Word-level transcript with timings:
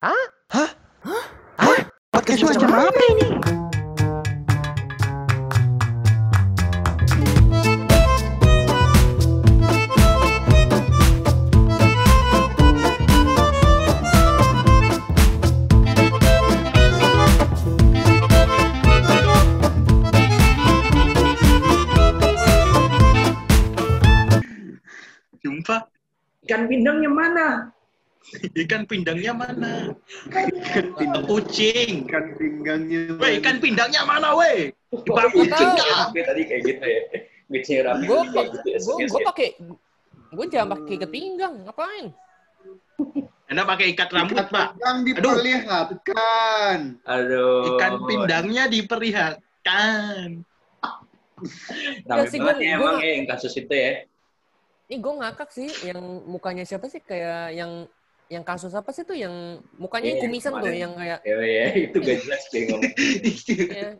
Hah? 0.00 0.24
Hah? 0.48 0.70
Hah? 1.04 1.76
Podcast 2.08 2.40
Macam 2.40 2.72
macam 2.72 2.88
apa 2.88 3.00
ini? 3.12 3.28
Sumpah, 25.44 25.84
Ikan 26.48 26.64
pindangnya 26.72 27.12
mana? 27.12 27.68
Ikan 28.54 28.82
pindangnya 28.86 29.32
mana? 29.34 29.96
Ikan 30.28 30.86
pindang. 30.94 31.24
Kucing. 31.26 32.06
Ikan 32.06 32.26
pinggangnya. 32.36 33.16
Weh, 33.18 33.40
ikan 33.40 33.56
pindangnya 33.58 34.02
mana, 34.06 34.36
weh? 34.36 34.70
Di 34.90 35.10
kucing 35.10 35.70
tadi 36.14 36.42
kayak 36.46 36.62
gitu 36.66 36.84
ya. 36.84 37.02
Kucing 37.50 37.78
rapi. 37.82 38.04
gue 38.06 38.20
gitu 38.30 38.68
ya. 38.68 38.78
gue 38.78 38.94
gue 39.10 39.20
pakai 39.26 39.48
gue 40.30 40.46
jangan 40.46 40.78
pakai 40.78 40.92
ikat 40.94 41.10
pinggang 41.10 41.54
ngapain 41.66 42.14
Anda 43.50 43.66
pakai 43.66 43.98
ikat 43.98 44.14
rambut, 44.14 44.46
Pak. 44.46 44.78
Yang 44.78 44.98
diperlihatkan. 45.10 47.02
Aduh. 47.02 47.74
Ikan 47.74 48.06
pindangnya 48.06 48.70
diperlihatkan. 48.70 50.46
Ya 52.06 52.22
sih, 52.28 52.38
gua- 52.38 52.52
banget 52.52 52.62
ya 52.62 52.70
emang 52.76 52.96
ya 53.00 53.10
yang 53.16 53.26
kasus 53.26 53.56
itu 53.56 53.72
ya. 53.72 54.04
ini 54.90 54.98
gue 54.98 55.14
ngakak 55.22 55.50
sih 55.54 55.70
yang 55.86 56.02
mukanya 56.26 56.66
siapa 56.66 56.90
sih 56.90 56.98
kayak 56.98 57.54
yang 57.54 57.86
yang 58.30 58.46
kasus 58.46 58.70
apa 58.78 58.94
sih 58.94 59.02
tuh 59.02 59.18
yang 59.18 59.58
mukanya 59.74 60.14
yang 60.14 60.18
Iya, 60.22 60.24
kumisan 60.30 60.52
tuh 60.62 60.70
yang 60.70 60.92
kayak 60.94 61.18
Ya, 61.26 61.36
ya 61.42 61.66
itu 61.90 61.96
gak 61.98 62.18
jelas 62.22 62.42
kayak 62.46 62.64
ngomong. 62.70 62.92
ya, 63.74 63.90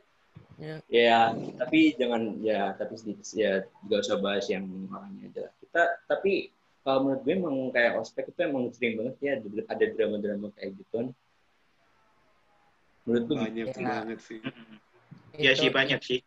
ya. 1.03 1.20
Tapi 1.59 1.78
jangan 1.98 2.22
ya, 2.39 2.70
tapi 2.78 2.95
sedikit 2.95 3.27
ya 3.34 3.67
gak 3.91 4.00
usah 4.06 4.22
bahas 4.22 4.47
yang 4.47 4.70
orangnya 4.87 5.27
aja. 5.34 5.41
lah. 5.50 5.53
Kita 5.59 5.83
tapi 6.06 6.55
kalau 6.81 6.98
menurut 7.05 7.20
gue 7.27 7.34
emang 7.34 7.56
kayak 7.75 7.92
ospek 7.98 8.31
itu 8.31 8.41
emang 8.41 8.70
sering 8.70 8.95
banget 8.97 9.14
ya 9.20 9.33
ada, 9.67 9.84
drama-drama 9.91 10.48
kayak 10.55 10.78
gituan. 10.78 11.11
Menurut 13.05 13.25
gue 13.27 13.37
Banyak 13.37 13.67
Ya. 13.75 13.83
banget 14.06 14.19
sih. 14.22 14.39
Ya 15.37 15.53
Itu 15.59 15.67
sih, 15.67 15.70
banyak 15.75 16.00
sih. 16.00 16.20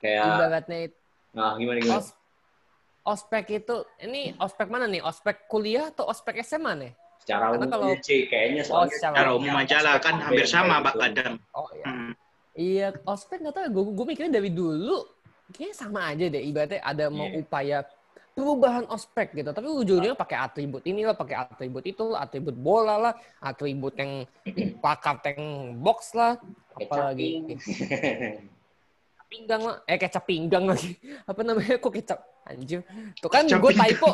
kayak 0.00 0.22
ibaratnya 0.38 0.78
itu 0.88 0.96
nah 1.30 1.54
gimana 1.54 1.78
gimana? 1.78 2.00
os, 2.00 2.10
ospek 3.02 3.44
itu 3.56 3.76
ini 3.98 4.36
ospek 4.36 4.66
mana 4.66 4.84
nih 4.84 5.00
ospek 5.00 5.46
kuliah 5.46 5.88
atau 5.88 6.06
ospek 6.06 6.40
SMA 6.40 6.72
nih 6.76 6.92
Secara 7.20 7.52
umum 7.52 7.68
kalau- 7.68 7.92
aja 7.92 8.00
sih 8.00 8.24
kayaknya 8.26 8.62
soalnya 8.64 8.92
secara 8.96 9.12
Secara 9.14 9.30
umum 9.34 9.54
aja 9.54 9.76
lah, 9.80 9.94
kan 9.98 10.14
hampir 10.18 10.46
sama, 10.46 10.80
Pak 10.80 10.94
Gitu. 10.94 11.02
Kadam. 11.04 11.32
oh 11.52 11.68
iya 11.70 11.86
Hmm. 11.86 12.12
Iya, 12.50 12.86
ospek 13.06 13.38
nggak 13.40 13.54
tahu 13.54 13.62
ya. 13.62 13.70
Gue 13.70 13.84
gue 13.94 14.06
mikirnya 14.06 14.32
dari 14.34 14.50
dulu 14.50 14.98
kayaknya 15.50 15.76
sama 15.76 16.00
aja 16.08 16.26
deh. 16.26 16.42
Ibaratnya 16.42 16.80
ada 16.82 17.04
mau 17.08 17.24
Iya. 17.24 17.38
upaya 17.38 17.78
perubahan 18.30 18.84
ospek 18.86 19.32
gitu. 19.34 19.50
Tapi 19.50 19.68
ujungnya 19.70 20.12
pakai 20.14 20.36
atribut 20.40 20.82
inilah, 20.82 21.14
pakai 21.14 21.36
atribut 21.38 21.84
itu, 21.84 22.04
atribut 22.12 22.52
bola 22.52 22.96
lah, 22.96 23.12
atribut 23.38 23.94
yang 23.94 24.24
plakat 24.82 25.20
yang 25.28 25.40
box 25.78 26.12
lah, 26.12 26.40
apalagi 26.74 27.54
pinggang 29.30 29.62
lah, 29.62 29.76
eh 29.84 29.94
kecap 29.96 30.24
pinggang 30.26 30.64
lagi. 30.66 30.98
Apa 31.30 31.40
namanya? 31.40 31.78
Kok 31.78 31.92
kecap? 31.92 32.18
Anjir. 32.46 32.80
Tuh 33.18 33.28
kan 33.28 33.44
gue 33.44 33.72
typo. 33.72 34.10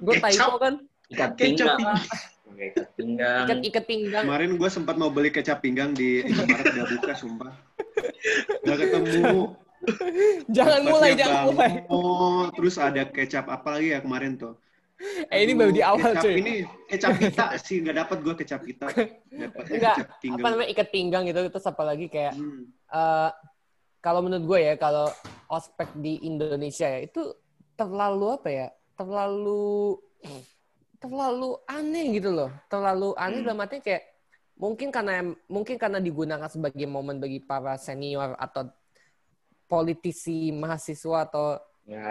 Gue 0.00 0.14
typo 0.16 0.56
kan. 0.56 0.74
ikat 1.08 1.30
Kecap 1.34 1.38
pinggang. 1.38 1.78
ikat 2.60 2.88
pinggang. 2.94 3.44
Ikat 3.46 3.58
ikat 3.64 3.84
pinggang. 3.84 4.24
Kemarin 4.24 4.50
gue 4.54 4.68
sempat 4.68 4.94
mau 4.94 5.08
beli 5.08 5.30
kecap 5.30 5.58
pinggang 5.58 5.90
di 5.90 6.22
Indomaret 6.22 6.64
udah 6.68 6.86
buka, 6.88 7.12
sumpah. 7.14 7.52
Gak 8.62 8.76
ketemu. 8.78 9.54
Jangan 10.46 10.80
mulai, 10.84 11.10
jangan 11.16 11.40
mulai. 11.48 11.72
Oh, 11.88 12.52
terus 12.52 12.76
ada 12.76 13.02
kecap 13.02 13.48
apa 13.48 13.74
lagi 13.74 13.90
ya 13.90 14.04
kemarin 14.04 14.36
tuh? 14.36 14.54
Eh 15.32 15.48
ini 15.48 15.56
baru 15.56 15.72
di 15.72 15.80
awal 15.80 16.12
kecap 16.12 16.24
cuy. 16.28 16.34
ini 16.36 16.54
kecap 16.84 17.16
pita 17.16 17.46
sih, 17.56 17.80
nggak 17.80 17.96
dapat 18.04 18.18
gue 18.20 18.34
kecap 18.44 18.60
pita. 18.60 18.86
Dapatnya 18.92 19.72
Enggak, 19.72 19.94
kecap 19.96 20.08
pinggang. 20.20 20.44
apa 20.44 20.48
namanya 20.52 20.68
ikat 20.68 20.88
pinggang 20.92 21.22
gitu 21.24 21.40
terus 21.48 21.64
apalagi 21.64 22.06
kayak 22.06 22.36
Hmm. 22.36 22.68
eh 22.68 23.30
kalau 24.04 24.20
menurut 24.20 24.44
gue 24.44 24.60
ya 24.60 24.74
kalau 24.76 25.08
ospek 25.48 25.88
di 25.96 26.20
Indonesia 26.20 26.84
ya 26.84 27.00
itu 27.00 27.32
terlalu 27.80 28.26
apa 28.36 28.48
ya 28.52 28.68
terlalu 28.92 29.96
terlalu 31.00 31.56
aneh 31.64 32.20
gitu 32.20 32.28
loh. 32.28 32.52
Terlalu 32.68 33.16
aneh 33.16 33.40
Hmm. 33.40 33.46
dalam 33.48 33.64
artinya 33.64 33.84
kayak 33.88 34.04
mungkin 34.60 34.92
karena 34.92 35.24
mungkin 35.48 35.80
karena 35.80 35.96
digunakan 35.96 36.44
sebagai 36.52 36.84
momen 36.84 37.16
bagi 37.16 37.40
para 37.40 37.80
senior 37.80 38.36
atau 38.36 38.68
politisi 39.64 40.52
mahasiswa 40.52 41.24
atau 41.24 41.56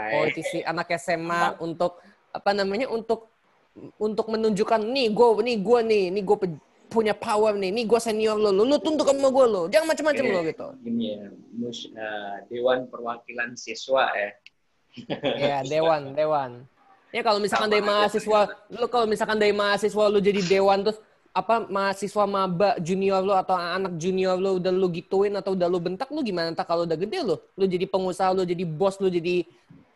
politisi 0.09 0.65
anak 0.65 0.89
SMA 0.97 1.61
untuk 1.61 2.01
apa 2.33 2.51
namanya 2.57 2.89
untuk 2.89 3.29
untuk 4.01 4.25
menunjukkan 4.33 4.81
nih 4.81 5.13
gue 5.13 5.27
nih 5.45 5.57
gue 5.61 5.79
nih 5.85 6.03
nih 6.09 6.23
gue 6.25 6.37
punya 6.89 7.13
power 7.13 7.53
nih 7.53 7.69
nih 7.69 7.85
gue 7.85 7.99
senior 8.01 8.33
lo 8.41 8.49
lo, 8.49 8.65
lo 8.65 8.81
tunduk 8.81 9.05
sama 9.05 9.29
gue 9.29 9.45
lo. 9.45 9.61
Jangan 9.69 9.87
macam-macam 9.93 10.25
lo 10.25 10.39
gitu. 10.49 10.67
Gini 10.81 11.05
ya, 11.13 11.29
mus, 11.53 11.85
eh, 11.93 12.35
Dewan 12.49 12.89
Perwakilan 12.89 13.53
Siswa 13.53 14.09
ya. 14.17 14.33
ya 15.43 15.61
dewan 15.65 16.13
dewan. 16.13 16.51
Ya 17.09 17.25
kalau 17.25 17.41
misalkan 17.41 17.69
dari 17.73 17.81
mahasiswa 17.81 18.39
lo 18.69 18.85
kalau 18.85 19.05
misalkan 19.09 19.37
dari 19.41 19.53
mahasiswa 19.53 20.03
lo 20.09 20.19
jadi 20.21 20.41
dewan 20.45 20.85
terus 20.85 21.01
apa 21.33 21.65
mahasiswa 21.65 22.25
maba 22.25 22.77
junior 22.81 23.21
lo 23.21 23.33
atau 23.37 23.57
anak 23.57 23.97
junior 23.97 24.37
lo 24.37 24.61
udah 24.61 24.73
lo 24.73 24.87
gituin 24.93 25.33
atau 25.37 25.57
udah 25.57 25.67
lo 25.69 25.81
bentak 25.81 26.09
lo 26.13 26.21
gimana? 26.21 26.53
Ntar 26.53 26.69
kalau 26.69 26.85
udah 26.85 26.97
gede 26.97 27.19
lo 27.25 27.41
lo 27.57 27.65
jadi 27.65 27.85
pengusaha 27.89 28.33
lo 28.33 28.45
jadi 28.45 28.61
bos 28.65 29.01
lo 29.01 29.09
jadi 29.09 29.45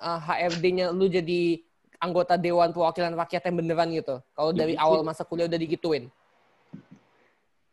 uh, 0.01 0.19
HRD-nya 0.19 0.89
lo 0.89 1.05
jadi 1.05 1.61
anggota 2.03 2.35
dewan 2.35 2.75
perwakilan 2.75 3.15
rakyat 3.15 3.47
yang 3.47 3.55
beneran 3.63 3.89
gitu. 3.95 4.15
Kalau 4.35 4.51
dari 4.51 4.75
awal 4.75 5.05
masa 5.07 5.23
kuliah 5.23 5.47
udah 5.47 5.59
digituin. 5.61 6.11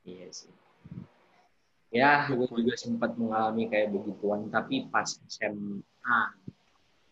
Iya 0.06 0.28
sih. 0.30 0.52
Ya, 1.90 2.30
gue 2.30 2.46
juga 2.46 2.78
sempat 2.78 3.18
mengalami 3.18 3.66
kayak 3.66 3.90
begituan, 3.90 4.46
tapi 4.46 4.86
pas 4.94 5.18
SMA, 5.26 6.20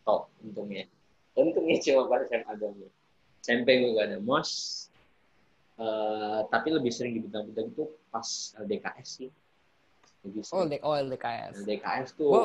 tok 0.08 0.32
untungnya. 0.40 0.88
Untungnya 1.36 1.76
cuma 1.84 2.08
pas 2.08 2.24
SMA 2.24 2.52
doang. 2.56 2.76
ya. 2.80 2.90
SMP 3.44 3.68
gue 3.84 3.92
gak 3.92 4.06
ada 4.08 4.18
mos, 4.24 4.50
Eh, 5.78 6.40
tapi 6.50 6.74
lebih 6.74 6.90
sering 6.90 7.14
dibintang-bintang 7.14 7.70
itu 7.70 7.86
pas 8.10 8.26
LDKS 8.58 9.08
sih. 9.22 9.30
Lebih 10.26 10.42
oh 10.50 10.66
sering. 10.66 10.82
Oh 10.82 10.94
LDKS 10.98 11.54
LDKS 11.62 12.08
tuh 12.18 12.30
gue 12.34 12.44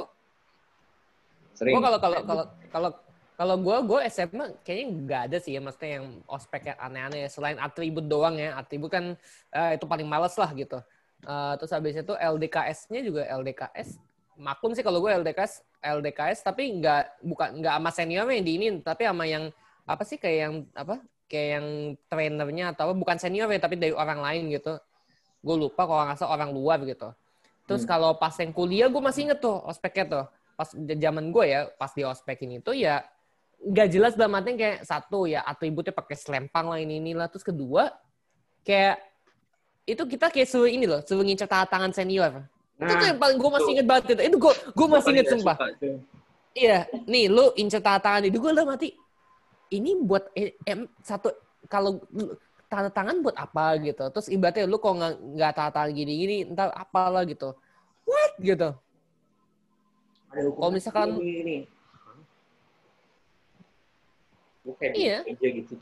sering. 1.57 1.73
Gua 1.73 1.81
kalau 1.81 1.97
kalau 1.97 2.19
kalau 2.21 2.45
kalau 2.69 2.89
kalau 3.33 3.55
gue 3.57 3.77
gue 3.89 3.99
SMA 4.13 4.45
kayaknya 4.61 4.85
nggak 4.85 5.21
ada 5.25 5.37
sih 5.41 5.57
ya 5.57 5.65
maksudnya 5.65 5.97
yang 5.97 6.21
ospek 6.29 6.69
yang 6.69 6.77
aneh-aneh 6.77 7.25
ya. 7.25 7.29
selain 7.33 7.57
atribut 7.57 8.05
doang 8.05 8.37
ya 8.37 8.53
atribut 8.53 8.93
kan 8.93 9.17
eh, 9.49 9.81
itu 9.81 9.85
paling 9.89 10.05
males 10.05 10.37
lah 10.37 10.53
gitu 10.53 10.77
Eh, 11.23 11.53
terus 11.55 11.71
habis 11.71 11.95
itu 11.95 12.13
LDKS-nya 12.19 12.99
juga 12.99 13.23
LDKS 13.39 13.95
maklum 14.35 14.75
sih 14.75 14.83
kalau 14.83 14.99
gue 14.99 15.07
LDKS 15.07 15.63
LDKS 15.83 16.47
tapi 16.47 16.79
nggak 16.79 17.27
bukan 17.27 17.59
nggak 17.59 17.75
sama 17.75 17.91
seniornya 17.91 18.35
yang 18.39 18.47
diinin 18.47 18.75
tapi 18.79 19.03
sama 19.03 19.27
yang 19.27 19.51
apa 19.83 20.03
sih 20.07 20.15
kayak 20.15 20.37
yang 20.39 20.53
apa 20.71 21.03
kayak 21.27 21.47
yang 21.59 21.67
trainernya 22.07 22.65
atau 22.71 22.91
apa, 22.91 22.93
bukan 22.95 23.17
senior 23.19 23.51
ya 23.51 23.59
tapi 23.59 23.75
dari 23.75 23.91
orang 23.91 24.23
lain 24.23 24.53
gitu. 24.53 24.79
Gue 25.43 25.55
lupa 25.59 25.83
kalau 25.83 26.07
nggak 26.07 26.17
salah 26.19 26.39
orang 26.39 26.55
luar 26.55 26.79
gitu. 26.87 27.11
Terus 27.67 27.83
Hmm. 27.83 27.91
kalau 27.91 28.11
pas 28.15 28.31
yang 28.39 28.55
kuliah 28.55 28.87
gue 28.87 29.01
masih 29.03 29.27
inget 29.27 29.39
tuh 29.43 29.59
ospeknya 29.67 30.05
tuh. 30.07 30.25
Pas 30.53 30.69
zaman 30.77 31.33
gue 31.33 31.45
ya 31.49 31.67
pas 31.75 31.91
di 31.91 32.05
ospekin 32.05 32.61
itu 32.61 32.71
ya 32.77 33.03
nggak 33.63 33.87
jelas 33.89 34.13
dalam 34.19 34.35
artinya 34.35 34.59
kayak 34.59 34.79
satu 34.83 35.25
ya 35.25 35.41
atributnya 35.47 35.95
pakai 35.95 36.15
selempang 36.19 36.67
lah 36.67 36.79
ini 36.83 36.99
inilah 36.99 37.31
terus 37.31 37.47
kedua 37.47 37.95
kayak 38.67 38.99
itu 39.87 40.03
kita 40.03 40.27
kayak 40.27 40.47
suruh 40.51 40.67
ini 40.67 40.83
loh 40.83 40.99
suruh 41.03 41.23
ngincer 41.23 41.47
tangan 41.47 41.95
senior 41.95 42.43
itu 42.73 42.93
tuh 42.93 43.07
yang 43.07 43.19
paling 43.21 43.37
gue 43.37 43.49
masih 43.53 43.69
inget 43.77 43.87
banget 43.87 44.03
itu. 44.17 44.21
Itu 44.33 44.37
gue 44.41 44.53
gue 44.73 44.87
masih 44.89 45.09
inget 45.13 45.27
sumpah. 45.29 45.57
iya 46.53 46.85
nih 47.09 47.25
lu 47.33 47.49
incer 47.57 47.81
tanda 47.81 47.97
tangan 48.01 48.29
itu 48.29 48.37
gue 48.37 48.51
udah 48.53 48.65
mati. 48.65 48.89
Ini 49.73 49.91
buat 50.05 50.29
eh, 50.37 50.53
em, 50.65 50.85
satu 51.01 51.33
kalau 51.65 52.01
tanda 52.67 52.89
tangan 52.89 53.21
buat 53.21 53.37
apa 53.37 53.77
gitu? 53.81 54.05
Terus 54.09 54.27
ibaratnya 54.29 54.65
lu 54.65 54.77
kok 54.77 54.93
nggak 54.93 55.51
tanda 55.53 55.71
tangan 55.71 55.91
gini 55.93 56.13
gini 56.17 56.35
entar 56.49 56.69
apalah 56.73 57.25
gitu. 57.25 57.53
What? 58.05 58.33
Gitu. 58.41 58.69
Kalau 60.33 60.71
misalkan- 60.73 61.21
ini, 61.21 61.69
gue 64.65 64.73
kayak 64.81 64.93
Iya. 64.97 65.17
aja 65.29 65.47
gitu. 65.61 65.73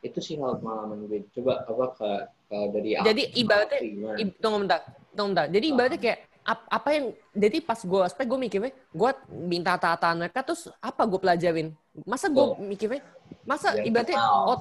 Itu 0.00 0.18
sih 0.22 0.38
hal 0.38 0.62
pengalaman 0.62 1.10
gue. 1.10 1.26
Coba 1.34 1.66
apa 1.66 1.84
ke, 1.98 2.10
ke 2.50 2.58
dari 2.74 2.90
Jadi 2.98 3.22
ibaratnya-? 3.38 3.82
I- 4.18 4.34
tunggu 4.36 4.66
bentar, 4.66 4.80
tunggu 5.14 5.28
bentar. 5.32 5.46
Jadi 5.46 5.66
ibaratnya 5.70 6.00
kayak 6.00 6.18
ap- 6.42 6.68
apa 6.68 6.88
yang 6.90 7.04
jadi 7.30 7.56
pas 7.62 7.78
gue 7.78 8.00
ospek 8.02 8.26
gue 8.26 8.38
mikirnya 8.40 8.72
gue 8.74 9.10
minta 9.30 9.78
tata 9.78 10.10
mereka 10.12 10.42
terus 10.42 10.66
apa 10.80 11.06
gue 11.06 11.20
pelajarin 11.20 11.68
masa 12.02 12.26
gue 12.26 12.42
Betul. 12.42 12.66
mikirnya 12.66 13.00
masa 13.44 13.76
Biar 13.76 13.86
ibaratnya 13.86 14.16
kenal. 14.18 14.42
oh 14.48 14.60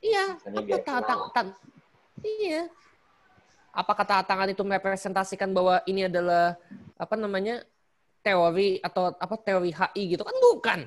iya 0.00 0.24
Misalnya 0.34 0.58
apa 0.58 0.66
biar 0.66 0.80
tata 0.82 1.14
Iya. 2.24 2.62
Apa 3.68 3.92
kata 3.92 4.24
tangan 4.24 4.48
itu 4.48 4.62
merepresentasikan 4.62 5.50
bahwa 5.50 5.82
ini 5.84 6.08
adalah 6.08 6.56
apa 6.94 7.14
namanya 7.14 7.60
teori 8.22 8.80
atau 8.80 9.12
apa 9.12 9.34
teori 9.36 9.70
HI 9.70 10.16
gitu 10.16 10.24
kan 10.24 10.32
bukan. 10.32 10.80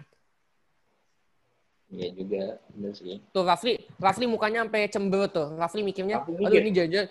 Iya 1.87 2.07
juga, 2.11 2.43
bener 2.75 2.93
sih. 2.99 3.23
Tuh 3.31 3.43
Rafli, 3.47 3.79
Rafli 3.95 4.25
mukanya 4.27 4.67
sampai 4.67 4.91
cemberut 4.91 5.31
tuh. 5.31 5.55
Rafli 5.55 5.81
mikirnya, 5.87 6.19
Rafli 6.19 6.43
aduh 6.43 6.59
ini 6.59 6.71
jangan 6.75 7.07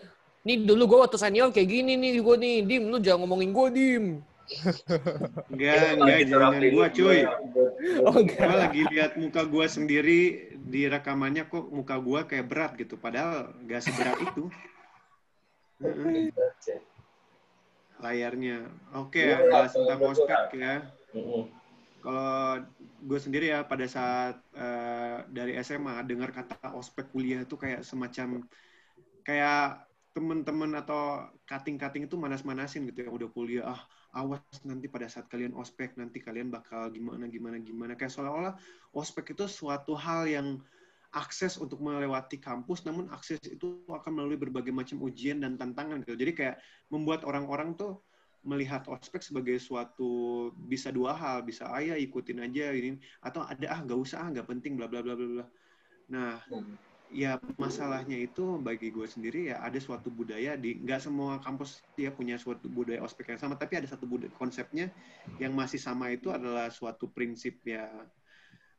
ini 0.46 0.54
dulu 0.68 0.82
gue 0.86 0.98
waktu 1.08 1.18
senior 1.18 1.48
kayak 1.50 1.68
gini 1.68 1.96
nih 1.96 2.20
gue 2.20 2.36
nih, 2.36 2.56
Dim, 2.68 2.82
lu 2.92 3.00
jangan 3.00 3.24
ngomongin 3.24 3.50
gue, 3.56 3.68
Dim. 3.72 4.06
Enggak, 5.50 5.98
enggak, 5.98 6.20
jangan 6.30 6.62
gua 6.70 6.86
cuy. 6.94 7.20
Oh, 8.06 8.14
enggak. 8.14 8.46
Gua 8.46 8.56
lagi 8.62 8.82
lihat 8.94 9.12
muka 9.18 9.42
gua 9.42 9.66
sendiri 9.66 10.54
di 10.54 10.86
rekamannya 10.86 11.50
kok 11.50 11.66
muka 11.70 11.98
gua 11.98 12.22
kayak 12.26 12.46
berat 12.46 12.72
gitu. 12.78 12.94
Padahal 12.94 13.50
gak 13.66 13.82
seberat 13.82 14.18
itu. 14.22 14.46
Heeh, 15.82 16.30
layarnya. 17.98 18.70
Oke, 18.94 19.22
Iya, 19.22 19.50
bahas 19.50 19.72
tentang 19.74 20.00
ospek 20.06 20.40
betul. 20.50 20.62
ya. 20.62 20.74
Mm-mm. 21.16 21.42
Kalau 22.06 22.62
gue 23.02 23.18
sendiri 23.18 23.50
ya 23.50 23.66
pada 23.66 23.82
saat 23.90 24.38
eh, 24.54 25.26
dari 25.26 25.58
SMA 25.58 26.06
dengar 26.06 26.30
kata 26.30 26.70
ospek 26.78 27.10
kuliah 27.10 27.42
itu 27.42 27.58
kayak 27.58 27.82
semacam 27.82 28.46
kayak 29.26 29.90
teman-teman 30.14 30.70
atau 30.78 31.26
kating-kating 31.50 32.06
itu 32.06 32.14
manas-manasin 32.14 32.86
gitu 32.86 33.04
ya. 33.04 33.10
Udah 33.10 33.28
kuliah 33.34 33.66
ah 33.66 33.80
awas 34.14 34.38
nanti 34.62 34.86
pada 34.86 35.10
saat 35.10 35.26
kalian 35.26 35.58
ospek 35.58 35.98
nanti 35.98 36.22
kalian 36.22 36.46
bakal 36.46 36.94
gimana 36.94 37.26
gimana 37.26 37.58
gimana. 37.58 37.98
Kayak 37.98 38.14
seolah-olah 38.14 38.54
ospek 38.94 39.34
itu 39.34 39.50
suatu 39.50 39.98
hal 39.98 40.30
yang 40.30 40.62
akses 41.10 41.58
untuk 41.58 41.82
melewati 41.82 42.38
kampus 42.38 42.86
namun 42.86 43.10
akses 43.10 43.42
itu 43.50 43.82
akan 43.90 44.14
melalui 44.14 44.38
berbagai 44.38 44.70
macam 44.70 45.02
ujian 45.02 45.42
dan 45.42 45.58
tantangan 45.58 46.06
gitu. 46.06 46.14
Jadi 46.14 46.32
kayak 46.38 46.56
membuat 46.86 47.26
orang-orang 47.26 47.74
tuh 47.74 48.06
melihat 48.46 48.86
ospek 48.86 49.20
sebagai 49.20 49.58
suatu 49.58 50.48
bisa 50.54 50.94
dua 50.94 51.18
hal 51.18 51.42
bisa 51.42 51.66
ah 51.66 51.82
ya 51.82 51.98
ikutin 51.98 52.40
aja 52.46 52.70
ini 52.70 52.96
atau 53.18 53.42
ada 53.42 53.66
ah 53.74 53.80
nggak 53.82 53.98
usah 53.98 54.22
ah 54.22 54.28
nggak 54.30 54.46
penting 54.46 54.78
bla 54.78 54.86
bla 54.86 55.02
bla 55.02 55.18
bla 55.18 55.26
bla. 55.26 55.46
Nah 56.14 56.38
ya 57.10 57.38
masalahnya 57.58 58.18
itu 58.18 58.58
bagi 58.58 58.90
gue 58.90 59.06
sendiri 59.06 59.50
ya 59.54 59.62
ada 59.62 59.78
suatu 59.78 60.10
budaya 60.10 60.58
di 60.58 60.78
nggak 60.82 60.98
semua 61.02 61.38
kampus 61.38 61.82
dia 61.94 62.10
punya 62.10 62.34
suatu 62.34 62.66
budaya 62.66 62.98
ospek 63.02 63.30
yang 63.34 63.38
sama 63.38 63.54
tapi 63.54 63.78
ada 63.78 63.86
satu 63.86 64.10
budaya 64.10 64.30
konsepnya 64.34 64.90
yang 65.38 65.54
masih 65.54 65.78
sama 65.78 66.10
itu 66.10 66.34
adalah 66.34 66.66
suatu 66.70 67.06
prinsip 67.10 67.62
ya 67.66 67.90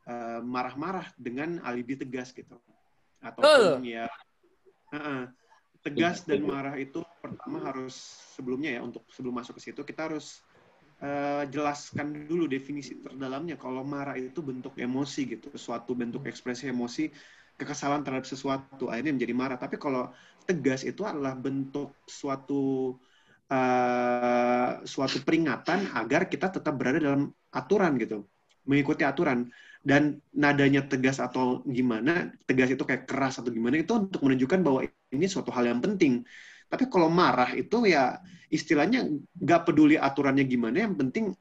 eh, 0.08 0.40
marah-marah 0.44 1.12
dengan 1.20 1.60
alibi 1.64 2.00
tegas 2.00 2.32
gitu. 2.32 2.56
Ataupun 3.20 3.84
ya 3.84 4.08
eh-eh, 4.96 5.24
tegas 5.88 6.28
dan 6.28 6.44
marah 6.44 6.76
itu 6.76 7.00
pertama 7.24 7.64
harus 7.64 7.96
sebelumnya 8.36 8.76
ya 8.76 8.82
untuk 8.84 9.08
sebelum 9.16 9.40
masuk 9.40 9.56
ke 9.58 9.72
situ 9.72 9.82
kita 9.88 10.12
harus 10.12 10.44
eh, 11.00 11.48
jelaskan 11.48 12.28
dulu 12.28 12.46
definisi 12.52 13.00
terdalamnya. 13.00 13.56
Kalau 13.56 13.88
marah 13.88 14.20
itu 14.20 14.44
bentuk 14.44 14.76
emosi 14.76 15.22
gitu 15.40 15.48
suatu 15.56 15.96
bentuk 15.96 16.28
ekspresi 16.28 16.68
emosi 16.68 17.10
kekesalan 17.58 18.06
terhadap 18.06 18.28
sesuatu 18.28 18.92
akhirnya 18.92 19.16
menjadi 19.16 19.34
marah. 19.34 19.58
Tapi 19.58 19.80
kalau 19.80 20.12
tegas 20.44 20.84
itu 20.84 21.08
adalah 21.08 21.34
bentuk 21.40 22.04
suatu 22.04 22.94
eh, 23.48 24.72
suatu 24.84 25.18
peringatan 25.24 25.80
agar 25.96 26.28
kita 26.28 26.52
tetap 26.60 26.74
berada 26.76 27.00
dalam 27.00 27.32
aturan 27.56 27.96
gitu 28.04 28.28
mengikuti 28.68 29.08
aturan 29.08 29.48
dan 29.82 30.20
nadanya 30.36 30.84
tegas 30.84 31.18
atau 31.24 31.64
gimana 31.64 32.30
tegas 32.44 32.76
itu 32.76 32.84
kayak 32.84 33.08
keras 33.08 33.40
atau 33.40 33.50
gimana 33.50 33.80
itu 33.80 33.96
untuk 33.96 34.20
menunjukkan 34.22 34.60
bahwa 34.60 34.80
ini 35.16 35.26
suatu 35.26 35.50
hal 35.56 35.72
yang 35.72 35.80
penting 35.80 36.28
tapi 36.68 36.92
kalau 36.92 37.08
marah 37.08 37.56
itu 37.56 37.88
ya 37.88 38.20
istilahnya 38.52 39.08
nggak 39.40 39.62
peduli 39.64 39.96
aturannya 39.96 40.44
gimana 40.44 40.84
yang 40.84 41.00
penting 41.00 41.32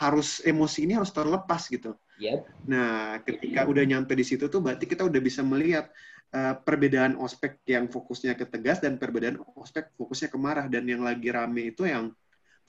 harus 0.00 0.44
emosi 0.44 0.84
ini 0.84 1.00
harus 1.00 1.12
terlepas 1.12 1.64
gitu 1.72 1.96
Yap. 2.22 2.46
Nah, 2.70 3.18
ketika 3.26 3.66
udah 3.66 3.82
nyampe 3.82 4.14
di 4.14 4.22
situ 4.22 4.46
tuh 4.46 4.62
berarti 4.62 4.86
kita 4.86 5.02
udah 5.02 5.18
bisa 5.18 5.42
melihat 5.42 5.90
uh, 6.30 6.54
perbedaan 6.62 7.18
ospek 7.18 7.58
yang 7.66 7.90
fokusnya 7.90 8.38
ke 8.38 8.46
tegas 8.46 8.78
dan 8.78 9.02
perbedaan 9.02 9.42
ospek 9.58 9.90
fokusnya 9.98 10.30
ke 10.30 10.38
marah 10.38 10.66
dan 10.70 10.86
yang 10.86 11.02
lagi 11.02 11.26
rame 11.34 11.74
itu 11.74 11.86
yang 11.90 12.14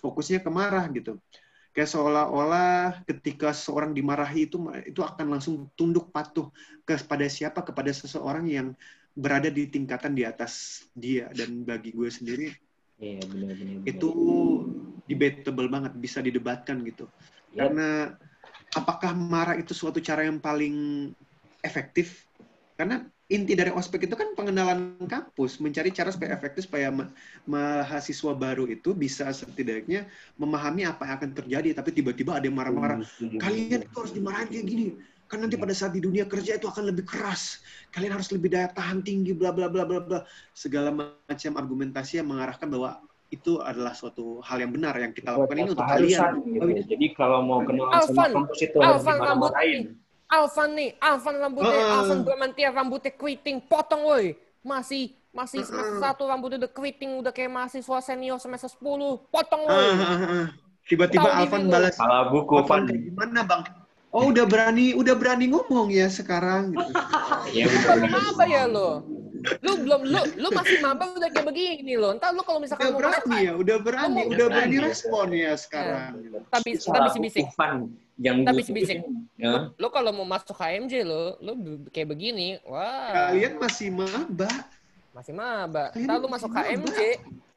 fokusnya 0.01 0.41
ke 0.41 0.49
marah 0.49 0.89
gitu. 0.89 1.21
Kayak 1.75 1.91
seolah-olah 1.91 3.03
ketika 3.03 3.51
seorang 3.51 3.91
dimarahi 3.91 4.47
itu 4.47 4.55
itu 4.87 5.03
akan 5.03 5.35
langsung 5.35 5.67
tunduk 5.75 6.07
patuh 6.15 6.47
kepada 6.87 7.27
siapa 7.27 7.59
kepada 7.67 7.91
seseorang 7.91 8.47
yang 8.47 8.71
berada 9.11 9.51
di 9.51 9.67
tingkatan 9.67 10.15
di 10.15 10.23
atas 10.23 10.83
dia 10.95 11.27
dan 11.35 11.67
bagi 11.67 11.91
gue 11.91 12.07
sendiri 12.07 12.47
Iya, 12.95 13.19
benar-benar. 13.27 13.83
itu 13.91 14.11
debatable 15.03 15.67
banget 15.67 15.93
bisa 15.99 16.23
didebatkan 16.23 16.79
gitu 16.87 17.11
Yap. 17.51 17.75
karena 17.75 17.89
apakah 18.71 19.11
marah 19.11 19.59
itu 19.59 19.75
suatu 19.75 19.99
cara 19.99 20.23
yang 20.23 20.39
paling 20.39 21.11
efektif 21.59 22.23
karena 22.79 23.03
inti 23.25 23.57
dari 23.57 23.73
ospek 23.73 24.05
itu 24.05 24.13
kan 24.13 24.37
pengenalan 24.37 25.01
kampus 25.09 25.57
mencari 25.57 25.89
cara 25.89 26.13
supaya 26.13 26.37
efektif 26.37 26.69
supaya 26.69 26.93
ma- 26.93 27.09
mahasiswa 27.49 28.37
baru 28.37 28.69
itu 28.69 28.93
bisa 28.93 29.25
setidaknya 29.33 30.05
memahami 30.37 30.85
apa 30.85 31.09
yang 31.09 31.15
akan 31.17 31.31
terjadi 31.33 31.69
tapi 31.73 31.89
tiba-tiba 31.89 32.37
ada 32.37 32.45
yang 32.45 32.53
marah-marah 32.53 33.01
Setuju. 33.01 33.41
kalian 33.41 33.81
itu 33.81 33.95
harus 33.97 34.13
dimarahin 34.13 34.47
kayak 34.53 34.65
gini 34.69 34.85
kan 35.25 35.41
nanti 35.41 35.57
pada 35.57 35.73
saat 35.73 35.97
di 35.97 36.05
dunia 36.05 36.29
kerja 36.29 36.53
itu 36.53 36.69
akan 36.69 36.93
lebih 36.93 37.01
keras 37.09 37.65
kalian 37.89 38.13
harus 38.13 38.29
lebih 38.29 38.53
daya 38.53 38.69
tahan 38.69 39.01
tinggi 39.01 39.33
bla 39.33 39.49
bla 39.49 39.73
bla 39.73 39.81
bla 39.89 39.97
bla 40.05 40.19
segala 40.53 40.93
macam 40.93 41.51
argumentasi 41.57 42.21
yang 42.21 42.29
mengarahkan 42.29 42.69
bahwa 42.69 43.01
itu 43.33 43.57
adalah 43.57 43.97
suatu 43.97 44.37
hal 44.45 44.61
yang 44.61 44.69
benar 44.69 44.93
yang 45.01 45.09
kita 45.09 45.33
lakukan 45.33 45.57
ini 45.57 45.69
untuk 45.73 45.81
kalian 45.81 46.31
gitu. 46.45 46.67
Jadi 46.93 47.05
kalau 47.17 47.41
mau 47.41 47.65
kenal 47.65 47.89
sama 48.05 48.29
kampus 48.29 48.59
itu 48.69 48.77
harus 48.77 49.01
dimarah-marahin. 49.01 49.97
Alvan 50.25 50.69
nih, 50.73 50.89
Alvan 50.97 51.35
rambutnya, 51.37 51.77
Heeh. 51.77 51.95
Alvan 52.01 52.19
bermantia 52.25 52.69
rambutnya 52.73 53.13
keriting, 53.13 53.61
potong 53.61 54.03
woi. 54.03 54.33
Masih 54.65 55.13
masih 55.29 55.61
semester 55.61 55.99
satu 55.99 56.25
rambutnya 56.25 56.65
udah 56.65 56.71
keriting, 56.71 57.21
udah 57.21 57.29
kayak 57.29 57.51
mahasiswa 57.51 57.97
senior 58.01 58.39
semester 58.41 58.71
10, 58.71 58.81
potong 59.29 59.61
woi. 59.67 59.87
tiba-tiba 60.85 61.29
Alvan 61.29 61.65
balas 61.67 61.97
Salah 61.97 62.29
buku, 62.29 62.61
Alvan 62.61 62.85
kayak 62.85 63.01
gimana 63.09 63.41
bang 63.41 63.61
oh 64.15 64.31
udah 64.31 64.45
berani 64.47 64.95
udah 64.95 65.11
berani 65.11 65.51
ngomong 65.51 65.91
ya 65.91 66.07
sekarang 66.07 66.71
gitu. 66.71 66.87
Ya, 67.51 67.67
Lu 67.67 68.07
udah, 68.07 68.09
maba 68.15 68.45
ya 68.47 68.63
lo? 68.63 69.03
Lu 69.59 69.71
belum 69.75 70.01
lu 70.07 70.21
lu 70.39 70.47
masih 70.55 70.79
maba 70.79 71.03
udah 71.11 71.29
kayak 71.29 71.45
begini 71.45 71.99
lo. 71.99 72.15
Entar 72.15 72.31
lu 72.31 72.41
kalau 72.47 72.63
udah 72.63 72.71
misalkan 72.71 72.95
mau 72.95 73.03
masuk 73.03 73.27
berani 73.27 73.37
ya 73.43 73.53
udah 73.59 73.77
berani 73.83 74.21
udah 74.31 74.47
berani 74.47 74.75
Berani. 74.79 74.87
respon 74.87 75.27
ya 75.35 75.53
sekarang 75.59 76.11
tapi 76.47 76.69
Salah 76.79 77.11
tapi 77.11 77.19
bisik-bisik. 77.19 77.45
Yang 78.15 78.37
Tapi 78.47 78.61
itu, 78.63 78.95
ya. 79.35 79.67
Lu 79.75 79.87
kalau 79.91 80.11
mau 80.15 80.27
masuk 80.27 80.55
HMJ 80.55 81.03
lo, 81.03 81.35
b- 81.39 81.91
kayak 81.91 82.15
begini, 82.15 82.59
wah. 82.63 83.11
kalian 83.11 83.59
masih 83.59 83.91
maba 83.91 84.51
Masih 85.11 85.33
maba. 85.35 85.91
Lu 85.95 86.27
masih 86.27 86.47
masuk. 86.47 86.49
HMJ, 86.51 86.99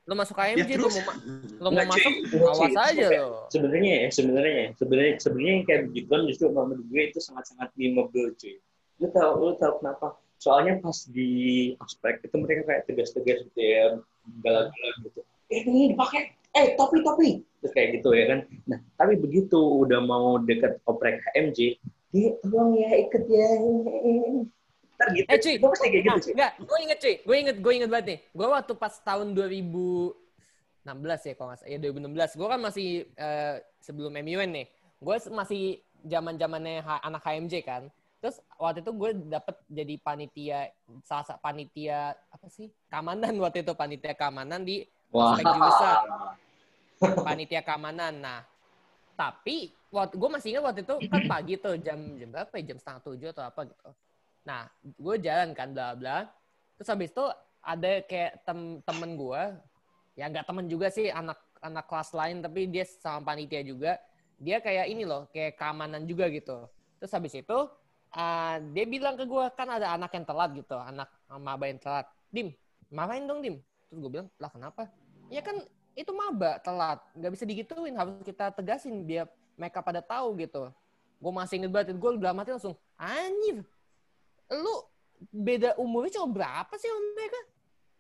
lu 0.09 0.15
masuk 0.19 0.37
ya 0.39 0.45
HMJ 0.55 0.71
lu 0.75 0.87
terus 0.89 0.95
mau 0.99 1.05
ma- 1.07 1.21
lu 1.59 1.69
mau 1.75 1.85
masuk 1.87 2.13
awas 2.55 2.75
aja 2.91 3.07
lo. 3.23 3.47
Sebenarnya 3.51 3.95
ya, 4.07 4.09
sebenarnya 4.11 4.55
ya, 4.55 4.69
sebenarnya 4.75 5.13
sebenarnya 5.23 5.53
yang 5.55 5.65
kayak 5.67 5.83
begituan 5.91 6.21
justru 6.27 6.47
menurut 6.51 6.87
gue 6.91 7.03
itu 7.07 7.19
sangat-sangat 7.23 7.69
memeable 7.79 8.35
cuy. 8.35 8.57
Lu 8.99 9.07
tahu 9.15 9.33
lu 9.39 9.55
tahu 9.59 9.73
kenapa? 9.79 10.19
Soalnya 10.39 10.79
pas 10.83 10.95
di 11.11 11.31
ospek 11.83 12.23
itu 12.23 12.37
mereka 12.39 12.63
kayak 12.67 12.83
tegas-tegas 12.87 13.39
gitu 13.51 13.59
ya, 13.63 13.99
galak-galak 14.43 14.95
gitu. 15.07 15.21
Eh 15.49 15.65
ini 15.65 15.97
dipakai, 15.97 16.37
eh 16.53 16.77
topi 16.77 17.01
topi, 17.01 17.31
terus 17.61 17.73
kayak 17.73 17.89
gitu 18.01 18.13
ya 18.13 18.25
kan. 18.29 18.41
Nah 18.69 18.79
tapi 19.01 19.17
begitu 19.17 19.57
udah 19.57 20.01
mau 20.05 20.37
deket 20.45 20.81
oprek 20.85 21.25
HMJ, 21.33 21.81
dia 22.13 22.29
tolong 22.45 22.77
ya 22.77 22.89
ikut 23.05 23.25
ya. 23.29 23.49
Ntar 24.99 25.09
gitu, 25.15 25.27
Eh 25.31 25.39
cuy, 25.39 25.55
gue 25.63 25.69
pasti 25.71 25.87
kayak 25.95 26.05
gitu 26.05 26.19
cuy. 26.27 26.33
enggak, 26.35 26.53
gue 26.59 26.79
inget 26.83 26.99
cuy, 26.99 27.15
gue 27.23 27.37
inget, 27.39 27.57
gue 27.63 27.73
inget 27.73 27.91
banget 27.91 28.07
nih. 28.11 28.19
Gue 28.35 28.47
waktu 28.51 28.73
pas 28.75 28.95
tahun 28.99 29.27
2016 29.31 31.29
ya 31.29 31.35
kalau 31.39 31.49
nggak 31.55 31.61
salah, 31.63 31.71
ya 31.71 31.79
2016. 31.79 32.39
Gue 32.39 32.49
kan 32.51 32.61
masih 32.61 32.89
eh, 33.15 33.55
sebelum 33.79 34.11
MUN 34.11 34.51
nih. 34.51 34.67
Gue 34.99 35.17
masih 35.31 35.79
zaman 36.03 36.35
zamannya 36.35 36.83
anak 36.83 37.23
HMJ 37.23 37.55
kan. 37.63 37.83
Terus 38.19 38.43
waktu 38.59 38.83
itu 38.83 38.91
gue 38.91 39.11
dapet 39.31 39.57
jadi 39.71 39.95
panitia, 40.03 40.61
salah 41.07 41.23
satu 41.23 41.39
panitia 41.39 42.19
apa 42.35 42.47
sih? 42.51 42.67
Keamanan 42.91 43.39
waktu 43.39 43.63
itu 43.63 43.73
panitia 43.79 44.19
keamanan 44.19 44.67
di 44.67 44.83
Wah. 45.13 45.41
jurusan. 45.41 45.99
Panitia 47.27 47.63
keamanan. 47.63 48.15
Nah, 48.19 48.41
tapi 49.15 49.73
waktu 49.89 50.15
gue 50.15 50.31
masih 50.31 50.49
ingat 50.55 50.65
waktu 50.69 50.81
itu 50.85 50.97
kan 51.09 51.23
pagi 51.27 51.55
tuh 51.57 51.75
jam 51.81 51.99
jam 52.19 52.29
berapa 52.31 52.55
ya? 52.61 52.65
Jam 52.75 52.79
setengah 52.79 53.03
tujuh 53.07 53.29
atau 53.33 53.45
apa 53.47 53.61
gitu. 53.67 53.91
Nah, 54.47 54.63
gue 54.83 55.15
jalan 55.23 55.51
kan 55.57 55.69
bla 55.73 55.95
bla. 55.97 56.27
Terus 56.79 56.89
habis 56.91 57.11
itu 57.11 57.25
ada 57.59 57.93
kayak 58.07 58.47
tem 58.47 58.81
temen 58.87 59.11
gue, 59.19 59.43
ya 60.15 60.25
nggak 60.31 60.47
temen 60.47 60.67
juga 60.71 60.89
sih 60.89 61.11
anak 61.11 61.39
anak 61.59 61.91
kelas 61.91 62.15
lain 62.15 62.39
tapi 62.39 62.71
dia 62.71 62.87
sama 62.87 63.35
panitia 63.35 63.63
juga. 63.67 63.99
Dia 64.39 64.63
kayak 64.63 64.87
ini 64.87 65.03
loh, 65.03 65.27
kayak 65.35 65.59
keamanan 65.59 66.07
juga 66.07 66.31
gitu. 66.31 66.71
Terus 67.03 67.11
habis 67.11 67.35
itu 67.35 67.59
ah, 68.15 68.63
dia 68.71 68.87
bilang 68.87 69.19
ke 69.19 69.27
gue 69.27 69.45
kan 69.59 69.67
ada 69.67 69.99
anak 69.99 70.15
yang 70.15 70.27
telat 70.27 70.51
gitu, 70.55 70.79
anak 70.79 71.11
maba 71.27 71.67
yang 71.67 71.83
telat. 71.83 72.07
Dim, 72.31 72.55
marahin 72.95 73.27
dong 73.27 73.43
Dim. 73.43 73.59
Terus 73.89 73.99
gue 74.05 74.11
bilang, 74.13 74.29
lah 74.37 74.53
kenapa? 74.53 74.93
Ya 75.33 75.41
kan 75.41 75.61
itu 75.99 76.13
maba 76.15 76.63
telat, 76.63 77.03
nggak 77.17 77.33
bisa 77.35 77.45
digituin, 77.45 77.97
harus 77.99 78.15
kita 78.23 78.55
tegasin 78.55 79.03
biar 79.03 79.27
mereka 79.59 79.83
pada 79.83 79.99
tahu 79.99 80.39
gitu. 80.39 80.71
Gue 81.19 81.33
masih 81.35 81.59
inget 81.59 81.73
banget, 81.75 81.99
gue 81.99 82.11
dalam 82.23 82.39
hati 82.39 82.55
langsung, 82.55 82.79
anjir, 82.95 83.67
lu 84.53 84.75
beda 85.35 85.75
umurnya 85.77 86.21
cuma 86.21 86.31
berapa 86.31 86.73
sih 86.79 86.87
sama 86.87 87.03
mereka? 87.19 87.41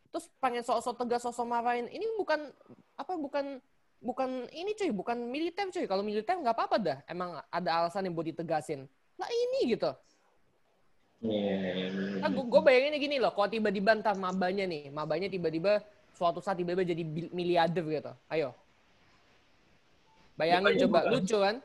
Terus 0.09 0.27
pengen 0.41 0.63
sok-sok 0.65 0.97
tegas, 1.05 1.21
sok-sok 1.27 1.47
marahin. 1.49 1.87
Ini 1.91 2.07
bukan 2.17 2.49
apa 2.97 3.13
bukan 3.19 3.61
bukan 4.01 4.47
ini 4.55 4.73
cuy, 4.73 4.91
bukan 4.95 5.19
militer 5.29 5.69
cuy. 5.69 5.85
Kalau 5.85 6.01
militer 6.01 6.39
nggak 6.39 6.55
apa-apa 6.57 6.77
dah. 6.81 6.99
Emang 7.05 7.43
ada 7.53 7.69
alasan 7.85 8.09
yang 8.09 8.15
buat 8.17 8.25
ditegasin. 8.25 8.89
Lah 9.21 9.29
ini 9.29 9.77
gitu. 9.77 9.91
Iya. 11.19 11.91
Nah, 12.23 12.31
gue 12.31 12.61
bayanginnya 12.63 13.01
gini 13.03 13.17
loh, 13.19 13.35
kalau 13.35 13.51
tiba-tiba 13.51 13.99
ntar 13.99 14.15
mabanya 14.15 14.65
nih, 14.71 14.95
mabanya 14.95 15.27
tiba-tiba 15.27 15.83
suatu 16.15 16.39
saat 16.39 16.59
tiba-tiba 16.63 16.87
jadi 16.87 17.03
miliarder 17.35 17.85
gitu. 17.87 18.13
Ayo. 18.31 18.55
Bayangin 20.39 20.79
Gimana, 20.79 20.83
coba, 20.87 21.01
lucu 21.11 21.37
kan? 21.43 21.57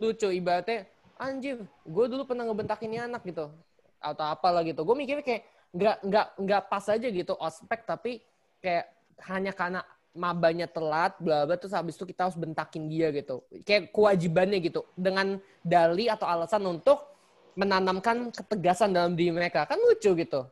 Lucu 0.00 0.28
ibaratnya, 0.32 0.88
anjir, 1.20 1.60
gue 1.66 2.04
dulu 2.08 2.24
pernah 2.24 2.48
ngebentakin 2.48 2.88
ini 2.88 2.98
anak 3.04 3.20
gitu. 3.28 3.52
Atau 4.00 4.24
apalah 4.24 4.64
gitu. 4.64 4.80
Gue 4.88 4.96
mikirnya 4.96 5.20
kayak, 5.20 5.42
nggak 5.68 5.96
nggak 6.00 6.26
nggak 6.40 6.62
pas 6.72 6.84
aja 6.88 7.08
gitu 7.12 7.36
ospek 7.36 7.84
tapi 7.84 8.24
kayak 8.64 8.88
hanya 9.28 9.52
karena 9.52 9.80
mabanya 10.16 10.64
telat 10.64 11.12
bla 11.20 11.44
bla 11.44 11.60
terus 11.60 11.76
habis 11.76 11.92
itu 11.92 12.08
kita 12.08 12.24
harus 12.24 12.40
bentakin 12.40 12.88
dia 12.88 13.12
gitu 13.12 13.44
kayak 13.68 13.92
kewajibannya 13.92 14.64
gitu 14.64 14.88
dengan 14.96 15.36
dali 15.60 16.08
atau 16.08 16.24
alasan 16.24 16.64
untuk 16.64 17.04
menanamkan 17.58 18.30
ketegasan 18.30 18.94
dalam 18.94 19.18
diri 19.18 19.34
mereka. 19.34 19.66
Kan 19.66 19.82
lucu 19.82 20.14
gitu. 20.14 20.46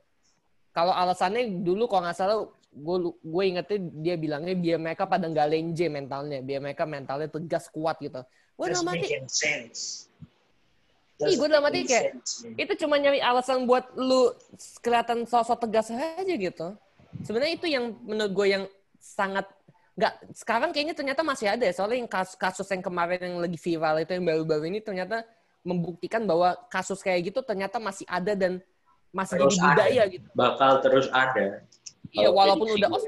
Kalau 0.74 0.90
alasannya 0.90 1.62
dulu 1.62 1.86
kalau 1.86 2.10
nggak 2.10 2.18
salah 2.18 2.38
gue 2.76 2.96
gue 3.16 3.42
ingetnya 3.46 3.78
dia 4.04 4.14
bilangnya 4.18 4.52
biar 4.52 4.78
mereka 4.82 5.06
pada 5.06 5.30
nggak 5.30 5.48
lenje 5.48 5.86
mentalnya. 5.86 6.42
Biar 6.42 6.58
mereka 6.58 6.82
mentalnya 6.82 7.30
tegas 7.30 7.70
kuat 7.70 8.02
gitu. 8.02 8.26
Gue 8.58 8.66
dalam 8.74 8.90
hati. 8.90 9.22
Ih, 11.16 11.32
gua 11.40 11.48
dalam 11.48 11.64
hati 11.64 11.88
kayak, 11.88 12.20
sense, 12.28 12.44
itu 12.60 12.72
cuma 12.84 13.00
nyari 13.00 13.24
alasan 13.24 13.64
buat 13.64 13.88
lu 13.96 14.36
kelihatan 14.84 15.24
sosok 15.24 15.64
tegas 15.64 15.88
aja 15.88 16.20
gitu. 16.28 16.76
Sebenarnya 17.24 17.56
itu 17.56 17.66
yang 17.72 17.96
menurut 18.04 18.32
gue 18.36 18.46
yang 18.52 18.64
sangat 19.00 19.48
nggak 19.96 20.12
sekarang 20.36 20.76
kayaknya 20.76 20.92
ternyata 20.92 21.24
masih 21.24 21.48
ada 21.48 21.64
ya. 21.64 21.72
Soalnya 21.72 22.04
yang 22.04 22.10
kasus, 22.12 22.36
kasus 22.36 22.68
yang 22.68 22.84
kemarin 22.84 23.16
yang 23.32 23.40
lagi 23.40 23.56
viral 23.56 23.96
itu 23.96 24.12
yang 24.12 24.28
baru-baru 24.28 24.68
ini 24.68 24.84
ternyata 24.84 25.24
membuktikan 25.66 26.22
bahwa 26.22 26.54
kasus 26.70 27.02
kayak 27.02 27.34
gitu 27.34 27.42
ternyata 27.42 27.82
masih 27.82 28.06
ada 28.06 28.38
dan 28.38 28.62
masih 29.10 29.34
Terus 29.42 29.58
jadi 29.58 29.66
budaya 29.66 30.02
ada. 30.06 30.14
gitu. 30.14 30.28
Bakal 30.30 30.72
terus 30.78 31.06
ada. 31.10 31.46
Iya 32.14 32.30
walaupun 32.30 32.78
udah 32.78 32.88
os, 32.94 33.04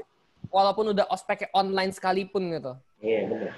walaupun 0.51 0.85
udah 0.91 1.05
ospeknya 1.07 1.47
online 1.55 1.95
sekalipun 1.95 2.51
gitu. 2.51 2.75
Iya 2.99 3.21
benar. 3.31 3.51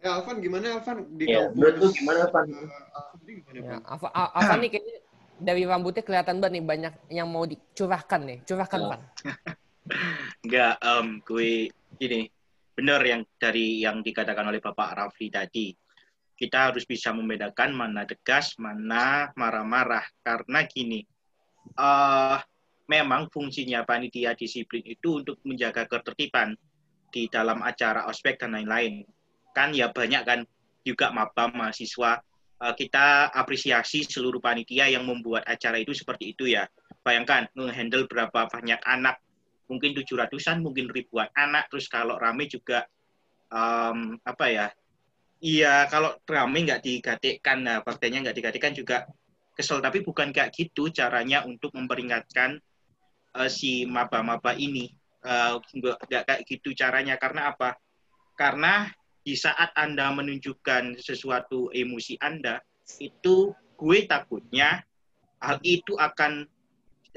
Eh, 0.00 0.08
Alvan 0.08 0.36
gimana 0.40 0.80
Alvan 0.80 0.96
di 1.16 1.24
Ya, 1.24 1.48
kampus? 1.48 1.56
menurut 1.56 1.92
gimana, 1.92 2.20
Van? 2.28 2.44
eh, 2.48 2.68
Alvan 2.92 3.20
gimana, 3.20 3.56
Ya, 3.56 3.64
Van? 3.64 3.80
apa, 3.84 4.06
a- 4.12 4.32
apa 4.34 4.52
nih 4.56 4.70
kayaknya 4.72 4.96
dari 5.40 5.62
rambutnya 5.64 6.02
kelihatan 6.04 6.36
banget 6.36 6.52
nih 6.56 6.64
banyak 6.64 6.94
yang 7.08 7.28
mau 7.28 7.44
dicurahkan 7.44 8.20
nih. 8.24 8.38
Curahkan, 8.44 8.80
Ya. 8.80 8.88
Pan. 8.88 9.00
Enggak, 10.44 10.74
em, 10.80 11.06
gue 11.20 11.50
ini 11.98 12.20
benar 12.72 13.00
yang 13.04 13.20
dari 13.36 13.80
yang 13.80 14.00
dikatakan 14.00 14.44
oleh 14.44 14.60
Bapak 14.60 14.96
Rafli 14.96 15.28
tadi. 15.28 15.72
Kita 16.40 16.72
harus 16.72 16.88
bisa 16.88 17.12
membedakan 17.12 17.76
mana 17.76 18.08
tegas, 18.08 18.56
mana 18.56 19.28
marah-marah. 19.36 20.08
Karena 20.24 20.64
gini, 20.64 21.04
eh 21.76 22.38
memang 22.88 23.28
fungsinya 23.28 23.84
panitia 23.84 24.32
disiplin 24.32 24.82
itu 24.82 25.20
untuk 25.20 25.36
menjaga 25.44 25.84
ketertiban 25.84 26.56
di 27.12 27.28
dalam 27.28 27.60
acara 27.60 28.08
ospek 28.08 28.40
dan 28.40 28.56
lain-lain. 28.56 29.04
Kan 29.52 29.76
ya 29.76 29.92
banyak 29.92 30.22
kan 30.24 30.40
juga 30.82 31.12
maba 31.12 31.52
mahasiswa. 31.52 32.18
Eh, 32.60 32.74
kita 32.76 33.30
apresiasi 33.36 34.08
seluruh 34.08 34.40
panitia 34.40 34.88
yang 34.88 35.04
membuat 35.04 35.44
acara 35.44 35.76
itu 35.76 35.92
seperti 35.92 36.32
itu 36.32 36.48
ya. 36.48 36.64
Bayangkan 37.04 37.48
menghandle 37.52 38.08
berapa 38.08 38.48
banyak 38.48 38.80
anak 38.84 39.20
mungkin 39.70 39.94
tujuh 39.94 40.18
ratusan, 40.18 40.58
mungkin 40.60 40.90
ribuan 40.90 41.30
anak. 41.38 41.70
Terus 41.70 41.86
kalau 41.86 42.18
rame 42.18 42.50
juga 42.50 42.84
em, 43.48 44.18
apa 44.26 44.46
ya? 44.50 44.66
Iya, 45.40 45.88
kalau 45.88 46.20
rame 46.28 46.68
nggak 46.68 46.84
digatikkan, 46.84 47.64
nah 47.64 47.80
partainya 47.80 48.20
nggak 48.20 48.36
digatikkan 48.36 48.76
juga 48.76 49.08
kesel. 49.56 49.80
Tapi 49.80 50.04
bukan 50.04 50.36
kayak 50.36 50.52
gitu 50.52 50.92
caranya 50.92 51.48
untuk 51.48 51.72
memperingatkan 51.72 52.60
eh, 53.40 53.50
si 53.50 53.88
maba-maba 53.88 54.52
ini. 54.52 54.92
Nggak 55.24 55.96
nggak 56.08 56.22
kayak 56.28 56.42
gitu 56.44 56.76
caranya. 56.76 57.16
Karena 57.16 57.56
apa? 57.56 57.76
Karena 58.36 58.88
di 59.20 59.36
saat 59.36 59.72
Anda 59.76 60.12
menunjukkan 60.12 61.00
sesuatu 61.00 61.72
emosi 61.72 62.20
Anda, 62.20 62.60
itu 63.00 63.52
gue 63.80 63.98
takutnya 64.04 64.84
hal 65.40 65.56
itu 65.64 65.96
akan 65.96 66.44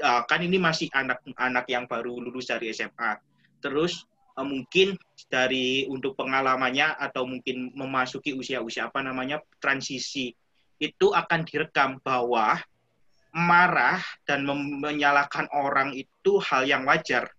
uh, 0.00 0.22
kan 0.24 0.40
ini 0.40 0.56
masih 0.56 0.88
anak-anak 0.92 1.66
yang 1.68 1.84
baru 1.84 2.16
lulus 2.16 2.48
dari 2.48 2.72
SMA. 2.72 3.20
Terus 3.60 4.08
uh, 4.36 4.46
mungkin 4.46 4.98
dari 5.30 5.88
untuk 5.90 6.14
pengalamannya 6.14 6.94
atau 6.98 7.26
mungkin 7.26 7.72
memasuki 7.74 8.36
usia-usia 8.36 8.90
apa 8.90 9.00
namanya 9.00 9.40
transisi 9.58 10.34
itu 10.78 11.06
akan 11.14 11.46
direkam 11.46 12.02
bahwa 12.02 12.58
marah 13.34 14.02
dan 14.26 14.46
menyalahkan 14.82 15.50
orang 15.54 15.94
itu 15.94 16.38
hal 16.42 16.66
yang 16.66 16.86
wajar. 16.86 17.30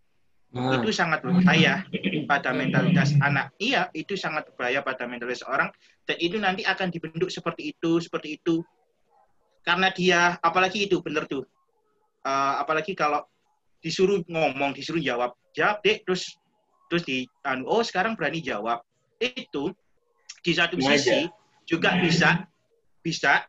Nah, 0.56 0.80
Itu 0.80 0.92
sangat 0.96 1.20
berbahaya 1.20 1.84
pada 2.32 2.56
mentalitas 2.56 3.12
anak. 3.20 3.52
Iya, 3.60 3.92
itu 3.92 4.16
sangat 4.16 4.48
berbahaya 4.52 4.80
pada 4.84 5.04
mentalitas 5.04 5.44
orang 5.44 5.68
dan 6.08 6.16
itu 6.20 6.40
nanti 6.40 6.64
akan 6.64 6.88
dibentuk 6.92 7.28
seperti 7.28 7.76
itu, 7.76 8.00
seperti 8.00 8.40
itu. 8.40 8.64
Karena 9.68 9.92
dia 9.92 10.40
apalagi 10.40 10.88
itu 10.88 11.04
benar 11.04 11.28
tuh 11.28 11.44
Eh, 12.26 12.54
apalagi 12.58 12.98
kalau 12.98 13.22
disuruh 13.78 14.26
ngomong, 14.26 14.74
disuruh 14.74 14.98
jawab, 14.98 15.38
jawab 15.54 15.78
deh, 15.86 16.02
terus 16.02 16.34
terus 16.90 17.04
di 17.06 17.26
anu, 17.46 17.66
oh 17.68 17.82
sekarang 17.82 18.14
berani 18.14 18.42
jawab. 18.42 18.82
Itu 19.18 19.72
di 20.46 20.52
satu 20.54 20.78
sisi 20.78 21.26
juga 21.66 21.98
bisa 21.98 22.46
bisa 23.02 23.46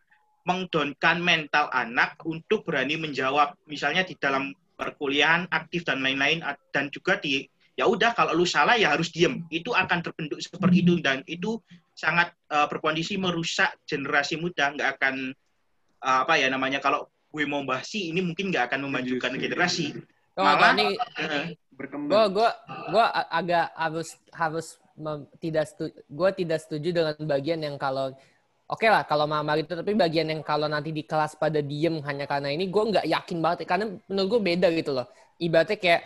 mengdownkan 0.47 1.19
mental 1.19 1.67
anak 1.75 2.23
untuk 2.23 2.63
berani 2.63 2.95
menjawab, 2.95 3.59
misalnya 3.67 4.07
di 4.07 4.15
dalam 4.15 4.55
perkuliahan 4.79 5.51
aktif 5.51 5.83
dan 5.83 6.05
lain-lain 6.05 6.45
dan 6.71 6.87
juga 6.93 7.19
di 7.19 7.49
ya 7.75 7.85
udah 7.85 8.15
kalau 8.15 8.33
lu 8.33 8.47
salah 8.47 8.79
ya 8.79 8.95
harus 8.95 9.11
diem. 9.11 9.43
Itu 9.51 9.75
akan 9.75 10.07
terbentuk 10.07 10.39
seperti 10.39 10.87
itu 10.87 11.03
dan 11.03 11.27
itu 11.27 11.59
sangat 11.97 12.31
eh, 12.53 12.67
berkondisi 12.71 13.19
merusak 13.19 13.75
generasi 13.89 14.39
muda, 14.39 14.71
nggak 14.71 14.89
akan 15.01 15.35
eh, 16.01 16.19
apa 16.23 16.35
ya 16.39 16.47
namanya 16.47 16.79
kalau 16.79 17.11
gue 17.37 17.45
mau 17.45 17.61
bahas 17.67 17.91
sih 17.91 18.15
ini 18.15 18.23
mungkin 18.23 18.49
nggak 18.49 18.73
akan 18.73 18.89
memajukan 18.89 19.35
Setuju, 19.35 19.45
generasi. 19.45 19.87
Oh, 20.37 20.45
Malah- 20.45 20.77
nih 20.77 20.93
Heeh. 21.17 21.45
Berkembang. 21.77 22.09
gue 22.09 22.25
gua 22.41 22.51
gua 22.89 23.05
agak 23.29 23.69
harus 23.77 24.09
harus 24.33 24.67
mem- 24.97 25.29
tidak 25.37 25.69
setuju 25.69 25.93
gue 26.09 26.31
tidak 26.41 26.59
setuju 26.65 26.89
dengan 26.89 27.15
bagian 27.29 27.61
yang 27.61 27.77
kalau 27.77 28.17
oke 28.65 28.87
lah 28.89 29.05
kalau 29.05 29.29
mamar 29.29 29.61
itu 29.61 29.77
tapi 29.77 29.93
bagian 29.93 30.25
yang 30.33 30.41
kalau 30.41 30.73
nanti 30.73 30.89
di 30.89 31.05
kelas 31.05 31.37
pada 31.37 31.61
diem 31.61 32.01
hanya 32.05 32.25
karena 32.25 32.49
ini 32.49 32.69
gue 32.69 32.83
nggak 32.83 33.05
yakin 33.05 33.39
banget. 33.45 33.69
Karena 33.69 33.93
menurut 34.09 34.29
gue 34.37 34.41
beda 34.41 34.69
gitu 34.73 34.97
loh. 34.97 35.05
Ibaratnya 35.37 35.77
kayak 35.77 36.03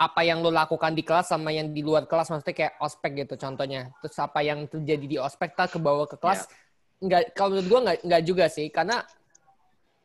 apa 0.00 0.20
yang 0.24 0.40
lo 0.40 0.48
lakukan 0.48 0.96
di 0.96 1.04
kelas 1.04 1.28
sama 1.28 1.52
yang 1.52 1.68
di 1.76 1.84
luar 1.84 2.08
kelas 2.08 2.32
maksudnya 2.32 2.56
kayak 2.56 2.72
ospek 2.80 3.12
gitu 3.20 3.36
contohnya. 3.36 3.92
Terus 4.00 4.16
apa 4.16 4.40
yang 4.40 4.64
terjadi 4.72 5.04
di 5.04 5.16
ospek 5.20 5.52
tak 5.52 5.72
ke 5.72 5.78
bawah 5.80 6.08
ke 6.08 6.16
kelas. 6.16 6.48
Nggak 7.04 7.36
kalau 7.36 7.60
menurut 7.60 7.68
gue 7.68 7.80
nggak 7.84 7.98
nggak 8.08 8.22
juga 8.24 8.44
sih. 8.48 8.72
Karena 8.72 9.04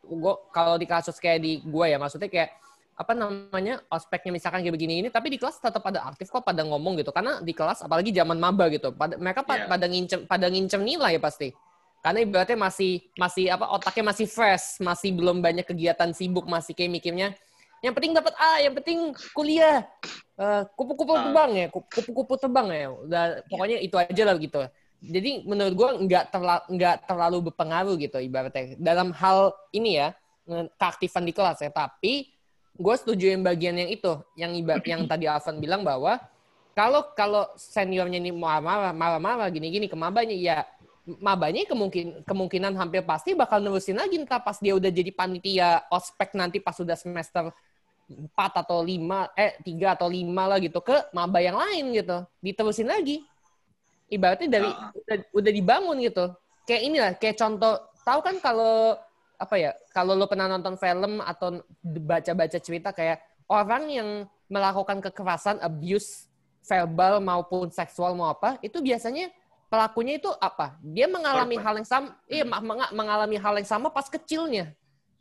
gue 0.04 0.34
kalau 0.52 0.76
di 0.76 0.84
kasus 0.86 1.16
kayak 1.18 1.40
di 1.40 1.64
gue 1.64 1.86
ya 1.88 1.96
maksudnya 1.96 2.28
kayak 2.28 2.52
apa 2.96 3.12
namanya 3.12 3.84
ospeknya 3.92 4.32
misalkan 4.32 4.64
kayak 4.64 4.72
begini 4.72 5.04
ini 5.04 5.10
tapi 5.12 5.28
di 5.28 5.36
kelas 5.36 5.60
tetap 5.60 5.84
pada 5.84 6.08
aktif 6.08 6.32
kok 6.32 6.48
pada 6.48 6.64
ngomong 6.64 6.96
gitu. 6.96 7.12
Karena 7.12 7.44
di 7.44 7.52
kelas 7.52 7.84
apalagi 7.84 8.16
zaman 8.16 8.40
maba 8.40 8.72
gitu 8.72 8.96
pada 8.96 9.20
mereka 9.20 9.44
pa- 9.44 9.60
Iya. 9.60 9.68
pada 9.68 9.86
ngincem 9.92 10.20
pada 10.24 10.48
ngincem 10.48 10.80
nilai 10.80 11.20
pasti. 11.20 11.52
Karena 12.00 12.24
ibaratnya 12.24 12.56
masih 12.56 13.04
masih 13.20 13.52
apa 13.52 13.68
otaknya 13.76 14.16
masih 14.16 14.28
fresh 14.32 14.80
masih 14.80 15.12
belum 15.12 15.44
banyak 15.44 15.68
kegiatan 15.68 16.16
sibuk 16.16 16.48
masih 16.48 16.72
kayak 16.72 16.94
mikirnya 16.94 17.28
yang 17.84 17.92
penting 17.92 18.16
dapat 18.16 18.32
A 18.40 18.64
yang 18.64 18.74
penting 18.80 19.12
kuliah. 19.36 19.84
Eh, 20.40 20.64
kupu-kupu 20.80 21.16
Ah. 21.20 21.28
terbang 21.28 21.52
ya 21.52 21.68
kupu- 21.68 21.92
kupu-kupu 21.92 22.34
terbang 22.40 22.68
ya. 22.72 22.88
Udah 22.96 23.24
pokoknya 23.52 23.78
itu 23.84 23.96
aja 24.00 24.24
lah 24.24 24.36
gitu. 24.40 24.62
Jadi 25.04 25.44
menurut 25.44 25.74
gua 25.76 25.90
nggak 26.00 26.32
terlalu 26.32 26.64
nggak 26.80 26.96
terlalu 27.06 27.38
berpengaruh 27.52 27.96
gitu 28.00 28.18
ibaratnya. 28.24 28.80
Dalam 28.80 29.12
hal 29.12 29.52
ini 29.76 30.00
ya 30.00 30.16
keaktifan 30.80 31.26
di 31.26 31.34
kelas 31.34 31.58
ya 31.60 31.74
tapi 31.74 32.30
gue 32.76 32.96
setuju 33.00 33.32
yang 33.32 33.44
bagian 33.44 33.76
yang 33.80 33.90
itu 33.90 34.12
yang 34.36 34.52
iba, 34.56 34.80
yang 34.84 35.08
tadi 35.12 35.26
Alvan 35.26 35.58
bilang 35.64 35.82
bahwa 35.82 36.20
kalau 36.76 37.08
kalau 37.16 37.48
seniornya 37.56 38.20
ini 38.20 38.36
marah-marah 38.36 39.48
gini-gini 39.48 39.88
ke 39.88 39.96
mabanya 39.96 40.36
ya 40.36 40.58
mabanya 41.06 41.64
kemungkin 41.70 42.26
kemungkinan 42.26 42.74
hampir 42.76 43.06
pasti 43.06 43.38
bakal 43.38 43.62
nerusin 43.62 43.96
lagi 43.96 44.20
entah 44.20 44.42
pas 44.42 44.58
dia 44.60 44.76
udah 44.76 44.90
jadi 44.90 45.14
panitia 45.14 45.86
ospek 45.88 46.34
nanti 46.36 46.60
pas 46.60 46.76
sudah 46.76 46.98
semester 46.98 47.54
empat 48.06 48.66
atau 48.66 48.86
lima 48.86 49.30
eh 49.34 49.58
tiga 49.66 49.98
atau 49.98 50.06
lima 50.06 50.46
lah 50.46 50.62
gitu 50.62 50.78
ke 50.82 51.10
maba 51.14 51.42
yang 51.42 51.58
lain 51.58 51.94
gitu. 51.94 52.22
Diterusin 52.42 52.90
lagi. 52.90 53.26
Ibaratnya 54.06 54.62
dari 54.62 54.70
Ah. 54.70 54.94
udah, 54.94 55.18
udah 55.34 55.52
dibangun 55.52 55.98
gitu. 56.06 56.26
Kayak 56.70 56.82
inilah 56.86 57.12
kayak 57.18 57.38
contoh 57.42 57.82
tahu 58.06 58.20
kan 58.22 58.38
kalau 58.38 58.98
apa 59.36 59.56
ya 59.56 59.72
kalau 59.90 60.14
lo 60.14 60.26
pernah 60.26 60.48
nonton 60.48 60.76
film 60.76 61.20
atau 61.20 61.60
baca-baca 61.82 62.58
cerita 62.58 62.90
kayak 62.90 63.20
orang 63.46 63.84
yang 63.88 64.10
melakukan 64.48 65.02
kekerasan 65.02 65.60
abuse 65.60 66.28
verbal 66.62 67.20
maupun 67.20 67.70
seksual 67.70 68.14
mau 68.14 68.30
apa 68.30 68.58
itu 68.60 68.80
biasanya 68.80 69.30
pelakunya 69.66 70.18
itu 70.18 70.30
apa 70.36 70.78
dia 70.82 71.06
mengalami 71.06 71.56
Korban. 71.56 71.66
hal 71.66 71.76
yang 71.78 71.88
sama 71.88 72.08
iya 72.26 72.44
ma- 72.44 72.62
menga- 72.62 72.92
mengalami 72.92 73.36
hal 73.36 73.54
yang 73.56 73.68
sama 73.68 73.88
pas 73.90 74.08
kecilnya 74.08 74.74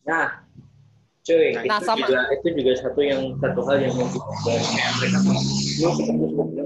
Nah, 0.05 0.45
cuy, 1.25 1.57
Nah, 1.57 1.65
itu 1.65 1.81
sama. 1.83 2.05
juga 2.05 2.21
itu 2.31 2.49
juga 2.55 2.73
satu 2.77 3.01
yang 3.01 3.21
satu 3.41 3.61
hal 3.65 3.77
yang 3.81 3.93
mau 3.97 4.05
kita 4.05 4.21
bahas. 4.21 4.65
kayak 4.69 4.93
mereka 5.01 5.19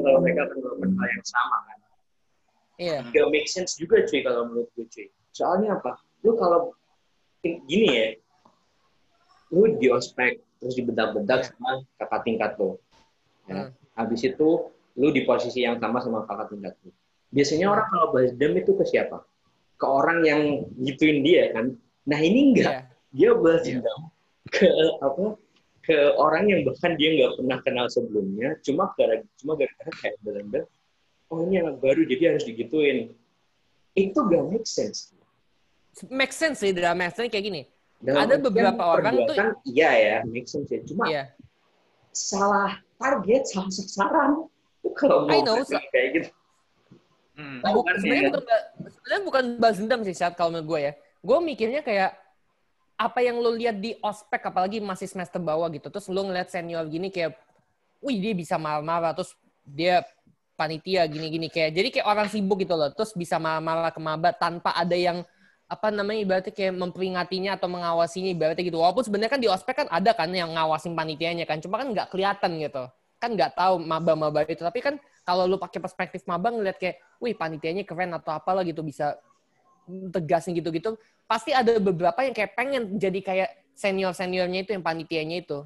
kalau 0.02 0.18
mereka 0.18 0.40
akan 0.42 0.56
melakukan 0.58 0.90
hal 0.98 1.06
yang 1.08 1.24
sama 1.24 1.56
kan. 1.62 1.78
iya 2.76 2.98
Gak 3.08 3.26
make 3.30 3.46
sense 3.46 3.78
juga 3.78 4.02
cuy 4.02 4.20
kalau 4.20 4.50
menurut 4.50 4.66
gue 4.74 4.86
cuy. 4.86 5.06
Soalnya 5.30 5.78
apa? 5.78 6.02
Lu 6.22 6.34
kalau 6.34 6.74
gini 7.44 7.86
ya, 7.88 8.06
lu 9.54 9.78
di 9.78 9.88
ospek 9.88 10.42
terus 10.58 10.74
dibedak-bedak 10.74 11.46
sama 11.48 11.86
kakak 11.96 12.20
tingkat 12.26 12.52
lo. 12.58 12.82
Ya. 13.46 13.70
Hmm. 13.70 13.70
Habis 13.94 14.26
itu 14.26 14.70
lu 14.98 15.08
di 15.14 15.22
posisi 15.22 15.62
yang 15.62 15.78
sama 15.78 16.02
sama 16.02 16.26
kakak 16.26 16.50
tingkat 16.54 16.74
lu. 16.82 16.90
Biasanya 17.30 17.70
orang 17.70 17.86
kalau 17.92 18.06
bahas 18.10 18.32
dendam 18.34 18.58
itu 18.58 18.72
ke 18.74 18.84
siapa? 18.88 19.22
Ke 19.78 19.86
orang 19.86 20.26
yang 20.26 20.42
gituin 20.82 21.22
dia 21.22 21.54
kan. 21.54 21.78
Nah 22.08 22.18
ini 22.18 22.56
enggak 22.56 22.72
iya 22.72 22.88
dia 23.12 23.32
balas 23.36 23.64
Iya. 23.64 23.80
dendam 23.80 24.00
ke 24.48 24.68
apa 25.00 25.24
ke 25.84 25.96
orang 26.20 26.44
yang 26.52 26.60
bahkan 26.68 26.96
dia 27.00 27.16
nggak 27.16 27.32
pernah 27.40 27.58
kenal 27.64 27.86
sebelumnya 27.88 28.56
cuma 28.60 28.92
gara 28.96 29.24
cuma 29.40 29.56
gara-gara 29.56 29.92
kayak 30.04 30.16
bener 30.20 30.64
oh 31.32 31.44
ini 31.48 31.64
anak 31.64 31.80
baru 31.80 32.04
jadi 32.04 32.36
harus 32.36 32.44
digituin 32.44 33.12
itu 33.96 34.18
gak 34.18 34.44
make 34.52 34.68
sense 34.68 35.12
make 36.06 36.30
sense 36.30 36.62
sih 36.62 36.70
dalam 36.70 36.98
artian 36.98 37.26
kayak 37.26 37.44
gini 37.44 37.62
Dalam 37.98 38.30
Ada 38.30 38.34
beberapa 38.38 38.82
orang 38.84 39.26
tuh- 39.26 39.34
iya 39.66 39.90
ya 39.94 40.16
make 40.22 40.46
sense 40.46 40.70
ya 40.70 40.80
cuma 40.86 41.04
iya 41.06 41.34
salah 42.10 42.78
target 42.96 43.42
salah 43.46 43.70
sasaran 43.70 44.46
Itu 44.82 44.94
kalau 44.94 45.26
I 45.26 45.42
mau 45.42 45.58
know, 45.58 45.66
kayak 45.66 46.08
gitu 46.14 46.30
Hmm. 47.38 47.62
Kan 47.62 47.94
sebenarnya 48.02 48.26
ya? 48.26 48.34
bukan 48.34 48.60
sebenarnya 48.90 49.22
bukan 49.22 49.44
balas 49.62 49.78
dendam 49.78 50.00
sih 50.02 50.10
saat 50.10 50.34
kalau 50.34 50.50
menurut 50.50 50.74
gue 50.74 50.80
ya 50.90 50.92
gue 50.98 51.38
mikirnya 51.38 51.86
kayak 51.86 52.10
apa 52.98 53.18
yang 53.22 53.38
lo 53.38 53.54
lihat 53.54 53.78
di 53.78 53.94
ospek 54.02 54.42
apalagi 54.42 54.82
masih 54.82 55.06
semester 55.06 55.38
bawah 55.38 55.70
gitu 55.70 55.86
terus 55.86 56.10
lo 56.10 56.26
ngeliat 56.26 56.50
senior 56.50 56.82
gini 56.90 57.14
kayak 57.14 57.38
wih 58.02 58.18
dia 58.18 58.34
bisa 58.34 58.58
marah-marah 58.58 59.14
terus 59.14 59.38
dia 59.62 60.02
panitia 60.58 61.06
gini-gini 61.06 61.46
kayak 61.46 61.78
jadi 61.78 61.88
kayak 61.94 62.06
orang 62.10 62.26
sibuk 62.26 62.58
gitu 62.58 62.74
loh 62.74 62.90
terus 62.90 63.14
bisa 63.14 63.38
marah-marah 63.38 63.94
ke 63.94 64.00
maba 64.02 64.34
tanpa 64.34 64.74
ada 64.74 64.98
yang 64.98 65.22
apa 65.68 65.92
namanya 65.92 66.20
ibaratnya 66.24 66.52
kayak 66.56 66.74
memperingatinya 66.80 67.60
atau 67.60 67.68
mengawasinya 67.68 68.32
ibaratnya 68.32 68.64
gitu. 68.64 68.80
Walaupun 68.80 69.04
sebenarnya 69.04 69.32
kan 69.36 69.40
di 69.44 69.48
ospek 69.52 69.74
kan 69.84 69.88
ada 69.92 70.16
kan 70.16 70.32
yang 70.32 70.56
ngawasin 70.56 70.96
panitianya 70.96 71.44
kan 71.44 71.60
cuma 71.60 71.76
kan 71.76 71.92
nggak 71.92 72.08
kelihatan 72.08 72.56
gitu. 72.56 72.88
Kan 73.20 73.36
nggak 73.36 73.52
tahu 73.52 73.76
maba-maba 73.84 74.48
itu. 74.48 74.64
Tapi 74.64 74.80
kan 74.80 74.96
kalau 75.28 75.44
lu 75.44 75.60
pakai 75.60 75.76
perspektif 75.84 76.24
maba 76.24 76.48
ngeliat 76.48 76.80
kayak 76.80 76.96
wih 77.20 77.36
panitianya 77.36 77.84
keren 77.84 78.16
atau 78.16 78.32
apalah 78.32 78.64
gitu 78.64 78.80
bisa 78.80 79.20
tegasin 80.12 80.56
gitu-gitu 80.56 80.96
pasti 81.28 81.52
ada 81.52 81.76
beberapa 81.76 82.24
yang 82.24 82.32
kayak 82.32 82.56
pengen 82.56 82.96
jadi 82.96 83.20
kayak 83.20 83.50
senior 83.76 84.12
seniornya 84.16 84.64
itu 84.64 84.72
yang 84.72 84.84
panitianya 84.84 85.44
itu 85.44 85.64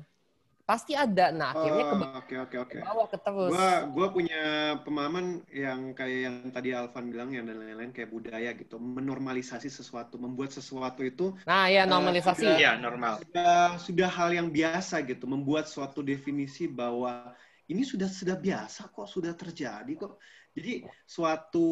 pasti 0.62 0.95
ada 0.95 1.35
nah 1.35 1.50
akhirnya 1.50 1.85
ke 1.85 1.95
Oh, 1.99 2.11
Oke 2.23 2.35
oke 2.38 2.57
oke. 2.62 2.78
bawah 2.81 3.07
ke 3.11 3.19
terus 3.19 3.50
Gua 3.50 3.71
gua 3.90 4.07
punya 4.14 4.42
pemahaman 4.87 5.42
yang 5.50 5.90
kayak 5.92 6.18
yang 6.31 6.37
tadi 6.55 6.70
Alvan 6.70 7.11
bilang 7.11 7.35
yang 7.35 7.44
dan 7.51 7.59
lain-lain 7.59 7.90
kayak 7.90 8.09
budaya 8.09 8.55
gitu, 8.55 8.79
menormalisasi 8.79 9.66
sesuatu, 9.68 10.16
membuat 10.22 10.55
sesuatu 10.55 11.03
itu 11.03 11.35
nah 11.42 11.66
ya 11.66 11.83
normalisasi 11.83 12.46
sudah- 12.46 12.59
Iya, 12.62 12.72
normal. 12.79 13.18
sudah 13.20 13.55
sudah 13.77 14.09
hal 14.09 14.31
yang 14.33 14.48
biasa 14.48 15.03
gitu, 15.03 15.27
membuat 15.27 15.66
suatu 15.66 16.01
definisi 16.01 16.70
bahwa 16.70 17.35
ini 17.66 17.83
sudah 17.83 18.07
sudah 18.07 18.38
biasa 18.38 18.88
kok, 18.88 19.07
sudah 19.11 19.35
terjadi 19.35 19.92
kok. 19.98 20.22
Jadi 20.55 20.85
suatu 21.03 21.66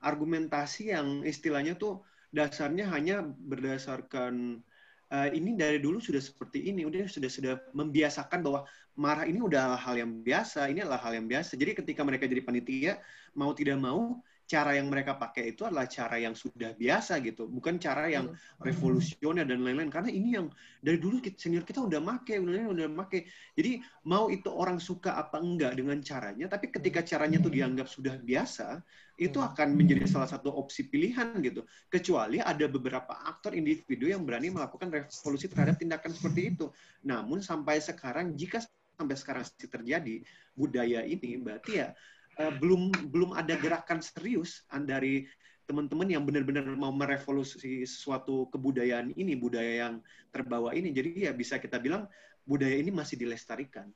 argumentasi 0.00 0.90
yang 0.90 1.22
istilahnya 1.22 1.78
tuh 1.78 2.02
dasarnya 2.30 2.88
hanya 2.92 3.22
berdasarkan 3.24 4.62
eh, 5.08 5.30
ini 5.36 5.56
dari 5.56 5.78
dulu 5.80 5.98
sudah 5.98 6.20
seperti 6.20 6.68
ini, 6.68 6.84
udah 6.84 7.08
sudah 7.08 7.30
sudah 7.30 7.54
membiasakan 7.72 8.40
bahwa 8.44 8.64
marah 8.98 9.24
ini 9.24 9.40
udah 9.40 9.78
hal 9.78 9.94
yang 9.96 10.10
biasa, 10.20 10.68
ini 10.68 10.82
adalah 10.84 11.00
hal 11.00 11.16
yang 11.16 11.26
biasa. 11.26 11.54
Jadi 11.54 11.78
ketika 11.78 12.02
mereka 12.04 12.26
jadi 12.26 12.42
panitia, 12.44 12.92
mau 13.38 13.54
tidak 13.54 13.78
mau 13.78 14.20
cara 14.48 14.72
yang 14.72 14.88
mereka 14.88 15.20
pakai 15.20 15.52
itu 15.52 15.68
adalah 15.68 15.84
cara 15.84 16.16
yang 16.16 16.32
sudah 16.32 16.72
biasa 16.72 17.20
gitu, 17.20 17.44
bukan 17.52 17.76
cara 17.76 18.08
yang 18.08 18.32
revolusioner 18.64 19.44
dan 19.44 19.60
lain-lain. 19.60 19.92
Karena 19.92 20.08
ini 20.08 20.40
yang 20.40 20.48
dari 20.80 20.96
dulu 20.96 21.20
kita- 21.20 21.36
senior 21.36 21.68
kita 21.68 21.84
udah 21.84 22.00
make, 22.00 22.32
udah 22.32 22.72
udah 22.72 22.88
make. 22.88 23.28
Jadi 23.52 23.84
mau 24.08 24.32
itu 24.32 24.48
orang 24.48 24.80
suka 24.80 25.20
apa 25.20 25.36
enggak 25.36 25.76
dengan 25.76 26.00
caranya, 26.00 26.48
tapi 26.48 26.72
ketika 26.72 27.04
caranya 27.04 27.36
itu 27.44 27.52
dianggap 27.52 27.92
sudah 27.92 28.16
biasa, 28.16 28.80
itu 29.20 29.36
akan 29.36 29.76
menjadi 29.76 30.08
salah 30.08 30.30
satu 30.30 30.48
opsi 30.48 30.88
pilihan 30.88 31.36
gitu. 31.44 31.68
Kecuali 31.92 32.40
ada 32.40 32.64
beberapa 32.72 33.20
aktor 33.28 33.52
individu 33.52 34.08
yang 34.08 34.24
berani 34.24 34.48
melakukan 34.48 34.88
revolusi 34.88 35.52
terhadap 35.52 35.76
tindakan 35.76 36.16
seperti 36.16 36.56
itu. 36.56 36.72
Namun 37.04 37.44
sampai 37.44 37.84
sekarang 37.84 38.32
jika 38.32 38.64
sampai 38.96 39.14
sekarang 39.14 39.46
masih 39.46 39.68
terjadi 39.70 40.16
budaya 40.56 41.06
ini, 41.06 41.38
berarti 41.38 41.84
ya 41.84 41.94
eh, 42.38 42.52
belum 42.54 43.10
belum 43.10 43.30
ada 43.34 43.54
gerakan 43.58 43.98
serius 43.98 44.62
dari 44.86 45.26
teman-teman 45.68 46.08
yang 46.08 46.24
benar-benar 46.24 46.64
mau 46.80 46.88
merevolusi 46.88 47.84
suatu 47.84 48.48
kebudayaan 48.48 49.12
ini, 49.12 49.36
budaya 49.36 49.84
yang 49.84 49.94
terbawa 50.32 50.72
ini. 50.72 50.94
Jadi 50.96 51.28
ya 51.28 51.32
bisa 51.36 51.60
kita 51.60 51.76
bilang 51.76 52.08
budaya 52.48 52.72
ini 52.72 52.88
masih 52.88 53.20
dilestarikan. 53.20 53.92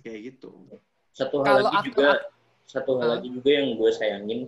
Kayak 0.00 0.36
gitu. 0.36 0.52
satu 1.16 1.40
hal 1.40 1.48
Kalau 1.48 1.64
lagi 1.64 1.76
aku- 1.80 1.88
juga 1.96 2.08
satu 2.68 2.92
hal 3.00 3.08
lagi 3.16 3.28
juga 3.32 3.50
yang 3.56 3.68
gue 3.80 3.88
sayangin 3.88 4.40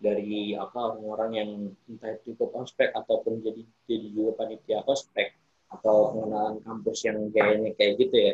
dari 0.00 0.56
apa 0.56 0.96
orang-orang 0.96 1.30
yang 1.36 1.50
entah 1.84 2.16
itu 2.16 2.32
ikut 2.32 2.48
ospek 2.56 2.96
ataupun 2.96 3.44
jadi 3.44 3.60
jadi 3.84 4.06
juga 4.08 4.30
panitia 4.40 4.80
ospek 4.88 5.36
atau 5.68 6.16
pengenalan 6.16 6.64
kampus 6.64 7.04
yang 7.04 7.28
kayaknya 7.28 7.76
kayak 7.76 7.92
gitu 8.00 8.16
ya 8.16 8.32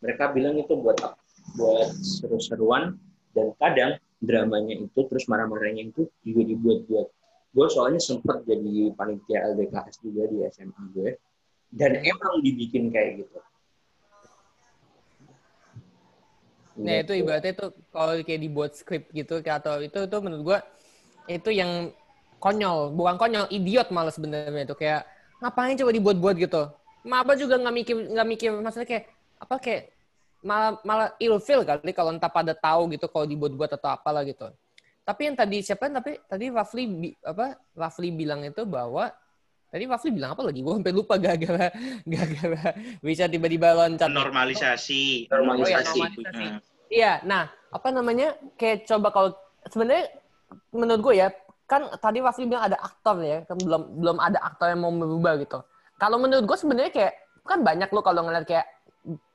mereka 0.00 0.32
bilang 0.32 0.56
itu 0.56 0.72
buat 0.80 0.96
buat 1.60 1.88
seru-seruan 2.00 2.96
dan 3.36 3.52
kadang 3.60 3.92
dramanya 4.16 4.80
itu 4.80 5.00
terus 5.12 5.28
marah-marahnya 5.28 5.92
itu 5.92 6.08
juga 6.24 6.42
dibuat-buat. 6.48 7.06
Gue 7.52 7.66
soalnya 7.68 8.00
sempat 8.00 8.48
jadi 8.48 8.96
panitia 8.96 9.52
LDKS 9.52 10.00
juga 10.00 10.24
di 10.32 10.40
SMA 10.48 10.82
gue 10.96 11.20
dan 11.76 12.00
emang 12.00 12.40
dibikin 12.40 12.88
kayak 12.88 13.20
gitu. 13.20 13.38
Nah 16.76 17.00
itu 17.00 17.12
ibaratnya 17.16 17.52
tuh 17.56 17.70
kalau 17.88 18.12
kayak 18.20 18.40
dibuat 18.40 18.76
skrip 18.76 19.08
gitu 19.12 19.40
atau 19.40 19.80
itu 19.80 19.96
itu 19.96 20.16
menurut 20.20 20.42
gua 20.44 20.58
itu 21.26 21.50
yang 21.50 21.90
konyol, 22.36 22.92
bukan 22.92 23.16
konyol, 23.16 23.48
idiot 23.48 23.88
malah 23.90 24.12
sebenarnya 24.12 24.68
itu 24.68 24.76
kayak 24.76 25.08
ngapain 25.40 25.74
coba 25.80 25.90
dibuat-buat 25.96 26.36
gitu. 26.36 26.62
Maba 27.08 27.32
juga 27.34 27.56
nggak 27.56 27.74
mikir 27.74 27.96
nggak 28.12 28.28
mikir 28.28 28.50
maksudnya 28.60 28.88
kayak 28.88 29.04
apa 29.40 29.56
kayak 29.56 29.82
malah 30.44 30.78
malah 30.84 31.08
ilfil 31.16 31.64
kali 31.64 31.92
kalau 31.96 32.12
entah 32.12 32.30
pada 32.30 32.52
tahu 32.52 32.92
gitu 32.92 33.08
kalau 33.08 33.24
dibuat-buat 33.24 33.76
atau 33.76 33.88
apalah 33.92 34.22
gitu. 34.26 34.50
Tapi 35.06 35.20
yang 35.30 35.36
tadi 35.38 35.62
siapa 35.62 35.86
tapi 35.86 36.18
tadi 36.26 36.50
Rafli 36.50 36.84
bi- 36.90 37.18
apa 37.22 37.54
Rafli 37.78 38.10
bilang 38.10 38.42
itu 38.42 38.66
bahwa 38.66 39.10
tadi 39.70 39.86
Rafli 39.86 40.10
bilang 40.10 40.34
apa 40.34 40.42
lagi? 40.42 40.60
Gua 40.66 40.82
sampai 40.82 40.94
lupa 40.94 41.14
gara-gara 41.22 41.70
gara-gara 42.02 42.74
bisa 42.98 43.30
tiba-tiba 43.30 43.70
loncat. 43.74 44.10
Normalisasi. 44.10 45.30
Normalisasi. 45.30 45.98
normalisasi. 46.02 46.46
Hmm. 46.50 46.58
Iya, 46.86 47.22
nah 47.26 47.50
apa 47.70 47.88
namanya 47.90 48.38
kayak 48.58 48.86
coba 48.86 49.10
kalau 49.10 49.30
sebenarnya 49.66 50.06
menurut 50.70 51.00
gue 51.02 51.14
ya 51.18 51.28
kan 51.66 51.90
tadi 51.98 52.22
Rafli 52.22 52.46
bilang 52.46 52.70
ada 52.70 52.78
aktor 52.78 53.18
ya, 53.22 53.42
kan 53.42 53.58
belum 53.58 53.82
belum 53.98 54.16
ada 54.22 54.38
aktor 54.38 54.70
yang 54.70 54.86
mau 54.86 54.94
berubah 54.94 55.34
gitu. 55.42 55.58
Kalau 55.98 56.18
menurut 56.22 56.46
gue 56.46 56.58
sebenarnya 56.58 56.92
kayak 56.94 57.14
kan 57.46 57.62
banyak 57.62 57.90
lo 57.90 58.02
kalau 58.02 58.26
ngeliat 58.26 58.46
kayak 58.46 58.66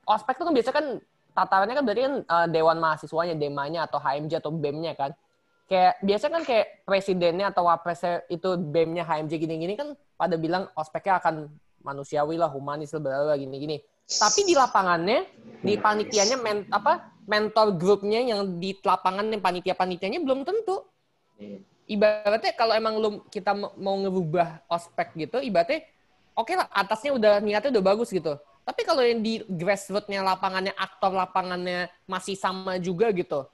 ospek 0.06 0.34
tuh 0.38 0.46
kan 0.50 0.54
biasanya 0.54 0.76
kan 0.76 0.86
tatarannya 1.32 1.74
kan 1.76 1.84
berarti 1.84 2.02
kan 2.02 2.14
eh, 2.24 2.46
dewan 2.52 2.78
mahasiswanya, 2.78 3.34
demanya 3.36 3.80
atau 3.88 3.98
HMJ 3.98 4.42
atau 4.42 4.52
BEM-nya 4.52 4.92
kan. 4.96 5.12
Kayak 5.70 6.04
biasa 6.04 6.24
kan 6.28 6.42
kayak 6.44 6.84
presidennya 6.84 7.48
atau 7.48 7.64
wapresnya 7.64 8.20
itu 8.28 8.60
BEM-nya 8.60 9.08
HMJ 9.08 9.32
gini-gini 9.40 9.74
kan 9.78 9.96
pada 10.20 10.36
bilang 10.36 10.68
ospeknya 10.76 11.22
akan 11.22 11.48
manusiawi 11.82 12.38
lah, 12.38 12.52
humanis 12.52 12.92
lah, 12.94 13.34
gini-gini. 13.34 13.82
Tapi 14.06 14.44
di 14.44 14.52
lapangannya, 14.52 15.24
di 15.64 15.74
panitianya 15.80 16.36
men, 16.38 16.68
apa 16.68 17.14
mentor 17.24 17.78
grupnya 17.78 18.20
yang 18.20 18.58
di 18.58 18.74
lapangan 18.82 19.30
yang 19.30 19.40
panitia-panitianya 19.40 20.20
belum 20.20 20.42
tentu. 20.44 20.84
Ibaratnya 21.86 22.52
kalau 22.54 22.74
emang 22.76 22.94
lu 22.98 23.10
kita 23.30 23.54
mau 23.56 23.96
ngerubah 23.98 24.66
ospek 24.70 25.14
gitu, 25.18 25.42
ibaratnya 25.42 25.86
oke 26.36 26.52
lah 26.54 26.66
atasnya 26.70 27.14
udah 27.14 27.32
niatnya 27.42 27.70
udah 27.78 27.84
bagus 27.84 28.10
gitu. 28.10 28.38
Tapi 28.62 28.80
kalau 28.86 29.02
yang 29.02 29.20
di 29.20 29.42
grassroots-nya 29.42 30.22
lapangannya 30.22 30.70
aktor 30.78 31.10
lapangannya 31.10 31.90
masih 32.06 32.38
sama 32.38 32.78
juga 32.78 33.10
gitu. 33.10 33.46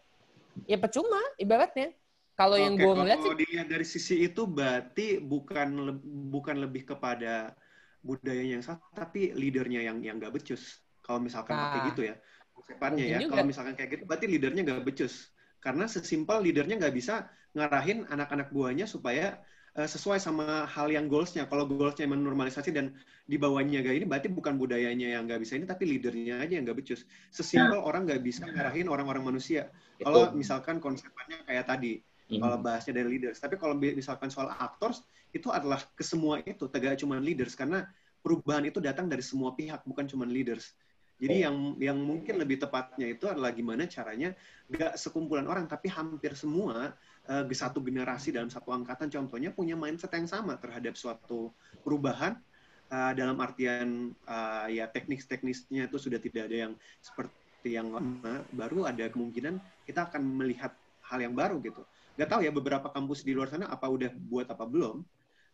Ya 0.68 0.76
percuma 0.76 1.18
ibaratnya. 1.40 1.96
Kalau 2.38 2.54
yang 2.54 2.78
gue 2.78 2.86
ngeliat 2.94 3.18
sih 3.18 3.26
kalau 3.26 3.40
dilihat 3.40 3.66
dari 3.66 3.82
sisi 3.82 4.22
itu 4.22 4.46
berarti 4.46 5.18
bukan 5.18 5.98
bukan 6.30 6.56
lebih 6.62 6.86
kepada 6.86 7.58
budayanya 7.98 8.62
yang 8.62 8.64
salah, 8.64 8.78
tapi 8.94 9.34
leadernya 9.34 9.82
yang 9.82 9.98
yang 10.06 10.22
nggak 10.22 10.38
becus. 10.38 10.78
Kalau 11.02 11.18
misalkan 11.18 11.58
Nah, 11.58 11.66
pakai 11.66 11.80
gitu 11.90 12.00
ya, 12.06 12.14
konsepnya 12.54 13.04
ya. 13.04 13.18
juga. 13.18 13.32
Kalau 13.34 13.44
misalkan 13.48 13.74
kayak 13.74 13.90
gitu, 13.98 14.02
berarti 14.06 14.26
leadernya 14.30 14.62
nggak 14.62 14.86
becus. 14.86 15.34
Karena 15.58 15.90
sesimpel 15.90 16.38
leadernya 16.46 16.78
nggak 16.78 16.94
bisa 16.94 17.26
ngarahin 17.58 18.06
anak-anak 18.06 18.54
buahnya 18.54 18.86
supaya 18.86 19.42
sesuai 19.86 20.18
sama 20.18 20.66
hal 20.66 20.88
yang 20.90 21.06
goalsnya. 21.06 21.46
Kalau 21.46 21.68
goalsnya 21.68 22.08
emang 22.08 22.24
normalisasi 22.24 22.72
dan 22.74 22.96
di 23.28 23.36
bawahnya 23.36 23.84
gak 23.84 23.94
ini, 24.00 24.06
berarti 24.08 24.26
bukan 24.32 24.56
budayanya 24.56 25.14
yang 25.14 25.28
nggak 25.28 25.38
bisa 25.44 25.54
ini, 25.60 25.68
tapi 25.68 25.84
leadernya 25.86 26.42
aja 26.42 26.52
yang 26.56 26.64
nggak 26.64 26.78
becus. 26.80 27.04
Sesimpel 27.30 27.78
orang 27.78 28.08
nggak 28.08 28.24
bisa 28.24 28.48
ngarahin 28.48 28.88
orang-orang 28.88 29.22
manusia. 29.28 29.68
Kalau 30.00 30.32
misalkan 30.32 30.80
konsepnya 30.80 31.44
kayak 31.44 31.68
tadi, 31.68 32.00
Mhm. 32.28 32.40
kalau 32.44 32.56
bahasnya 32.60 32.92
dari 32.96 33.08
leaders. 33.16 33.40
Tapi 33.40 33.56
kalau 33.56 33.76
misalkan 33.76 34.28
soal 34.28 34.52
actors, 34.52 35.04
itu 35.32 35.48
adalah 35.48 35.80
ke 35.96 36.04
semua 36.04 36.40
itu, 36.44 36.68
tegak 36.68 37.00
cuma 37.00 37.16
leaders. 37.20 37.56
Karena 37.56 37.84
perubahan 38.20 38.64
itu 38.68 38.80
datang 38.80 39.08
dari 39.08 39.24
semua 39.24 39.52
pihak, 39.56 39.84
bukan 39.84 40.04
cuma 40.08 40.24
leaders. 40.28 40.76
Jadi 41.18 41.42
yang 41.42 41.74
yang 41.82 41.98
mungkin 41.98 42.38
lebih 42.38 42.62
tepatnya 42.62 43.10
itu 43.10 43.26
adalah 43.26 43.50
gimana 43.50 43.90
caranya 43.90 44.38
nggak 44.70 44.94
sekumpulan 44.94 45.50
orang, 45.50 45.66
tapi 45.66 45.90
hampir 45.90 46.38
semua 46.38 46.74
eh, 46.86 46.92
satu 47.28 47.84
generasi 47.84 48.32
dalam 48.32 48.48
satu 48.48 48.72
angkatan 48.72 49.12
contohnya 49.12 49.52
punya 49.52 49.76
mindset 49.76 50.12
yang 50.16 50.24
sama 50.24 50.56
terhadap 50.56 50.96
suatu 50.96 51.52
perubahan 51.84 52.40
eh, 52.88 53.12
dalam 53.12 53.36
artian 53.38 54.12
eh, 54.12 54.66
ya 54.80 54.88
teknis-teknisnya 54.88 55.92
itu 55.92 55.96
sudah 56.00 56.16
tidak 56.16 56.48
ada 56.48 56.56
yang 56.68 56.72
seperti 57.04 57.76
yang 57.76 57.92
lama, 57.92 58.40
baru 58.54 58.88
ada 58.88 59.12
kemungkinan 59.12 59.60
kita 59.84 60.08
akan 60.08 60.22
melihat 60.24 60.72
hal 61.04 61.20
yang 61.20 61.36
baru 61.36 61.60
gitu. 61.60 61.84
Nggak 62.16 62.28
tahu 62.32 62.40
ya 62.44 62.52
beberapa 62.52 62.88
kampus 62.88 63.22
di 63.24 63.36
luar 63.36 63.52
sana 63.52 63.68
apa 63.68 63.86
udah 63.88 64.08
buat 64.14 64.48
apa 64.48 64.64
belum. 64.64 65.04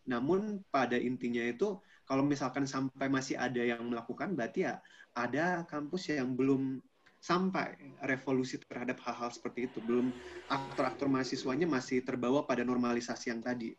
Namun 0.05 0.61
pada 0.69 1.01
intinya 1.01 1.41
itu 1.41 1.81
kalau 2.05 2.23
misalkan 2.23 2.69
sampai 2.69 3.09
masih 3.09 3.41
ada 3.41 3.61
yang 3.61 3.81
melakukan 3.89 4.37
berarti 4.37 4.69
ya 4.69 4.79
ada 5.17 5.65
kampus 5.65 6.13
yang 6.13 6.37
belum 6.37 6.83
sampai 7.25 7.73
revolusi 8.05 8.61
terhadap 8.61 9.01
hal-hal 9.01 9.33
seperti 9.33 9.73
itu. 9.73 9.81
Belum 9.81 10.13
aktor-aktor 10.53 11.09
mahasiswanya 11.09 11.65
masih 11.65 12.05
terbawa 12.05 12.45
pada 12.45 12.61
normalisasi 12.61 13.33
yang 13.33 13.41
tadi. 13.41 13.73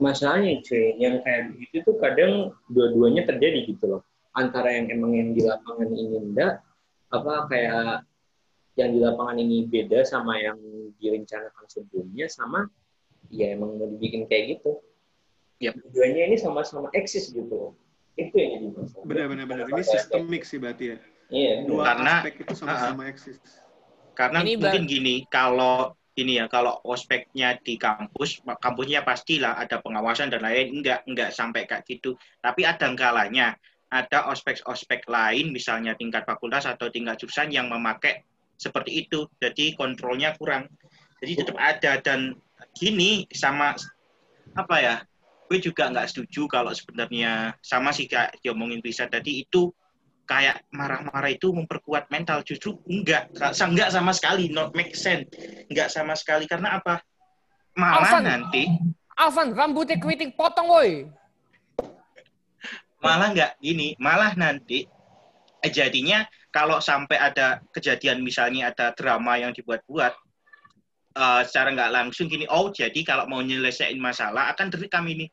masalahnya 0.00 0.64
cuy 0.64 0.96
yang 0.96 1.20
kayak 1.20 1.52
begitu 1.52 1.84
tuh 1.84 2.00
kadang 2.00 2.56
dua-duanya 2.72 3.28
terjadi 3.28 3.68
gitu 3.68 3.84
loh 3.84 4.02
antara 4.32 4.72
yang 4.72 4.88
emang 4.88 5.12
yang 5.12 5.30
di 5.36 5.44
lapangan 5.44 5.92
ini 5.92 6.16
enggak 6.16 6.64
apa 7.12 7.44
kayak 7.52 8.08
yang 8.80 8.96
di 8.96 9.00
lapangan 9.04 9.36
ini 9.36 9.68
beda 9.68 10.00
sama 10.08 10.40
yang 10.40 10.56
direncanakan 11.04 11.64
sebelumnya 11.68 12.32
sama 12.32 12.64
ya 13.28 13.52
emang 13.52 13.76
mau 13.76 13.92
dibikin 13.92 14.24
kayak 14.24 14.56
gitu 14.56 14.80
Yap. 15.60 15.76
dua-duanya 15.76 16.32
ini 16.32 16.36
sama-sama 16.40 16.88
eksis 16.96 17.28
gitu 17.28 17.52
loh 17.52 17.72
itu 18.16 18.32
yang 18.40 18.50
jadi 18.56 18.66
masalah 18.72 19.04
Benar-benar 19.04 19.44
benar. 19.46 19.66
Ini 19.68 19.82
sistemik 19.84 20.42
sih 20.44 20.58
berarti 20.58 20.84
ya. 20.92 20.98
Iya 21.30 21.62
Dua 21.64 21.82
Karena- 21.86 22.20
aspek 22.20 22.34
itu 22.42 22.54
sama-sama 22.58 23.02
eksis. 23.08 23.38
Karena 24.14 24.44
Ini 24.44 24.58
mungkin 24.60 24.82
bar- 24.84 24.90
gini, 24.90 25.14
kalau 25.30 25.76
ini 26.18 26.36
ya, 26.36 26.50
kalau 26.50 26.76
ospeknya 26.84 27.56
di 27.62 27.80
kampus, 27.80 28.44
kampusnya 28.60 29.00
pastilah 29.00 29.56
ada 29.56 29.80
pengawasan 29.80 30.28
dan 30.28 30.44
lain, 30.44 30.82
enggak 30.82 31.06
enggak 31.08 31.32
sampai 31.32 31.64
kayak 31.64 31.86
gitu. 31.88 32.18
Tapi 32.44 32.66
ada 32.68 32.92
kalanya 32.92 33.56
ada 33.88 34.28
ospek-ospek 34.28 35.08
lain, 35.08 35.50
misalnya 35.50 35.96
tingkat 35.96 36.22
fakultas 36.28 36.68
atau 36.68 36.92
tingkat 36.92 37.18
jurusan 37.18 37.50
yang 37.50 37.66
memakai 37.72 38.22
seperti 38.60 39.06
itu, 39.08 39.24
jadi 39.40 39.72
kontrolnya 39.74 40.36
kurang. 40.36 40.68
Jadi 41.24 41.32
tetap 41.40 41.56
ada 41.56 41.96
dan 42.04 42.36
gini 42.76 43.24
sama 43.32 43.72
apa 44.52 44.76
ya? 44.78 44.94
Gue 45.50 45.58
juga 45.58 45.90
nggak 45.90 46.06
setuju 46.06 46.46
kalau 46.46 46.70
sebenarnya 46.70 47.56
sama 47.64 47.90
sih 47.90 48.06
kayak 48.06 48.38
diomongin 48.44 48.78
bisa 48.84 49.08
tadi 49.10 49.42
itu 49.42 49.72
kayak 50.30 50.62
marah-marah 50.70 51.34
itu 51.34 51.50
memperkuat 51.50 52.06
mental. 52.14 52.46
Justru 52.46 52.78
enggak. 52.86 53.34
Enggak 53.34 53.90
sama 53.90 54.14
sekali. 54.14 54.46
Not 54.46 54.70
make 54.78 54.94
sense. 54.94 55.26
Enggak 55.66 55.90
sama 55.90 56.14
sekali. 56.14 56.46
Karena 56.46 56.78
apa? 56.78 57.02
Malah 57.74 57.98
Alvan. 58.06 58.22
nanti. 58.22 58.62
Alvan, 59.18 59.50
rambutnya 59.52 59.98
keriting 59.98 60.30
potong 60.30 60.70
woi. 60.70 61.10
malah 63.00 63.32
enggak 63.32 63.56
gini. 63.58 63.96
Malah 63.98 64.36
nanti 64.36 64.84
eh, 65.64 65.72
jadinya 65.72 66.20
kalau 66.52 66.84
sampai 66.84 67.16
ada 67.16 67.64
kejadian 67.72 68.20
misalnya 68.20 68.68
ada 68.68 68.92
drama 68.92 69.40
yang 69.40 69.56
dibuat-buat 69.56 70.12
eh, 71.16 71.42
secara 71.48 71.72
nggak 71.72 71.92
langsung 71.96 72.28
gini 72.28 72.44
oh 72.52 72.68
jadi 72.68 73.00
kalau 73.08 73.24
mau 73.24 73.40
nyelesain 73.40 73.96
masalah 73.96 74.52
akan 74.54 74.68
direkam 74.70 75.08
ini. 75.08 75.26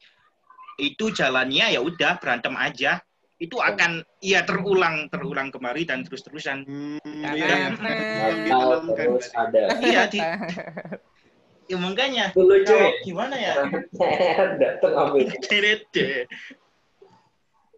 Itu 0.79 1.11
jalannya 1.11 1.75
ya 1.75 1.83
udah 1.83 2.21
berantem 2.23 2.55
aja 2.55 3.03
itu 3.37 3.53
akan 3.61 4.01
ya 4.17 4.41
terulang 4.41 5.05
terulang 5.13 5.53
kemari 5.53 5.85
dan 5.85 6.01
terus 6.01 6.25
terusan 6.25 6.65
Hmm, 6.65 6.97
Karena- 7.21 7.37
iya, 7.37 7.55
yang 7.69 7.73
Nakal 7.77 8.31
ditanamkan 8.33 8.95
terus 8.97 9.27
berarti. 9.29 9.37
ada. 9.37 9.63
Iya 9.77 10.01
di 10.09 10.19
ya 11.71 11.77
makanya 11.77 12.25
dulu 12.33 12.55
kalau 12.63 12.89
cuy 12.89 13.03
gimana 13.05 13.35
ya? 13.37 13.53
Datang 14.61 14.93
ambil 14.97 15.27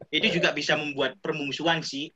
itu 0.10 0.28
juga 0.41 0.50
bisa 0.56 0.74
membuat 0.80 1.19
permusuhan 1.22 1.84
sih. 1.86 2.10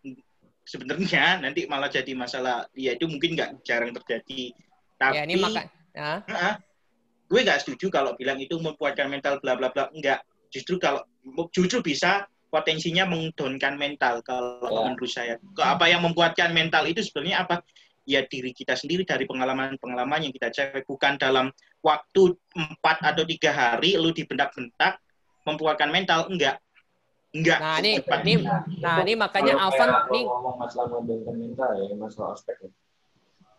Sebenarnya 0.63 1.43
nanti 1.43 1.67
malah 1.67 1.91
jadi 1.91 2.15
masalah. 2.15 2.65
Ya 2.73 2.95
itu 2.95 3.05
mungkin 3.11 3.35
nggak 3.35 3.61
jarang 3.67 3.91
terjadi. 3.91 4.55
Tapi 4.95 5.13
ya 5.19 5.21
ini 5.27 5.35
maka 5.35 5.67
ya. 5.91 6.23
Heeh. 6.25 6.55
gue 7.27 7.41
nggak 7.41 7.65
setuju 7.65 7.89
kalau 7.89 8.13
bilang 8.13 8.37
itu 8.37 8.55
membuatkan 8.55 9.09
mental 9.09 9.41
bla 9.43 9.57
bla 9.59 9.67
bla. 9.73 9.89
Enggak 9.91 10.23
justru 10.47 10.79
kalau 10.79 11.03
justru 11.51 11.81
bisa 11.83 12.23
potensinya 12.53 13.09
mengdownkan 13.09 13.81
mental 13.81 14.21
kalau 14.21 14.61
Ya. 14.69 14.85
menurut 14.85 15.09
saya 15.09 15.41
Ke- 15.41 15.65
apa 15.65 15.89
yang 15.89 16.05
membuatkan 16.05 16.53
mental 16.53 16.85
itu 16.85 17.01
sebenarnya 17.01 17.49
apa 17.49 17.65
ya 18.05 18.21
diri 18.29 18.53
kita 18.53 18.77
sendiri 18.77 19.01
dari 19.01 19.25
pengalaman-pengalaman 19.25 20.29
yang 20.29 20.33
kita 20.37 20.53
cari 20.53 20.85
bukan 20.85 21.17
dalam 21.17 21.49
waktu 21.81 22.37
empat 22.53 23.01
atau 23.01 23.25
tiga 23.25 23.49
hari 23.49 23.97
lu 23.97 24.13
dibentak-bentak 24.13 25.01
membuatkan 25.49 25.89
mental 25.89 26.29
enggak 26.29 26.61
enggak 27.33 27.57
Nah, 27.57 27.81
ini 27.81 27.97
ini 27.97 28.33
nah 28.85 29.01
ini 29.01 29.17
makanya 29.17 29.57
Kalau 29.57 29.73
Alvan 29.73 29.89
nih 30.13 30.23
ngomong 30.29 30.55
masalah 30.61 30.87
membentuk 30.93 31.33
mental 31.33 31.69
ya 31.73 31.89
masalah 31.97 32.37
ospek 32.37 32.55
ya. 32.61 32.69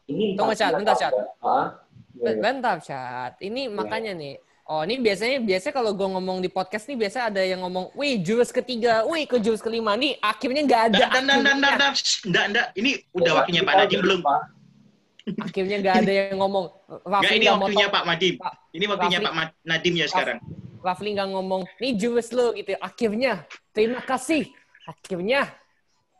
ini 0.06 0.38
Tunggu, 0.38 0.54
Chat, 0.54 0.70
bentar, 0.70 0.94
Chat. 0.94 1.12
ah 1.42 1.82
Ben- 2.14 2.38
Bentar, 2.38 2.78
Chat. 2.78 3.42
Ini 3.42 3.66
makanya 3.74 4.14
nih. 4.14 4.38
Oh, 4.64 4.80
ini 4.80 4.96
biasanya 4.96 5.44
biasanya 5.44 5.74
kalau 5.76 5.92
gue 5.92 6.08
ngomong 6.08 6.40
di 6.40 6.48
podcast 6.48 6.88
nih 6.88 6.96
biasa 6.96 7.28
ada 7.28 7.44
yang 7.44 7.60
ngomong, 7.68 7.92
"Wih, 7.92 8.16
jurus 8.24 8.48
ketiga, 8.48 9.04
wih, 9.04 9.28
ke 9.28 9.36
jurus 9.36 9.60
kelima." 9.60 9.92
Nih 9.92 10.16
akhirnya 10.24 10.64
nggak 10.64 10.82
ada. 10.88 10.96
dan 11.12 11.24
dan 11.28 11.44
dan 11.44 11.56
dan 11.60 11.74
dan 11.76 11.92
enggak 12.24 12.44
enggak 12.48 12.66
ini 12.72 12.90
udah 13.12 13.32
waktunya 13.44 13.60
Pak 13.60 13.74
Nadim 13.76 14.00
belum 14.00 14.20
Akhirnya 15.44 15.76
nggak 15.84 15.96
ada 16.04 16.12
yang 16.12 16.36
ngomong. 16.40 16.64
enggak 16.88 17.12
Rafli 17.12 17.36
ini 17.36 17.46
waktunya. 17.48 17.86
Pak 17.92 18.04
Madim 18.08 18.34
ini 18.72 18.84
waktunya 18.88 19.18
Pak 19.20 19.32
Nadim 19.68 19.94
ya 20.00 20.06
sekarang 20.08 20.38
Rafli 20.84 21.08
nggak 21.16 21.28
ngomong, 21.32 21.62
nih 21.80 21.92
jurus 21.96 22.28
lo 22.32 22.52
gitu. 22.52 22.76
Akhirnya, 22.76 23.44
terima 23.72 24.04
kasih. 24.04 24.48
Akhirnya, 24.84 25.48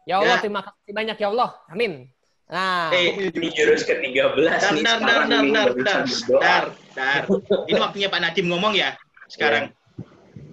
ya 0.09 0.25
Allah, 0.25 0.37
Ya. 0.37 0.43
terima 0.45 0.65
kasih 0.65 0.93
banyak 0.97 1.17
ya 1.21 1.29
Allah. 1.29 1.53
Amin. 1.69 2.09
Nah, 2.45 2.93
eh 2.93 3.33
ini 3.33 3.49
jurus 3.57 3.89
ke-13 3.89 4.37
dar 4.37 4.73
nih 4.77 4.85
dar 4.85 4.99
dar 5.01 5.01
sekarang 5.01 5.29
dar 5.33 5.41
ini 5.41 5.51
dar 5.57 5.69
nggak 5.73 5.77
bisa 5.81 5.89
dar 5.89 6.05
berdoa. 6.05 6.41
dar 6.45 6.65
dar 6.93 7.23
ini 7.65 7.81
waktunya 7.81 8.09
Pak 8.13 8.21
Nadim 8.21 8.47
ngomong 8.53 8.73
ya 8.77 8.91
sekarang 9.33 9.73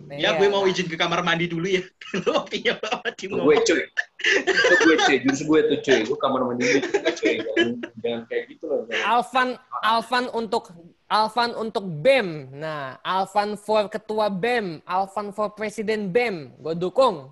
iya. 0.08 0.32
ya 0.32 0.40
gue 0.40 0.48
mau 0.48 0.64
izin 0.64 0.88
ke 0.88 0.96
kamar 0.96 1.20
mandi 1.20 1.52
dulu 1.52 1.68
ya 1.68 1.84
waktunya 2.40 2.80
Pak 2.80 2.96
Nadim 3.04 3.30
gue 3.36 3.40
ngomong 3.44 3.64
cuy 3.68 3.84
itu 3.84 4.74
gue 4.88 4.96
cuy 5.04 5.18
jurus 5.20 5.42
gue 5.44 5.60
tuh 5.68 5.78
cuy 5.84 6.00
gue 6.08 6.18
kamar 6.24 6.42
mandi 6.48 6.64
dulu 6.64 6.80
cuy 7.12 7.36
jangan, 7.44 7.70
jangan 8.00 8.22
kayak 8.32 8.44
gitu 8.56 8.64
loh. 8.72 8.80
Alvan 9.04 9.48
Alvan 9.84 10.26
untuk 10.32 10.72
Alvan 11.12 11.52
untuk 11.60 11.84
BEM. 11.84 12.56
Nah, 12.56 12.96
Alvan 13.04 13.60
for 13.60 13.92
ketua 13.92 14.32
BEM, 14.32 14.80
Alvan 14.88 15.36
for 15.36 15.52
presiden 15.52 16.08
BEM. 16.08 16.56
Gue 16.64 16.72
dukung. 16.72 17.28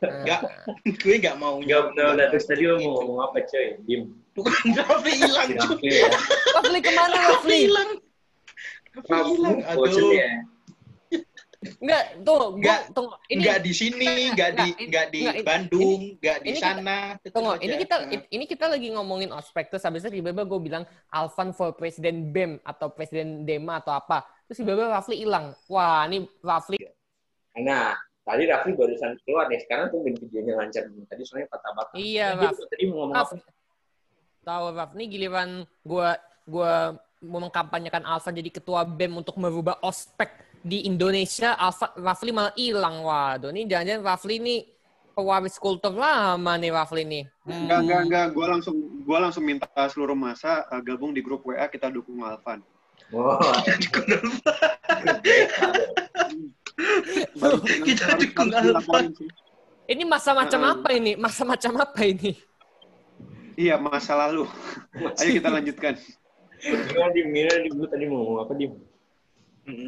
Nah, 0.00 0.24
enggak 0.24 0.40
gue 0.96 1.14
enggak 1.20 1.36
mau 1.36 1.60
Enggak 1.60 1.92
benar 1.92 2.16
udah 2.16 2.26
terus 2.28 2.44
tadi 2.44 2.64
lo 2.64 2.76
mau 2.76 2.90
ngomong 2.98 3.18
apa 3.20 3.38
cuy 3.44 3.76
diem 3.84 4.02
bukan 4.32 4.52
Rafli 4.80 5.12
hilang 5.14 5.48
cuy. 5.50 5.60
Rafli 5.60 5.92
ya 5.92 6.08
Rafli 6.56 6.78
ke 6.80 6.90
mana 6.90 7.16
Rafli 7.28 7.56
hilang 7.60 7.90
Rafli 8.96 9.18
hilang 9.30 9.58
aduh 9.62 9.96
Enggak, 11.60 12.24
tuh, 12.24 12.56
gua, 12.56 12.56
Enggak, 12.56 12.80
tunggu. 12.96 13.12
Ini, 13.28 13.36
enggak 13.36 13.58
di 13.60 13.72
sini 13.76 14.08
enggak 14.32 14.50
di 14.56 14.68
Enggak, 14.80 15.06
di 15.12 15.20
enggak, 15.20 15.44
Bandung 15.44 16.00
enggak 16.16 16.36
di 16.40 16.46
ini 16.46 16.56
kita- 16.56 16.64
sana 16.72 16.96
Tetep 17.20 17.32
tunggu, 17.36 17.52
aja. 17.52 17.60
ini 17.60 17.74
kita 17.76 17.96
Nah. 18.00 18.22
ini 18.32 18.44
kita 18.48 18.64
lagi 18.64 18.88
ngomongin 18.88 19.28
ospek 19.30 19.68
terus 19.68 19.84
habis 19.84 20.00
itu 20.00 20.10
tiba-tiba 20.10 20.48
gue 20.48 20.56
bilang 20.58 20.84
Alvan 21.06 21.52
for 21.52 21.76
presiden 21.76 22.32
BEM 22.32 22.64
atau 22.64 22.88
presiden 22.88 23.44
Dema 23.44 23.76
atau 23.76 23.92
apa. 23.92 24.24
Terus 24.48 24.56
tiba-tiba 24.56 24.88
Rafli 24.88 25.20
hilang. 25.20 25.52
Wah, 25.68 26.08
ini 26.08 26.24
Rafli 26.40 26.80
nah 27.60 27.92
Tadi 28.20 28.44
Raffi 28.44 28.76
barusan 28.76 29.16
keluar 29.24 29.48
nih, 29.48 29.64
sekarang 29.64 29.88
tuh 29.88 30.04
videonya 30.04 30.54
lancar. 30.60 30.84
Tadi 30.86 31.22
soalnya 31.24 31.48
patah-patah. 31.48 31.96
Iya, 31.96 32.36
Raf. 32.36 32.54
Tadi 32.68 32.84
mau 32.86 33.08
ngomong 33.08 33.16
Raf, 33.16 33.32
apa? 33.32 33.40
tahu 34.44 34.64
Raf, 34.76 34.90
nih 34.96 35.06
giliran 35.08 35.64
gua 35.84 36.16
gua 36.44 36.96
mau 37.20 37.40
mengkampanyekan 37.44 38.04
Alfa 38.04 38.32
jadi 38.32 38.48
ketua 38.48 38.84
BEM 38.84 39.20
untuk 39.20 39.36
merubah 39.36 39.76
ospek 39.84 40.30
di 40.60 40.84
Indonesia, 40.84 41.56
Alfa 41.56 41.92
Rafli 41.96 42.32
malah 42.32 42.52
hilang. 42.56 43.00
Waduh, 43.00 43.52
nih 43.52 43.64
jangan-jangan 43.64 44.02
Rafli 44.04 44.36
nih 44.40 44.60
pewaris 45.16 45.56
kultur 45.56 45.96
lama 45.96 46.52
nih 46.60 46.70
Rafli 46.72 47.02
nih. 47.08 47.24
Hmm. 47.48 47.66
Enggak, 47.66 47.78
enggak, 47.84 48.00
enggak. 48.04 48.26
Gue 48.36 48.46
langsung, 48.46 48.76
gua 49.04 49.18
langsung 49.24 49.44
minta 49.48 49.68
seluruh 49.88 50.16
masa 50.16 50.68
uh, 50.68 50.80
gabung 50.84 51.16
di 51.16 51.24
grup 51.24 51.44
WA 51.44 51.68
kita 51.72 51.88
dukung 51.88 52.20
Alvan. 52.20 52.60
Wah, 53.10 53.40
Kita 57.84 58.04
Harus- 58.06 58.20
dukung 58.22 58.48
sih. 59.16 59.28
Ini 59.90 60.02
masa 60.06 60.30
macam 60.30 60.60
Heeh. 60.62 60.74
apa 60.78 60.88
ini? 60.94 61.12
Masa 61.18 61.42
macam 61.42 61.72
apa 61.82 62.00
ini? 62.06 62.32
Iya, 63.58 63.74
masa 63.76 64.14
lalu. 64.14 64.46
Ayo 65.18 65.30
kita 65.34 65.48
lanjutkan. 65.50 65.94
gimana 66.60 67.08
di 67.10 67.20
gimana 67.24 67.56
di 67.58 67.68
lu 67.72 67.84
tadi 67.88 68.04
mau 68.04 68.16
ngomong 68.20 68.38
apa 68.44 68.52
di? 68.54 68.66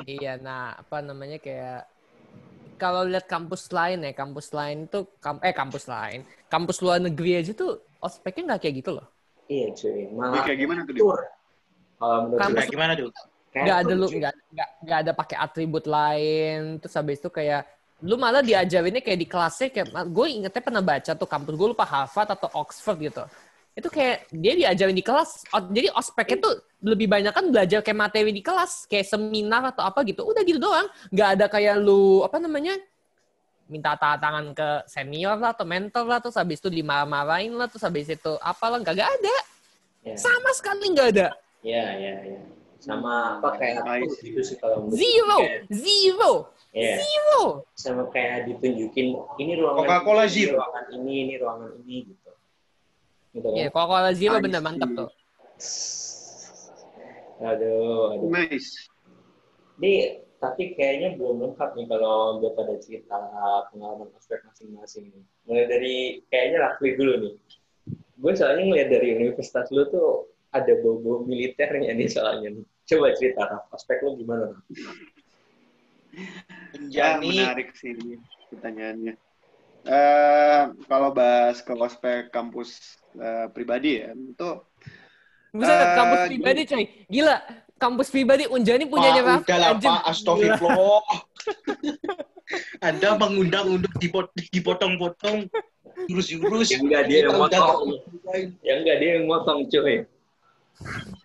Iya, 0.09 0.41
nah 0.41 0.73
apa 0.75 1.05
namanya 1.05 1.37
kayak 1.37 1.85
kalau 2.77 3.05
lihat 3.07 3.29
kampus 3.29 3.69
lain 3.71 4.03
ya, 4.03 4.13
kampus 4.13 4.51
lain 4.51 4.89
tuh 4.89 5.07
kam 5.21 5.39
eh 5.41 5.55
kampus 5.55 5.87
lain, 5.87 6.25
kampus 6.49 6.81
luar 6.83 6.99
negeri 6.99 7.39
aja 7.39 7.53
tuh 7.53 7.79
ospeknya 8.01 8.57
nggak 8.57 8.61
kayak 8.67 8.75
gitu 8.83 8.91
loh. 8.99 9.07
Iya 9.47 9.71
cuy, 9.77 10.09
malah 10.11 10.43
kayak 10.43 10.59
gimana 10.59 10.81
tuh? 10.83 10.95
Kalau 10.97 12.17
menurut 12.27 12.41
Kampus- 12.41 12.73
gimana 12.73 12.93
tuh? 12.99 13.09
Nggak 13.53 13.79
ada 13.85 13.93
lu 13.93 14.07
nggak 14.09 14.35
nggak 14.81 14.99
ada 15.05 15.13
pakai 15.13 15.37
atribut 15.37 15.85
lain. 15.85 16.81
Terus 16.81 16.95
habis 16.97 17.21
itu 17.21 17.29
kayak 17.29 17.69
lu 18.03 18.17
malah 18.19 18.43
diajarinnya 18.43 19.05
kayak 19.05 19.21
di 19.21 19.29
kelasnya 19.29 19.69
kayak 19.71 19.89
gue 20.11 20.27
ingetnya 20.27 20.63
pernah 20.65 20.83
baca 20.83 21.13
tuh 21.15 21.29
kampus 21.29 21.55
gue 21.55 21.69
lupa 21.71 21.85
Harvard 21.87 22.33
atau 22.33 22.49
Oxford 22.57 22.99
gitu. 22.99 23.23
Itu 23.73 23.89
kayak 23.89 24.29
dia 24.33 24.53
diajarin 24.57 24.97
di 24.97 25.05
kelas. 25.05 25.49
Jadi 25.49 25.89
ospeknya 25.93 26.37
tuh 26.45 26.55
lebih 26.83 27.09
banyak 27.09 27.33
kan 27.33 27.45
belajar 27.49 27.81
kayak 27.81 27.99
materi 27.99 28.33
di 28.33 28.43
kelas, 28.45 28.89
kayak 28.89 29.07
seminar 29.07 29.73
atau 29.73 29.85
apa 29.85 30.01
gitu. 30.05 30.25
Udah 30.25 30.43
gitu 30.45 30.61
doang. 30.61 30.89
Nggak 31.13 31.29
ada 31.39 31.47
kayak 31.49 31.77
lu 31.81 32.25
apa 32.25 32.37
namanya 32.41 32.77
minta 33.73 33.97
tangan 33.97 34.53
ke 34.53 34.69
senior 34.85 35.41
lah 35.41 35.57
atau 35.57 35.65
mentor 35.65 36.05
lah 36.05 36.21
terus 36.21 36.37
habis 36.37 36.61
itu 36.61 36.69
dimarah-marahin 36.69 37.57
lah 37.57 37.65
terus 37.73 37.81
habis 37.81 38.05
itu 38.05 38.33
apalah 38.45 38.77
nggak 38.77 39.01
ada 39.01 39.37
Ya, 40.03 40.19
sama 40.19 40.51
sekali 40.51 40.91
nggak 40.91 41.09
ada 41.15 41.31
ya, 41.63 41.95
ya, 41.95 42.15
ya. 42.27 42.41
Sama 42.83 43.39
apa 43.39 43.55
kayak 43.63 43.87
aku 43.87 44.11
gitu 44.19 44.43
sih 44.43 44.59
kalau 44.59 44.91
zero 44.91 45.39
kayak- 45.39 45.71
zero 45.71 46.33
Iya, 46.73 46.99
zero 47.05 47.63
sama 47.79 48.09
kayak 48.11 48.49
ditunjukin 48.51 49.13
ini 49.39 49.53
ruangan 49.55 49.87
Coca-Cola 49.87 50.25
ini, 50.27 50.33
Zero. 50.35 50.57
ruangan 50.59 50.85
ini, 50.91 51.13
ini 51.23 51.35
ruangan 51.39 51.71
ini 51.85 51.97
gitu. 52.11 52.31
Gitu 53.37 53.47
kan? 53.47 53.55
Iya, 53.55 53.67
Coca-Cola 53.71 54.11
Zero 54.19 54.37
I 54.37 54.43
bener 54.43 54.61
see. 54.61 54.67
mantap 54.67 54.91
tuh. 54.91 55.11
Aduh, 57.43 58.19
aduh. 58.19 58.29
Nice. 58.31 58.89
Ini 59.79 59.93
tapi 60.39 60.75
kayaknya 60.75 61.15
belum 61.15 61.39
lengkap 61.39 61.71
nih 61.79 61.87
kalau 61.87 62.43
gue 62.43 62.51
pada 62.51 62.75
cerita 62.83 63.19
pengalaman 63.71 64.11
ospek 64.17 64.43
masing-masing. 64.43 65.11
Mulai 65.47 65.65
dari 65.71 65.95
kayaknya 66.27 66.67
Rafli 66.67 66.99
dulu 66.99 67.15
nih. 67.21 67.35
Gue 68.19 68.33
soalnya 68.35 68.65
ngeliat 68.65 68.89
dari 68.91 69.09
universitas 69.13 69.71
lu 69.71 69.87
tuh 69.87 70.31
ada 70.51 70.73
bobo 70.81 71.23
militernya 71.27 71.93
nih 71.93 72.09
soalnya 72.09 72.49
nih. 72.59 72.67
Coba 72.83 73.07
cerita 73.15 73.43
Raf, 73.43 73.65
ospek 73.71 74.03
lu 74.03 74.19
gimana? 74.19 74.51
Raf? 74.51 74.97
Ya, 76.93 77.17
Penjani. 77.17 77.29
menarik 77.41 77.69
sih 77.73 77.95
ini 77.95 78.21
pertanyaannya. 78.51 79.15
Eh, 79.83 80.63
kalau 80.87 81.11
bahas 81.11 81.59
ke 81.59 81.73
ospek 81.73 82.31
kampus 82.31 82.77
eh, 83.15 83.47
pribadi 83.51 83.99
ya, 83.99 84.13
itu 84.13 84.51
Buset, 85.53 85.69
Eh, 85.69 85.95
kampus 85.95 86.19
gini. 86.19 86.29
pribadi 86.33 86.61
coy. 86.65 86.85
Gila, 87.09 87.37
kampus 87.77 88.09
pribadi 88.09 88.45
Unjani 88.47 88.85
punyanya 88.85 89.21
Pak, 89.21 89.29
Raffi, 89.29 89.45
udahlah 89.45 89.69
anjing. 89.71 89.91
Pak, 89.91 90.03
astagfirullah. 90.07 91.03
Anda 92.89 93.09
mengundang 93.17 93.67
untuk 93.71 93.93
dipot- 93.97 94.33
dipotong-potong, 94.49 95.49
jurus-jurus. 96.09 96.69
Yang 96.69 96.83
enggak 96.85 97.03
dia 97.05 97.19
yang 97.19 97.37
udah 97.37 97.41
motong. 97.41 97.89
Yang 98.61 98.79
enggak 98.85 98.97
dia 98.97 99.11
yang 99.17 99.25
motong 99.27 99.59
cuy. 99.69 99.97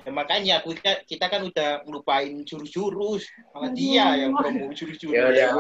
Ya, 0.08 0.12
makanya 0.16 0.56
kita, 0.64 1.04
kita 1.04 1.26
kan 1.28 1.42
udah 1.44 1.84
ngelupain 1.84 2.44
jurus-jurus. 2.48 3.28
Malah 3.52 3.72
dia 3.76 4.06
yang 4.16 4.32
promo 4.36 4.72
jurus-jurus. 4.72 5.36
Ya 5.36 5.52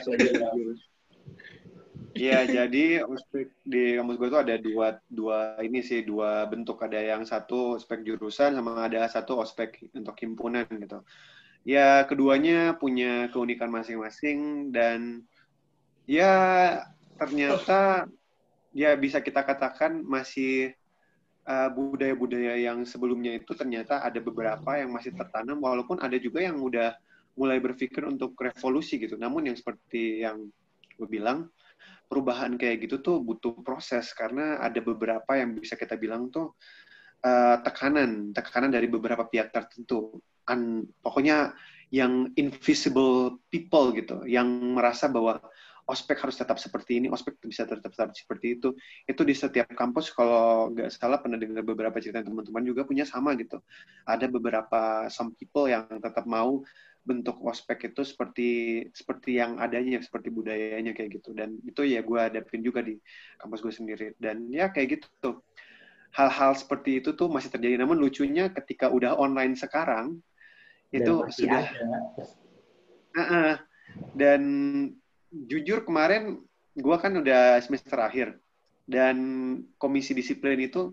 satu 0.00 0.26
jurus. 0.56 0.80
Iya, 2.12 2.44
jadi 2.44 3.08
ospek 3.08 3.56
di 3.64 3.96
kampus 3.96 4.16
gue 4.20 4.28
tuh 4.28 4.42
ada 4.44 4.56
dua 4.60 5.00
dua 5.08 5.56
ini 5.64 5.80
sih 5.80 6.04
dua 6.04 6.44
bentuk 6.44 6.76
ada 6.84 7.00
yang 7.00 7.24
satu 7.24 7.80
ospek 7.80 8.04
jurusan 8.04 8.52
sama 8.52 8.84
ada 8.84 9.08
satu 9.08 9.40
ospek 9.40 9.88
untuk 9.96 10.12
himpunan 10.20 10.68
gitu. 10.68 11.00
Ya 11.64 12.04
keduanya 12.04 12.76
punya 12.76 13.32
keunikan 13.32 13.72
masing-masing 13.72 14.68
dan 14.76 15.24
ya 16.04 16.34
ternyata 17.16 18.04
ya 18.76 18.92
bisa 18.96 19.24
kita 19.24 19.40
katakan 19.40 20.04
masih 20.04 20.76
uh, 21.46 21.68
budaya-budaya 21.72 22.58
yang 22.58 22.84
sebelumnya 22.86 23.38
itu 23.38 23.52
ternyata 23.54 24.02
ada 24.02 24.18
beberapa 24.22 24.78
yang 24.78 24.94
masih 24.94 25.14
tertanam 25.14 25.58
walaupun 25.58 25.98
ada 25.98 26.16
juga 26.18 26.42
yang 26.42 26.58
udah 26.58 26.94
mulai 27.38 27.58
berpikir 27.58 28.04
untuk 28.04 28.36
revolusi 28.36 29.00
gitu. 29.00 29.16
Namun 29.16 29.48
yang 29.50 29.56
seperti 29.56 30.22
yang 30.22 30.48
gue 31.00 31.08
bilang 31.08 31.48
perubahan 32.06 32.60
kayak 32.60 32.84
gitu 32.84 33.00
tuh 33.00 33.16
butuh 33.24 33.56
proses 33.64 34.12
karena 34.12 34.60
ada 34.60 34.78
beberapa 34.84 35.32
yang 35.32 35.56
bisa 35.56 35.80
kita 35.80 35.96
bilang 35.96 36.28
tuh 36.28 36.52
uh, 37.24 37.56
tekanan, 37.64 38.36
tekanan 38.36 38.68
dari 38.68 38.86
beberapa 38.86 39.24
pihak 39.24 39.48
tertentu. 39.48 40.20
An, 40.44 40.84
pokoknya 41.00 41.56
yang 41.88 42.32
invisible 42.36 43.40
people 43.48 43.92
gitu, 43.96 44.24
yang 44.28 44.48
merasa 44.76 45.08
bahwa 45.08 45.40
ospek 45.92 46.16
harus 46.24 46.40
tetap 46.40 46.56
seperti 46.56 47.04
ini, 47.04 47.12
ospek 47.12 47.36
bisa 47.44 47.68
tetap, 47.68 47.92
tetap 47.92 48.16
seperti 48.16 48.56
itu. 48.56 48.72
Itu 49.04 49.28
di 49.28 49.36
setiap 49.36 49.68
kampus 49.76 50.08
kalau 50.16 50.72
nggak 50.72 50.88
salah 50.88 51.20
pernah 51.20 51.36
dengar 51.36 51.60
beberapa 51.60 52.00
cerita 52.00 52.24
teman-teman 52.24 52.64
juga 52.64 52.88
punya 52.88 53.04
sama 53.04 53.36
gitu. 53.36 53.60
Ada 54.08 54.32
beberapa 54.32 55.06
some 55.12 55.36
people 55.36 55.68
yang 55.68 55.84
tetap 56.00 56.24
mau 56.24 56.64
bentuk 57.02 57.34
ospek 57.42 57.92
itu 57.92 58.06
seperti 58.06 58.48
seperti 58.94 59.36
yang 59.36 59.60
adanya, 59.60 60.00
seperti 60.00 60.32
budayanya 60.32 60.96
kayak 60.96 61.20
gitu. 61.20 61.36
Dan 61.36 61.60
itu 61.60 61.84
ya 61.84 62.00
gue 62.00 62.18
hadapin 62.18 62.64
juga 62.64 62.80
di 62.80 62.96
kampus 63.36 63.60
gue 63.60 63.74
sendiri. 63.74 64.06
Dan 64.16 64.48
ya 64.48 64.72
kayak 64.72 64.96
gitu. 64.96 65.44
Hal-hal 66.12 66.56
seperti 66.56 67.04
itu 67.04 67.12
tuh 67.12 67.28
masih 67.28 67.52
terjadi. 67.52 67.76
Namun 67.84 68.00
lucunya 68.00 68.48
ketika 68.52 68.88
udah 68.88 69.16
online 69.16 69.56
sekarang, 69.56 70.20
itu 70.92 71.24
sudah 71.32 71.64
ada. 71.68 72.24
Uh-uh. 73.12 73.54
Dan 74.16 74.42
jujur 75.32 75.88
kemarin 75.88 76.44
gue 76.72 76.96
kan 77.00 77.12
udah 77.16 77.60
semester 77.64 77.96
akhir 78.00 78.36
dan 78.84 79.16
komisi 79.80 80.12
disiplin 80.12 80.60
itu 80.60 80.92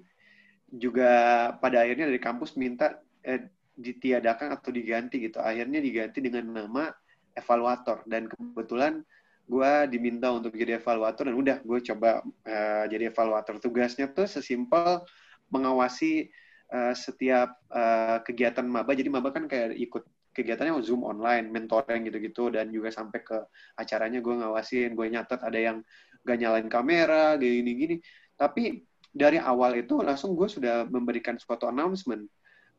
juga 0.69 1.11
pada 1.57 1.83
akhirnya 1.83 2.07
dari 2.07 2.21
kampus 2.21 2.55
minta 2.55 3.01
eh, 3.25 3.49
ditiadakan 3.79 4.59
atau 4.59 4.69
diganti 4.69 5.23
gitu. 5.23 5.39
Akhirnya 5.39 5.79
diganti 5.79 6.19
dengan 6.19 6.51
nama 6.51 6.91
evaluator 7.33 8.03
dan 8.05 8.27
kebetulan 8.27 9.01
gue 9.49 9.71
diminta 9.89 10.29
untuk 10.29 10.53
jadi 10.53 10.77
evaluator 10.77 11.25
dan 11.25 11.35
udah 11.39 11.57
gue 11.63 11.79
coba 11.89 12.21
eh, 12.45 12.83
jadi 12.91 13.09
evaluator. 13.09 13.57
Tugasnya 13.57 14.11
tuh 14.11 14.29
sesimpel 14.29 15.01
mengawasi 15.49 16.29
eh, 16.69 16.93
setiap 16.93 17.57
eh, 17.71 18.17
kegiatan 18.21 18.67
maba. 18.67 18.93
Jadi 18.93 19.09
maba 19.09 19.33
kan 19.33 19.49
kayak 19.49 19.73
ikut 19.79 20.05
kegiatannya 20.39 20.79
Zoom 20.79 21.03
online, 21.03 21.51
mentoring 21.51 22.07
gitu-gitu, 22.07 22.47
dan 22.47 22.71
juga 22.71 22.95
sampai 22.95 23.19
ke 23.19 23.37
acaranya 23.75 24.23
gue 24.23 24.35
ngawasin, 24.39 24.95
gue 24.95 25.07
nyatet 25.11 25.43
ada 25.43 25.59
yang 25.59 25.77
gak 26.23 26.37
nyalain 26.39 26.71
kamera, 26.71 27.35
gini-gini. 27.35 27.99
Tapi 28.39 28.87
dari 29.11 29.35
awal 29.35 29.83
itu 29.83 29.99
langsung 29.99 30.39
gue 30.39 30.47
sudah 30.47 30.87
memberikan 30.87 31.35
suatu 31.35 31.67
announcement 31.67 32.23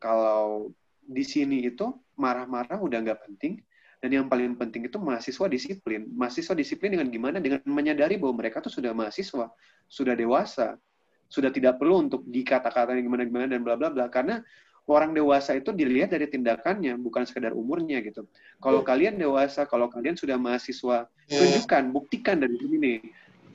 kalau 0.00 0.72
di 1.04 1.26
sini 1.26 1.66
itu 1.68 1.90
marah-marah 2.16 2.78
udah 2.80 2.98
nggak 3.02 3.20
penting, 3.28 3.60
dan 4.00 4.10
yang 4.16 4.26
paling 4.32 4.56
penting 4.56 4.88
itu 4.88 4.96
mahasiswa 4.96 5.44
disiplin. 5.50 6.08
Mahasiswa 6.16 6.56
disiplin 6.56 6.96
dengan 6.96 7.12
gimana? 7.12 7.36
Dengan 7.36 7.60
menyadari 7.68 8.16
bahwa 8.16 8.40
mereka 8.40 8.64
tuh 8.64 8.72
sudah 8.72 8.96
mahasiswa, 8.96 9.52
sudah 9.90 10.14
dewasa, 10.16 10.80
sudah 11.28 11.52
tidak 11.52 11.76
perlu 11.76 12.08
untuk 12.08 12.24
dikata-katain 12.24 13.04
gimana-gimana 13.04 13.46
dan 13.50 13.60
bla 13.60 13.76
bla 13.76 13.92
bla. 13.92 14.08
Karena 14.08 14.40
orang 14.88 15.12
dewasa 15.12 15.56
itu 15.58 15.74
dilihat 15.74 16.14
dari 16.14 16.30
tindakannya, 16.30 16.96
bukan 17.00 17.28
sekedar 17.28 17.52
umurnya 17.52 18.00
gitu. 18.00 18.24
Kalau 18.62 18.80
kalian 18.80 19.20
dewasa, 19.20 19.68
kalau 19.68 19.92
kalian 19.92 20.16
sudah 20.16 20.40
mahasiswa, 20.40 21.08
tunjukkan, 21.28 21.84
buktikan 21.92 22.40
dari 22.40 22.56
sini. 22.56 22.94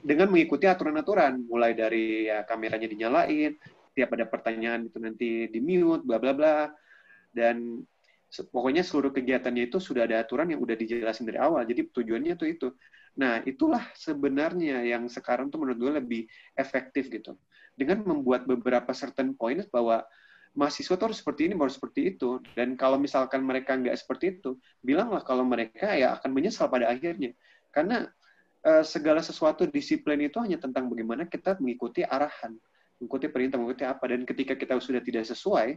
Dengan 0.06 0.30
mengikuti 0.30 0.70
aturan-aturan, 0.70 1.50
mulai 1.50 1.74
dari 1.74 2.30
ya, 2.30 2.46
kameranya 2.46 2.86
dinyalain, 2.86 3.58
tiap 3.98 4.14
ada 4.14 4.30
pertanyaan 4.30 4.86
itu 4.86 4.98
nanti 5.02 5.50
di 5.50 5.60
mute, 5.64 6.06
bla 6.06 6.22
bla 6.22 6.32
bla. 6.38 6.70
Dan 7.34 7.82
pokoknya 8.30 8.86
seluruh 8.86 9.10
kegiatannya 9.10 9.66
itu 9.72 9.82
sudah 9.82 10.06
ada 10.06 10.22
aturan 10.22 10.54
yang 10.54 10.62
udah 10.62 10.78
dijelasin 10.78 11.26
dari 11.26 11.42
awal. 11.42 11.66
Jadi 11.66 11.90
tujuannya 11.90 12.38
tuh 12.38 12.48
itu. 12.48 12.68
Nah, 13.16 13.40
itulah 13.48 13.82
sebenarnya 13.96 14.84
yang 14.84 15.08
sekarang 15.08 15.48
tuh 15.48 15.64
menurut 15.64 15.80
gue 15.80 15.92
lebih 16.04 16.22
efektif 16.54 17.08
gitu. 17.08 17.40
Dengan 17.76 18.04
membuat 18.04 18.46
beberapa 18.46 18.92
certain 18.92 19.34
points 19.36 19.68
bahwa 19.72 20.04
mahasiswa 20.56 20.96
tuh 20.96 21.12
harus 21.12 21.20
seperti 21.20 21.52
ini, 21.52 21.54
harus 21.60 21.76
seperti 21.78 22.15
itu. 22.15 22.39
Dan 22.56 22.80
kalau 22.80 22.96
misalkan 22.98 23.44
mereka 23.44 23.76
nggak 23.76 23.96
seperti 23.96 24.39
itu, 24.39 24.56
bilanglah 24.82 25.22
kalau 25.22 25.44
mereka 25.44 25.94
ya 25.94 26.15
akan 26.18 26.32
menyesal 26.32 26.72
pada 26.72 26.89
akhirnya. 26.89 27.36
Karena 27.70 28.08
uh, 28.63 28.84
segala 28.84 29.20
sesuatu 29.20 29.68
disiplin 29.68 30.18
itu 30.24 30.39
hanya 30.39 30.58
tentang 30.58 30.88
bagaimana 30.88 31.28
kita 31.28 31.60
mengikuti 31.60 32.02
arahan, 32.02 32.56
mengikuti 32.98 33.28
perintah, 33.28 33.60
mengikuti 33.60 33.86
apa. 33.86 34.04
Dan 34.08 34.24
ketika 34.24 34.56
kita 34.56 34.80
sudah 34.80 35.04
tidak 35.04 35.28
sesuai, 35.28 35.76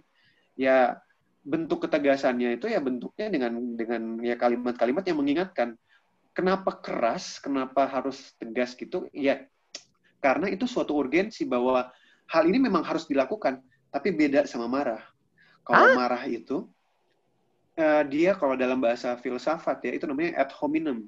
ya 0.54 0.96
bentuk 1.42 1.86
ketegasannya 1.86 2.58
itu 2.58 2.66
ya 2.70 2.82
bentuknya 2.82 3.30
dengan 3.30 3.52
dengan 3.78 4.20
ya 4.20 4.34
kalimat-kalimat 4.34 5.06
yang 5.06 5.18
mengingatkan 5.18 5.78
kenapa 6.38 6.78
keras, 6.78 7.42
kenapa 7.42 7.90
harus 7.90 8.30
tegas 8.38 8.78
gitu? 8.78 9.10
Ya, 9.10 9.42
karena 10.22 10.46
itu 10.46 10.70
suatu 10.70 10.94
urgensi 10.94 11.42
bahwa 11.42 11.90
hal 12.30 12.46
ini 12.46 12.62
memang 12.62 12.86
harus 12.86 13.10
dilakukan, 13.10 13.58
tapi 13.88 14.08
beda 14.12 14.44
sama 14.44 14.68
marah. 14.68 15.02
Kalau 15.64 15.84
ah? 15.92 15.94
marah 15.96 16.22
itu, 16.28 16.64
uh, 17.76 18.02
dia 18.08 18.36
kalau 18.36 18.56
dalam 18.56 18.80
bahasa 18.80 19.16
filsafat 19.20 19.84
ya, 19.84 19.92
itu 19.96 20.04
namanya 20.08 20.44
ad 20.44 20.50
hominem. 20.56 21.04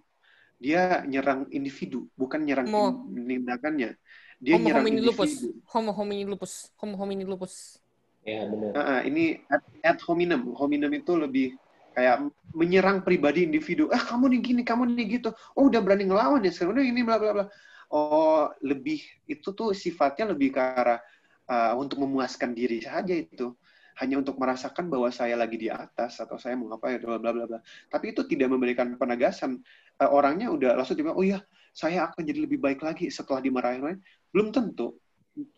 Dia 0.60 1.00
nyerang 1.08 1.48
individu, 1.48 2.04
bukan 2.20 2.44
nyerang 2.44 2.68
Mo. 2.68 3.08
tindakannya. 3.08 3.96
Dia 4.40 4.56
homo 4.56 4.64
nyerang 4.68 4.84
homini 4.84 4.98
individu. 5.00 5.16
lupus. 5.16 5.32
Homo 5.72 5.90
homini 5.96 6.24
lupus. 6.28 6.52
Homo 6.76 6.94
homini 7.00 7.24
lupus. 7.24 7.80
Ya, 8.24 8.44
benar. 8.44 8.72
Uh, 8.76 8.80
uh, 8.80 9.00
ini 9.08 9.40
ad, 9.48 9.64
ad 9.80 9.98
hominem. 10.04 10.52
Hominem 10.52 10.92
itu 11.00 11.16
lebih 11.16 11.56
kayak 11.96 12.30
menyerang 12.54 13.02
pribadi 13.02 13.46
individu 13.46 13.90
ah 13.90 13.98
kamu 13.98 14.30
nih 14.36 14.40
gini 14.40 14.62
kamu 14.62 14.94
nih 14.94 15.06
gitu 15.18 15.34
oh 15.58 15.66
udah 15.66 15.82
berani 15.82 16.06
ngelawan 16.06 16.38
ya 16.46 16.54
sekarang 16.54 16.86
ini 16.86 17.02
bla 17.02 17.18
bla 17.18 17.32
bla 17.34 17.46
oh 17.90 18.46
lebih 18.62 19.02
itu 19.26 19.50
tuh 19.50 19.74
sifatnya 19.74 20.30
lebih 20.30 20.54
ke 20.54 20.60
arah 20.62 21.02
uh, 21.50 21.74
untuk 21.74 22.06
memuaskan 22.06 22.54
diri 22.54 22.78
saja 22.80 23.12
itu. 23.12 23.52
Hanya 23.98 24.16
untuk 24.16 24.40
merasakan 24.40 24.88
bahwa 24.88 25.12
saya 25.12 25.36
lagi 25.36 25.60
di 25.60 25.68
atas 25.68 26.22
atau 26.22 26.40
saya 26.40 26.56
mau 26.56 26.72
apa 26.72 26.94
ya 26.94 27.02
bla 27.02 27.18
bla 27.18 27.34
bla. 27.34 27.60
Tapi 27.90 28.16
itu 28.16 28.24
tidak 28.24 28.48
memberikan 28.48 28.94
penegasan. 28.96 29.60
Uh, 29.98 30.08
orangnya 30.08 30.48
udah 30.48 30.78
langsung 30.78 30.96
tiba 30.96 31.12
oh 31.12 31.26
ya 31.26 31.42
saya 31.74 32.08
akan 32.08 32.22
jadi 32.24 32.48
lebih 32.48 32.58
baik 32.58 32.80
lagi 32.80 33.12
setelah 33.12 33.42
dimarahin 33.42 34.00
belum 34.32 34.54
tentu. 34.54 34.96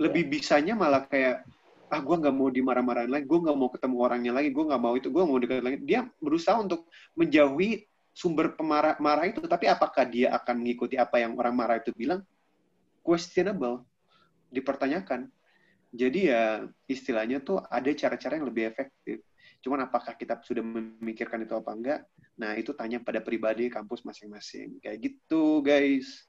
Lebih 0.01 0.29
bisanya 0.29 0.77
malah 0.77 1.07
kayak 1.07 1.47
ah 1.93 2.01
gue 2.01 2.17
nggak 2.25 2.33
mau 2.33 2.49
dimarah-marahin 2.49 3.13
lagi, 3.13 3.29
gue 3.29 3.41
nggak 3.45 3.59
mau 3.59 3.69
ketemu 3.69 3.97
orangnya 4.01 4.33
lagi, 4.33 4.49
gue 4.49 4.65
nggak 4.65 4.81
mau 4.81 4.95
itu, 4.97 5.13
gue 5.13 5.25
mau 5.29 5.37
dekat 5.37 5.61
lagi. 5.61 5.79
Dia 5.85 6.09
berusaha 6.25 6.57
untuk 6.57 6.89
menjauhi 7.13 7.85
sumber 8.17 8.57
pemarah 8.57 8.97
marah 8.97 9.29
itu, 9.29 9.45
tapi 9.45 9.69
apakah 9.69 10.09
dia 10.09 10.33
akan 10.33 10.65
mengikuti 10.65 10.97
apa 10.97 11.21
yang 11.21 11.37
orang 11.37 11.53
marah 11.53 11.77
itu 11.77 11.93
bilang? 11.93 12.25
Questionable, 13.05 13.85
dipertanyakan. 14.49 15.29
Jadi 15.93 16.33
ya 16.33 16.65
istilahnya 16.89 17.45
tuh 17.45 17.61
ada 17.69 17.93
cara-cara 17.93 18.41
yang 18.41 18.49
lebih 18.49 18.65
efektif. 18.65 19.21
Cuman 19.61 19.85
apakah 19.85 20.17
kita 20.17 20.41
sudah 20.41 20.65
memikirkan 20.65 21.45
itu 21.45 21.53
apa 21.53 21.71
enggak? 21.77 22.01
Nah 22.41 22.57
itu 22.57 22.73
tanya 22.73 22.99
pada 23.05 23.21
pribadi 23.21 23.69
kampus 23.69 24.01
masing-masing. 24.03 24.81
Kayak 24.81 25.13
gitu 25.13 25.61
guys. 25.61 26.25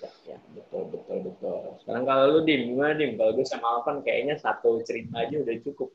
Ya, 0.00 0.10
ya 0.34 0.38
betul 0.56 0.88
betul 0.88 1.18
betul. 1.20 1.56
Sekarang 1.84 2.04
kalau 2.08 2.24
lu 2.32 2.40
dim 2.48 2.72
gimana 2.72 2.96
dim? 2.96 3.20
Kalau 3.20 3.36
gue 3.36 3.46
sama 3.46 3.78
Alvan 3.78 4.00
kayaknya 4.00 4.40
satu 4.40 4.80
cerita 4.88 5.20
aja 5.20 5.36
udah 5.36 5.56
cukup. 5.60 5.92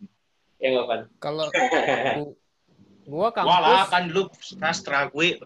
Ya 0.62 0.78
nggak 0.78 0.86
Van 0.86 1.02
kalau 1.17 1.45
gua 3.10 3.34
kampus 3.34 3.50
Walah 3.50 3.84
kan 3.89 4.04
lu 4.13 4.30
sastra 4.38 5.10
gue 5.10 5.41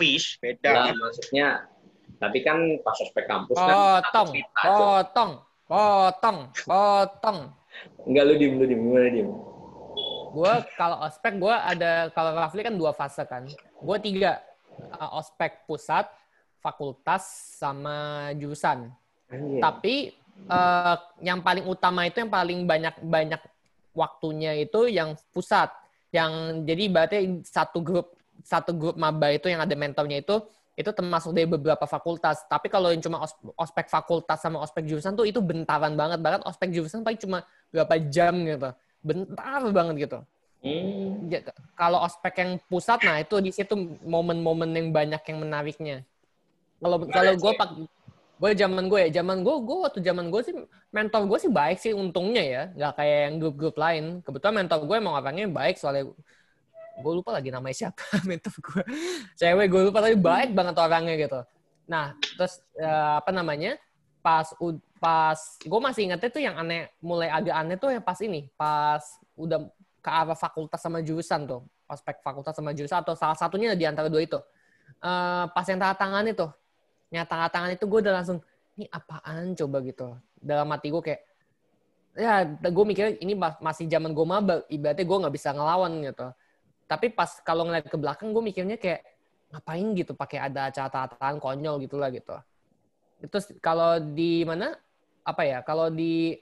fish 0.00 0.40
beda. 0.40 0.88
Nah, 0.88 0.96
maksudnya 0.96 1.68
tapi 2.16 2.40
kan 2.40 2.80
pas 2.80 2.96
ospek 2.96 3.28
kampus 3.28 3.60
potong, 3.60 4.30
kan 4.56 4.70
potong 4.72 5.32
potong 5.64 6.50
potong 6.64 7.38
enggak 8.04 8.24
lu 8.28 8.34
dim 8.36 8.52
lu 8.60 8.64
dim 8.68 8.80
gimana 8.84 9.08
dim 9.10 9.28
gue 10.34 10.54
kalau 10.74 10.98
ospek 11.06 11.38
gue 11.38 11.54
ada 11.54 12.10
kalau 12.10 12.34
Rafli 12.34 12.66
kan 12.66 12.74
dua 12.74 12.90
fase 12.90 13.22
kan 13.22 13.46
gue 13.54 13.96
tiga 14.02 14.42
uh, 14.98 15.18
ospek 15.22 15.62
pusat 15.66 16.10
fakultas 16.64 17.52
sama 17.60 18.30
jurusan. 18.40 18.88
Anjir. 19.28 19.60
Tapi 19.60 19.94
uh, 20.48 20.96
yang 21.20 21.44
paling 21.44 21.68
utama 21.68 22.08
itu 22.08 22.24
yang 22.24 22.32
paling 22.32 22.64
banyak 22.64 22.94
banyak 23.04 23.42
waktunya 23.92 24.56
itu 24.56 24.88
yang 24.88 25.12
pusat. 25.36 25.68
Yang 26.08 26.64
jadi 26.64 26.84
berarti 26.88 27.16
satu 27.44 27.84
grup 27.84 28.16
satu 28.40 28.72
grup 28.72 28.96
maba 28.96 29.28
itu 29.28 29.52
yang 29.52 29.60
ada 29.60 29.76
mentornya 29.76 30.24
itu 30.24 30.40
itu 30.74 30.90
termasuk 30.90 31.30
dari 31.30 31.46
beberapa 31.46 31.86
fakultas. 31.86 32.42
Tapi 32.50 32.66
kalau 32.66 32.90
yang 32.90 32.98
cuma 32.98 33.22
ospek 33.54 33.86
fakultas 33.86 34.42
sama 34.42 34.58
ospek 34.58 34.82
jurusan 34.90 35.14
tuh 35.14 35.26
itu 35.26 35.38
bentaran 35.38 35.94
banget. 35.94 36.18
Bahkan 36.18 36.42
ospek 36.46 36.74
jurusan 36.74 37.06
paling 37.06 37.18
cuma 37.18 37.46
berapa 37.70 37.94
jam 38.10 38.34
gitu. 38.42 38.70
Bentar 39.02 39.62
banget 39.70 40.10
gitu. 40.10 40.18
Hmm. 40.64 41.28
Ya, 41.28 41.44
kalau 41.76 42.00
ospek 42.02 42.40
yang 42.40 42.50
pusat, 42.66 43.04
nah 43.04 43.20
itu 43.20 43.36
di 43.38 43.52
situ 43.52 43.76
momen-momen 44.02 44.72
yang 44.72 44.88
banyak 44.90 45.22
yang 45.28 45.38
menariknya. 45.44 45.96
Kalau 46.80 46.96
kalau 47.06 47.32
gue 47.36 47.52
pak 47.54 47.70
gue 48.34 48.50
zaman 48.58 48.90
gue 48.90 48.98
ya 49.08 49.10
zaman 49.22 49.46
gue 49.46 49.54
gue 49.62 49.76
waktu 49.78 50.00
zaman 50.02 50.26
gue 50.26 50.42
sih 50.42 50.54
mentor 50.90 51.22
gue 51.30 51.38
sih 51.38 51.50
baik 51.54 51.78
sih 51.78 51.94
untungnya 51.94 52.42
ya 52.42 52.62
nggak 52.74 52.92
kayak 52.98 53.18
yang 53.30 53.34
grup-grup 53.38 53.76
lain 53.78 54.04
kebetulan 54.26 54.54
mentor 54.66 54.78
gue 54.82 54.96
emang 54.98 55.14
orangnya 55.22 55.46
baik 55.46 55.78
soalnya 55.78 56.10
gue 56.94 57.12
lupa 57.12 57.34
lagi 57.34 57.50
namanya 57.50 57.74
siapa 57.74 58.02
mentor 58.28 58.54
gue 58.54 58.82
cewek 59.34 59.66
gue 59.66 59.82
lupa 59.90 59.98
tapi 60.04 60.16
baik 60.18 60.50
banget 60.54 60.74
orangnya 60.78 61.14
gitu. 61.18 61.40
Nah 61.90 62.14
terus 62.38 62.62
uh, 62.78 63.18
apa 63.18 63.30
namanya 63.34 63.76
pas 64.24 64.50
pas 65.02 65.38
gue 65.60 65.80
masih 65.82 66.08
ingetnya 66.08 66.30
tuh 66.30 66.42
yang 66.42 66.56
aneh 66.56 66.88
mulai 67.02 67.28
agak 67.28 67.54
aneh 67.54 67.76
tuh 67.76 67.90
yang 67.92 68.04
pas 68.04 68.18
ini 68.22 68.48
pas 68.54 69.02
udah 69.34 69.68
ke 70.00 70.10
arah 70.10 70.38
fakultas 70.38 70.80
sama 70.80 71.02
jurusan 71.02 71.44
tuh 71.48 71.62
aspek 71.90 72.20
fakultas 72.24 72.56
sama 72.56 72.72
jurusan 72.72 73.04
atau 73.04 73.12
salah 73.12 73.36
satunya 73.36 73.76
di 73.76 73.84
antara 73.84 74.08
dua 74.08 74.22
itu. 74.24 74.40
Uh, 75.04 75.44
pas 75.52 75.64
yang 75.68 75.76
tanda 75.76 75.96
tangan 75.96 76.24
itu 76.24 76.46
nyata 77.12 77.46
tangan 77.52 77.70
itu 77.76 77.84
gue 77.84 78.00
udah 78.00 78.14
langsung 78.22 78.38
ini 78.74 78.88
apaan 78.90 79.54
coba? 79.54 79.78
gitu. 79.84 80.06
Dalam 80.40 80.66
hati 80.72 80.88
gue 80.90 81.02
kayak 81.04 81.20
ya 82.14 82.46
gue 82.46 82.84
mikir 82.86 83.18
ini 83.18 83.34
masih 83.36 83.90
zaman 83.90 84.14
gue 84.14 84.26
maba 84.26 84.62
ibaratnya 84.70 85.02
gue 85.02 85.18
nggak 85.26 85.34
bisa 85.34 85.50
ngelawan 85.50 85.98
gitu 85.98 86.30
tapi 86.84 87.12
pas 87.12 87.40
kalau 87.42 87.64
ngeliat 87.68 87.88
ke 87.88 87.96
belakang 87.96 88.30
gue 88.30 88.42
mikirnya 88.44 88.76
kayak 88.76 89.04
ngapain 89.54 89.86
gitu 89.94 90.12
pakai 90.18 90.38
ada 90.42 90.66
catatan 90.74 91.38
konyol 91.38 91.78
gitulah 91.86 92.10
gitu. 92.10 92.34
Itu 93.22 93.38
kalau 93.62 94.02
di 94.02 94.42
mana 94.42 94.74
apa 95.24 95.42
ya 95.46 95.62
kalau 95.62 95.88
di 95.88 96.36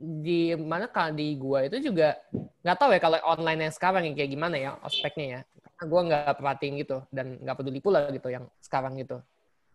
di 0.00 0.56
mana 0.56 0.88
kalau 0.88 1.12
di 1.12 1.36
gua 1.36 1.68
itu 1.68 1.92
juga 1.92 2.16
nggak 2.64 2.76
tahu 2.80 2.90
ya 2.96 3.00
kalau 3.00 3.18
online 3.24 3.68
yang 3.68 3.74
sekarang 3.74 4.02
yang 4.08 4.16
kayak 4.16 4.30
gimana 4.32 4.56
ya 4.60 4.70
ospeknya 4.84 5.26
ya. 5.26 5.40
Karena 5.76 5.84
gua 5.88 6.00
nggak 6.08 6.34
perhatiin 6.36 6.74
gitu 6.80 6.98
dan 7.08 7.40
nggak 7.40 7.56
peduli 7.56 7.80
pula 7.80 8.08
gitu 8.12 8.28
yang 8.28 8.44
sekarang 8.60 9.00
gitu. 9.00 9.20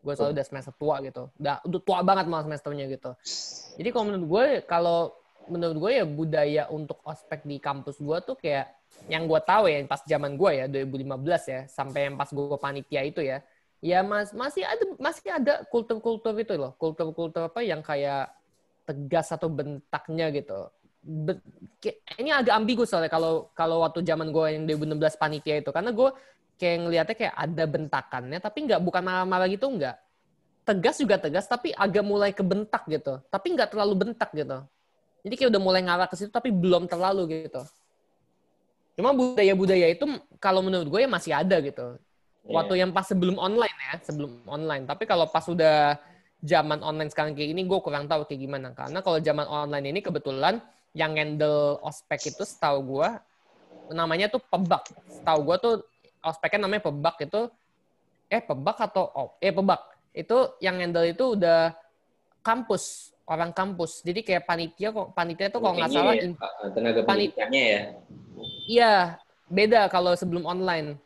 Gue 0.06 0.14
selalu 0.14 0.38
udah 0.38 0.46
semester 0.46 0.74
tua 0.78 1.02
gitu. 1.02 1.34
Udah 1.42 1.66
udah 1.66 1.82
tua 1.82 2.00
banget 2.06 2.30
malah 2.30 2.46
semesternya 2.46 2.86
gitu. 2.94 3.18
Jadi 3.82 3.90
kalau 3.90 4.06
menurut 4.14 4.26
gue 4.30 4.46
kalau 4.70 5.00
menurut 5.50 5.78
gue 5.82 5.92
ya 5.98 6.06
budaya 6.06 6.64
untuk 6.70 7.02
ospek 7.02 7.42
di 7.42 7.58
kampus 7.58 7.98
gue 7.98 8.18
tuh 8.22 8.38
kayak 8.38 8.70
yang 9.06 9.30
gue 9.30 9.42
tahu 9.46 9.70
ya 9.70 9.86
pas 9.86 10.02
zaman 10.02 10.34
gue 10.34 10.52
ya 10.52 10.66
2015 10.66 11.54
ya 11.54 11.62
sampai 11.70 12.10
yang 12.10 12.16
pas 12.18 12.30
gue 12.34 12.58
panitia 12.58 13.02
itu 13.06 13.22
ya 13.22 13.38
ya 13.86 14.02
mas 14.02 14.34
masih 14.34 14.66
ada 14.66 14.84
masih 14.98 15.30
ada 15.30 15.54
kultur-kultur 15.70 16.34
itu 16.42 16.58
loh 16.58 16.74
kultur-kultur 16.82 17.54
apa 17.54 17.62
yang 17.62 17.86
kayak 17.86 18.34
tegas 18.86 19.34
atau 19.34 19.50
bentaknya 19.50 20.30
gitu. 20.30 20.70
Be 21.06 21.38
ini 22.18 22.34
agak 22.34 22.54
ambigu 22.54 22.82
soalnya 22.86 23.14
kalau 23.14 23.54
kalau 23.54 23.86
waktu 23.86 24.02
zaman 24.02 24.34
gue 24.34 24.46
yang 24.58 24.64
2016 24.66 25.22
panitia 25.22 25.62
itu 25.62 25.70
karena 25.70 25.94
gue 25.94 26.10
kayak 26.58 26.78
ngelihatnya 26.82 27.16
kayak 27.18 27.36
ada 27.36 27.64
bentakannya 27.70 28.40
tapi 28.42 28.58
nggak 28.66 28.82
bukan 28.82 29.02
marah-marah 29.06 29.50
gitu 29.50 29.70
nggak. 29.70 29.98
Tegas 30.66 30.98
juga 30.98 31.22
tegas 31.22 31.46
tapi 31.46 31.70
agak 31.78 32.02
mulai 32.02 32.34
kebentak 32.34 32.90
gitu 32.90 33.22
tapi 33.30 33.54
nggak 33.54 33.70
terlalu 33.70 33.94
bentak 34.02 34.34
gitu. 34.34 34.66
Jadi 35.26 35.34
kayak 35.38 35.50
udah 35.54 35.62
mulai 35.62 35.82
ngarah 35.86 36.10
ke 36.10 36.16
situ 36.18 36.34
tapi 36.34 36.50
belum 36.50 36.90
terlalu 36.90 37.46
gitu 37.46 37.62
cuma 38.96 39.12
budaya-budaya 39.12 39.92
itu 39.92 40.08
kalau 40.40 40.64
menurut 40.64 40.88
gue 40.88 41.00
ya 41.04 41.10
masih 41.12 41.32
ada 41.36 41.60
gitu. 41.60 42.00
Yeah. 42.46 42.62
waktu 42.62 42.78
yang 42.78 42.94
pas 42.94 43.10
sebelum 43.10 43.42
online 43.42 43.74
ya 43.74 43.94
sebelum 44.06 44.46
online. 44.46 44.86
Tapi 44.86 45.10
kalau 45.10 45.26
pas 45.26 45.42
udah 45.50 45.98
zaman 46.46 46.78
online 46.86 47.10
sekarang 47.10 47.34
kayak 47.34 47.58
ini 47.58 47.66
gue 47.66 47.80
kurang 47.82 48.06
tahu 48.06 48.30
kayak 48.30 48.42
gimana. 48.46 48.70
Karena 48.78 49.02
kalau 49.02 49.18
zaman 49.18 49.50
online 49.50 49.86
ini 49.90 50.00
kebetulan 50.06 50.62
yang 50.94 51.18
handle 51.18 51.82
ospek 51.82 52.30
itu 52.30 52.46
setahu 52.46 52.86
gue 52.86 53.10
namanya 53.98 54.30
tuh 54.30 54.42
pebak. 54.46 54.94
Setahu 55.10 55.40
gue 55.42 55.58
tuh 55.58 55.74
ospeknya 56.22 56.70
namanya 56.70 56.86
pebak 56.86 57.18
itu 57.26 57.50
eh 58.30 58.42
pebak 58.42 58.78
atau 58.78 59.04
oh, 59.10 59.30
eh 59.42 59.50
pebak. 59.50 59.82
Itu 60.14 60.54
yang 60.62 60.78
handle 60.78 61.10
itu 61.10 61.34
udah 61.34 61.74
kampus 62.46 63.10
orang 63.26 63.58
kampus. 63.58 64.06
Jadi 64.06 64.22
kayak 64.22 64.46
panitia 64.46 64.94
kok 64.94 65.18
panitia 65.18 65.50
tuh 65.50 65.66
kalau 65.66 65.82
nggak 65.82 65.90
salah 65.90 66.14
ya, 66.14 66.30
tenaga 66.78 67.02
pendidikannya 67.10 67.64
ya 67.66 67.82
iya 68.66 69.22
beda 69.50 69.88
kalau 69.94 70.18
sebelum 70.18 70.44
online 70.46 70.98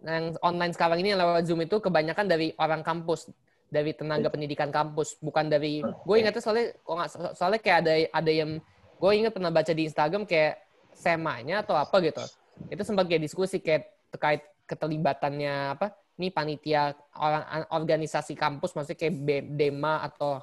yang 0.00 0.32
online 0.40 0.72
sekarang 0.72 1.04
ini 1.04 1.12
yang 1.12 1.20
lewat 1.20 1.44
Zoom 1.44 1.60
itu 1.60 1.76
kebanyakan 1.76 2.24
dari 2.24 2.56
orang 2.56 2.80
kampus, 2.80 3.28
dari 3.68 3.92
tenaga 3.92 4.32
pendidikan 4.32 4.72
kampus, 4.72 5.20
bukan 5.20 5.52
dari 5.52 5.84
gue 5.84 6.16
ingatnya 6.16 6.40
soalnya 6.40 6.72
kok 6.80 6.94
nggak 6.96 7.10
soalnya 7.36 7.60
kayak 7.60 7.78
ada 7.84 7.92
ada 8.16 8.32
yang 8.32 8.50
gue 8.96 9.10
ingat 9.12 9.32
pernah 9.36 9.52
baca 9.52 9.72
di 9.72 9.82
Instagram 9.84 10.24
kayak 10.24 10.60
semanya 10.96 11.60
atau 11.60 11.76
apa 11.76 11.96
gitu. 12.00 12.24
Itu 12.72 12.82
sempat 12.84 13.08
kayak 13.08 13.28
diskusi 13.28 13.60
kayak 13.60 13.92
terkait 14.12 14.42
keterlibatannya 14.64 15.76
apa 15.76 15.92
nih 16.20 16.32
panitia 16.32 16.92
orang 17.16 17.64
organisasi 17.72 18.36
kampus 18.36 18.76
maksudnya 18.76 19.00
kayak 19.00 19.14
Dema 19.56 20.04
atau 20.04 20.36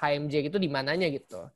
HMJ 0.00 0.52
gitu 0.52 0.56
di 0.60 0.68
mananya 0.72 1.08
gitu. 1.12 1.48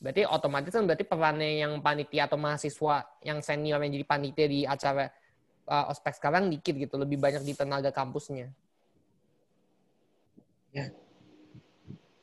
Berarti 0.00 0.24
otomatis 0.24 0.72
kan 0.72 0.88
berarti 0.88 1.04
perannya 1.04 1.60
yang 1.60 1.76
panitia 1.84 2.24
atau 2.24 2.40
mahasiswa 2.40 3.04
yang 3.20 3.44
senior 3.44 3.76
yang 3.84 3.92
jadi 3.92 4.06
panitia 4.08 4.46
di 4.48 4.60
acara 4.64 5.12
uh, 5.68 5.92
ospek 5.92 6.16
sekarang 6.16 6.48
dikit 6.48 6.72
gitu, 6.72 6.96
lebih 6.96 7.20
banyak 7.20 7.44
di 7.44 7.52
tenaga 7.52 7.92
kampusnya. 7.92 8.48
Ya, 10.72 10.88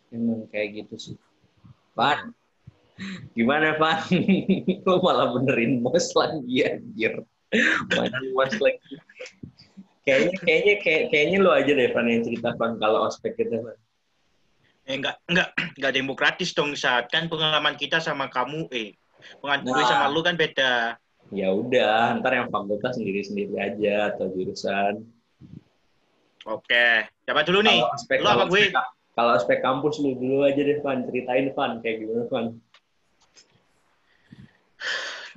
emang 0.09 0.49
kayak 0.49 0.84
gitu 0.84 0.95
sih. 0.97 1.15
Pan, 1.93 2.34
gimana 3.38 3.78
Pan? 3.78 4.09
Lo 4.88 4.97
malah 5.05 5.38
benerin 5.38 5.86
bos 5.86 6.17
lagi 6.17 6.65
anjir. 6.65 7.21
Maju 7.93 8.25
bos 8.34 8.53
lagi. 8.57 8.93
Kayaknya 10.01 10.36
kayaknya 10.39 10.75
kayak, 10.80 11.03
kayaknya 11.11 11.38
lo 11.43 11.51
aja 11.51 11.71
deh 11.75 11.91
Pan 11.91 12.07
yang 12.07 12.23
cerita 12.23 12.55
Pan 12.55 12.80
kalau 12.80 13.05
ospek 13.05 13.36
kita 13.36 13.59
Pan. 13.59 13.78
Eh, 14.88 14.95
enggak, 14.95 15.19
enggak, 15.27 15.49
enggak 15.77 15.93
demokratis 15.93 16.55
dong 16.55 16.71
saat 16.73 17.11
kan 17.11 17.27
pengalaman 17.27 17.75
kita 17.75 17.99
sama 17.99 18.31
kamu 18.31 18.71
eh 18.71 18.95
pengalaman 19.43 19.67
gue 19.67 19.83
Nah. 19.83 19.89
sama 19.91 20.05
lu 20.07 20.23
kan 20.23 20.39
beda. 20.39 20.95
Ya 21.27 21.51
udah, 21.51 22.15
ntar 22.23 22.39
yang 22.39 22.47
fakultas 22.47 22.95
sendiri-sendiri 22.95 23.59
aja 23.59 24.15
atau 24.15 24.31
jurusan. 24.31 25.03
Oke, 26.47 27.03
siapa 27.27 27.43
dulu 27.43 27.59
nih? 27.67 27.83
Kalau 27.83 27.91
aspek, 27.91 28.17
Lu 28.23 28.27
apa 28.31 28.31
kalau 28.31 28.45
gue? 28.47 28.63
aspek, 28.63 28.85
kalau 29.11 29.31
aspek 29.35 29.57
kampus 29.59 29.95
lu 29.99 30.15
dulu 30.15 30.47
aja 30.47 30.61
deh, 30.63 30.79
Van. 30.79 31.03
Ceritain, 31.03 31.51
Van. 31.51 31.71
Kayak 31.83 31.95
gimana, 31.99 32.23
Van? 32.31 32.47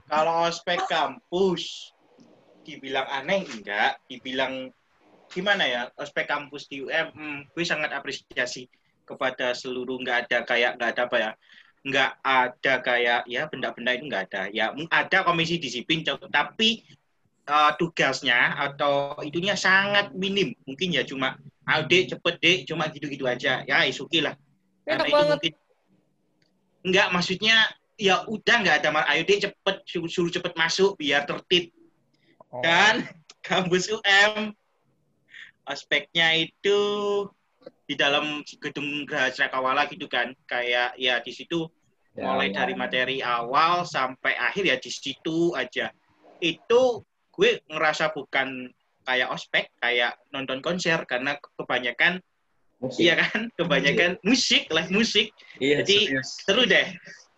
Kalau 0.06 0.34
ospek 0.46 0.78
kampus 0.86 1.90
dibilang 2.62 3.06
aneh 3.10 3.42
enggak, 3.46 3.98
dibilang 4.06 4.70
gimana 5.26 5.66
ya? 5.66 5.82
Ospek 5.98 6.30
kampus 6.30 6.70
di 6.70 6.86
UM, 6.86 7.10
hmm, 7.10 7.38
gue 7.50 7.64
sangat 7.66 7.90
apresiasi 7.90 8.70
kepada 9.10 9.52
seluruh 9.52 9.98
nggak 9.98 10.18
ada 10.26 10.38
kayak 10.46 10.78
nggak 10.78 10.90
ada 10.94 11.02
apa 11.10 11.16
ya 11.18 11.30
nggak 11.80 12.10
ada 12.20 12.74
kayak 12.84 13.20
ya 13.24 13.48
benda-benda 13.48 13.96
itu 13.96 14.04
nggak 14.06 14.24
ada. 14.30 14.42
Ya 14.52 14.72
ada 14.92 15.18
komisi 15.24 15.56
disiplin 15.56 16.04
tapi 16.04 16.84
eh, 17.48 17.72
tugasnya 17.80 18.56
atau 18.60 19.16
itunya 19.24 19.56
sangat 19.56 20.12
minim. 20.12 20.52
Mungkin 20.68 20.92
ya 20.92 21.02
cuma 21.08 21.40
ayo 21.64 21.88
dek 21.88 22.12
cepet 22.16 22.34
dek 22.40 22.58
cuma 22.68 22.92
gitu-gitu 22.92 23.24
aja. 23.24 23.64
Ya 23.64 23.88
isuki 23.88 24.20
lah. 24.20 24.36
Karena 24.84 25.04
Enak 25.04 25.08
itu 25.08 25.16
banget. 25.16 25.30
mungkin 25.32 25.54
nggak 26.80 27.08
maksudnya 27.12 27.56
ya 28.00 28.24
udah 28.24 28.56
nggak 28.64 28.76
ada 28.84 28.88
mar 28.92 29.04
ayo 29.12 29.24
dek 29.24 29.48
cepet 29.48 29.76
suruh, 29.88 30.10
suruh 30.10 30.32
cepet 30.32 30.52
masuk 30.56 31.00
biar 31.00 31.24
tertib. 31.24 31.72
Oh. 32.50 32.60
kan 32.60 33.06
kampus 33.46 33.88
UM 33.88 34.52
aspeknya 35.64 36.34
itu 36.34 36.80
di 37.90 37.98
dalam 37.98 38.38
gedung 38.62 39.02
Geraha 39.02 39.34
Cakrawala 39.34 39.90
gitu 39.90 40.06
kan. 40.06 40.30
Kayak 40.46 40.94
ya 40.94 41.18
di 41.18 41.34
situ 41.34 41.66
Ya, 42.10 42.26
mulai 42.26 42.50
ya. 42.50 42.62
dari 42.66 42.74
materi 42.74 43.22
awal 43.22 43.86
sampai 43.86 44.34
akhir 44.34 44.66
ya 44.66 44.76
di 44.82 44.90
situ 44.90 45.54
aja. 45.54 45.94
Itu 46.42 47.06
gue 47.30 47.62
ngerasa 47.70 48.10
bukan 48.10 48.66
kayak 49.06 49.30
ospek 49.30 49.70
kayak 49.78 50.18
nonton 50.34 50.58
konser 50.58 51.06
karena 51.06 51.38
kebanyakan 51.58 52.18
Musik. 52.82 53.06
iya 53.06 53.14
kan? 53.14 53.46
Kebanyakan 53.54 54.18
musik. 54.26 54.66
live 54.74 54.90
musik. 54.90 55.30
Iya, 55.62 55.86
jadi 55.86 55.98
serius. 56.10 56.28
seru 56.42 56.62
deh. 56.66 56.86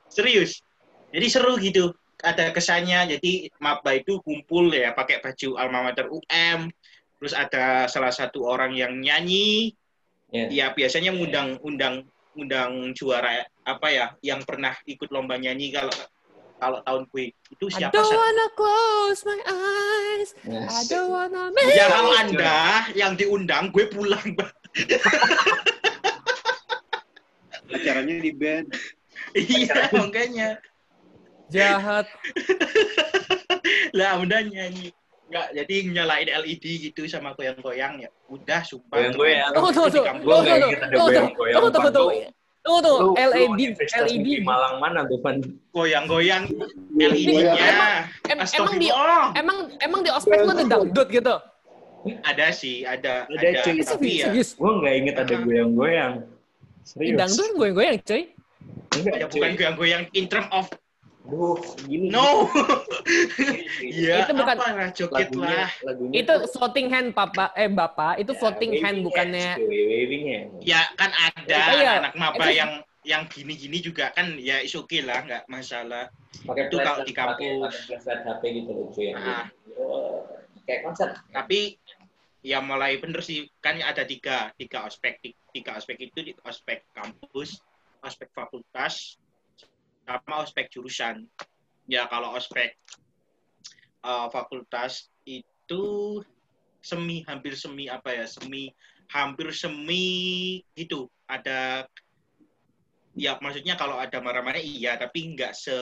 Serius. 0.08 0.52
Jadi 1.12 1.26
seru 1.28 1.52
gitu. 1.60 1.92
Ada 2.24 2.54
kesannya. 2.56 3.12
Jadi 3.18 3.52
maba 3.60 3.92
itu 3.92 4.24
kumpul 4.24 4.72
ya 4.72 4.96
pakai 4.96 5.20
baju 5.20 5.48
alma 5.60 5.84
mater 5.84 6.08
UM 6.08 6.72
terus 7.20 7.38
ada 7.38 7.86
salah 7.86 8.10
satu 8.10 8.42
orang 8.42 8.74
yang 8.74 8.98
nyanyi 8.98 9.76
Ya. 10.32 10.48
ya 10.48 10.66
biasanya 10.72 11.12
ngundang 11.12 11.60
undang 11.60 12.08
undang 12.32 12.96
juara 12.96 13.44
apa 13.68 13.86
ya 13.92 14.06
yang 14.24 14.40
pernah 14.48 14.72
ikut 14.88 15.12
lomba 15.12 15.36
nyanyi 15.36 15.68
kalau 15.76 15.92
kalau 16.56 16.78
tahun 16.88 17.02
gue 17.12 17.36
itu 17.52 17.64
I 17.68 17.72
siapa 17.84 17.92
don't 17.92 18.08
Sa- 18.08 18.16
wanna 18.16 18.46
close 18.56 19.20
my 19.28 19.40
eyes. 19.44 20.30
Yes. 20.46 20.70
I 20.72 20.80
don't 20.88 21.10
wanna 21.12 21.52
make 21.52 21.76
ya 21.76 21.84
kalau 21.90 22.16
anda 22.16 22.86
yang 22.96 23.12
diundang 23.18 23.68
gue 23.76 23.84
pulang 23.92 24.24
Acaranya 27.72 28.16
di 28.20 28.32
band. 28.32 28.72
iya 29.36 29.88
makanya 29.92 30.56
jahat. 31.52 32.08
lah 33.92 34.16
udah 34.22 34.40
nyanyi 34.48 34.96
nggak 35.32 35.46
jadi 35.56 35.74
nyalain 35.88 36.28
LED 36.28 36.64
gitu 36.92 37.08
sama 37.08 37.32
goyang-goyang 37.32 38.04
ya 38.04 38.08
udah 38.28 38.60
sumpah 38.60 39.00
Goyang-goyang. 39.00 39.48
Tunggu, 39.56 39.70
tunggu, 39.72 39.88
tunggu. 39.88 40.12
Tunggu, 40.20 40.44
tunggu. 40.44 40.68
Tunggu, 40.92 40.92
Tunggu, 40.92 41.08
tunggu, 41.08 41.80
Pan. 41.80 41.92
tunggu. 41.96 42.12
Tunggu, 42.62 42.80
tunggu. 42.84 43.00
Lu- 43.02 43.10
lu 43.10 43.10
LED, 43.18 43.74
LED. 43.74 44.22
di 44.22 44.34
Malang 44.38 44.78
mana 44.78 45.02
tuh, 45.02 45.18
Van? 45.18 45.42
goyang-goyang 45.74 46.46
Goyang. 46.46 46.46
LED-nya 46.94 47.66
Em- 48.30 48.38
emang 48.54 48.74
di 48.78 48.88
emang 49.34 49.58
emang 49.80 50.00
di 50.04 50.10
ospek 50.12 50.38
lu 50.38 50.52
ada 50.52 50.62
dangdut 50.62 51.08
gitu. 51.10 51.34
ada 52.22 52.46
sih 52.50 52.86
ada 52.86 53.26
Ada, 53.26 53.46
ada, 53.48 53.60
cuy. 53.62 53.82
tapi 53.82 54.10
ya. 54.20 54.30
Gua 54.54 54.78
nggak 54.78 54.94
inget 54.94 55.16
ada 55.16 55.34
goyang-goyang. 55.38 56.12
Serius. 56.84 57.18
dangdut 57.18 57.50
goyang-goyang, 57.56 57.96
cuy. 57.98 58.22
Enggak, 58.92 59.26
bukan 59.26 59.50
goyang-goyang 59.56 60.02
in 60.12 60.24
term 60.28 60.46
of 60.52 60.70
Duh, 61.32 61.56
gini. 61.88 62.12
no 62.12 62.44
ya 64.04 64.20
Itu 64.20 64.32
bukan- 64.36 64.58
apa 64.58 64.68
lah 64.70 64.90
joget 64.92 65.32
lagunya, 65.32 65.64
lah 65.64 65.70
lagunya 65.82 66.14
Itu 66.20 66.32
floating 66.52 66.86
hand, 66.86 67.08
Papa. 67.10 67.48
Eh, 67.54 67.72
Bapak, 67.72 68.20
itu 68.20 68.30
Ya, 68.30 68.38
floating 68.38 68.72
hand 68.78 68.98
bukannya 69.00 69.48
hands, 69.50 69.64
cuy, 69.64 69.80
waving 69.88 70.24
hands. 70.28 70.52
ya 70.60 70.80
kan 70.92 71.08
ada 71.10 71.56
Iya, 71.72 71.90
anak 71.98 72.12
maba 72.14 72.44
itu- 72.44 72.58
yang 72.58 72.72
yang 73.02 73.22
gini-gini 73.26 73.80
juga 73.80 74.12
kan 74.12 74.36
ya 74.36 74.60
is 74.60 74.70
okay 74.72 75.00
lah 75.00 75.24
nggak 75.24 75.48
masalah 75.48 76.06
pakai 76.44 76.68
Itu 76.68 76.76
kalau 76.78 77.02
di 77.02 77.10
kampus. 77.10 77.74
pakai- 77.90 78.22
HP 78.22 78.42
gitu 78.54 78.70
loh 78.70 78.86
cuy 78.88 79.04
yang 79.08 79.18
Ah. 79.18 79.46
Oh, 79.74 80.22
kayak 80.62 80.80
konser 80.84 81.10
tapi 81.28 81.80
ya 82.40 82.60
mulai 82.60 82.98
bener 82.98 83.18
sih 83.18 83.48
kan 83.58 83.74
ada 83.76 84.04
tiga 84.04 84.54
tiga 84.54 84.84
aspek 84.84 85.18
tiga 85.48 85.74
aspek 85.74 85.96
itu 85.98 86.18
di 86.20 86.32
aspek 86.44 86.86
kampus 86.92 87.58
aspek 88.00 88.30
fakultas 88.30 89.18
sama 90.06 90.42
aspek 90.42 90.66
jurusan. 90.72 91.26
Ya 91.90 92.06
kalau 92.06 92.34
aspek 92.38 92.78
uh, 94.06 94.30
fakultas 94.30 95.10
itu 95.26 95.82
semi 96.82 97.22
hampir 97.26 97.54
semi 97.54 97.86
apa 97.86 98.10
ya 98.10 98.26
semi 98.26 98.70
hampir 99.10 99.50
semi 99.54 100.60
gitu. 100.74 101.10
Ada 101.26 101.86
ya 103.18 103.36
maksudnya 103.42 103.76
kalau 103.76 104.00
ada 104.00 104.18
marah-marah 104.24 104.60
iya 104.60 104.96
tapi 104.96 105.36
nggak 105.36 105.52
se 105.52 105.76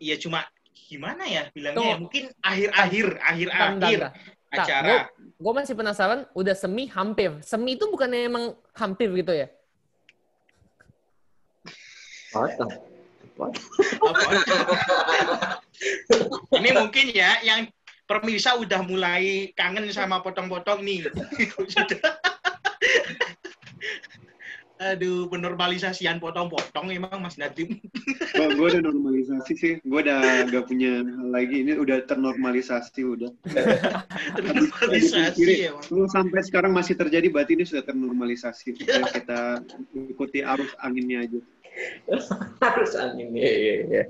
ya 0.00 0.16
cuma 0.18 0.44
gimana 0.74 1.24
ya 1.24 1.48
bilangnya 1.54 1.96
ya? 1.96 1.96
Mungkin 1.98 2.24
akhir-akhir 2.42 3.06
akhir-akhir 3.22 4.00
acara. 4.54 5.10
Gue 5.34 5.52
masih 5.52 5.74
penasaran, 5.74 6.20
udah 6.32 6.54
semi 6.54 6.86
hampir. 6.86 7.34
Semi 7.42 7.74
itu 7.74 7.90
bukannya 7.90 8.30
emang 8.30 8.54
hampir 8.78 9.10
gitu 9.10 9.34
ya? 9.34 9.50
Apa? 12.34 13.46
ini 16.58 16.70
mungkin 16.70 17.10
ya 17.10 17.42
yang 17.42 17.66
pemirsa 18.06 18.54
udah 18.60 18.84
mulai 18.86 19.50
kangen 19.56 19.90
sama 19.90 20.22
potong-potong 20.22 20.84
nih 20.84 21.08
aduh 24.84 25.30
penormalisasian 25.32 26.20
potong-potong 26.20 26.92
emang 26.92 27.16
Mas 27.22 27.40
Nadim 27.40 27.80
Oh, 28.34 28.50
gue 28.50 28.66
udah 28.66 28.82
normalisasi 28.82 29.52
sih. 29.54 29.74
Gue 29.86 30.02
udah 30.02 30.50
gak 30.50 30.66
punya 30.66 31.06
hal 31.06 31.28
lagi. 31.30 31.62
Ini 31.62 31.78
udah 31.78 32.02
ternormalisasi 32.02 33.06
udah. 33.06 33.30
ternormalisasi 34.36 35.70
ya 35.70 35.70
Mas. 35.70 35.86
Lu 35.94 36.10
sampai 36.10 36.42
sekarang 36.42 36.74
masih 36.74 36.98
terjadi, 36.98 37.30
berarti 37.30 37.54
ini 37.54 37.62
sudah 37.62 37.86
ternormalisasi. 37.86 38.74
Kita 38.74 39.62
ikuti 39.94 40.42
arus 40.42 40.74
anginnya 40.82 41.22
aja. 41.22 41.38
harus 42.62 42.92
angin 42.94 43.34
ya 43.34 43.50
ya 43.50 43.74
ya 43.90 44.04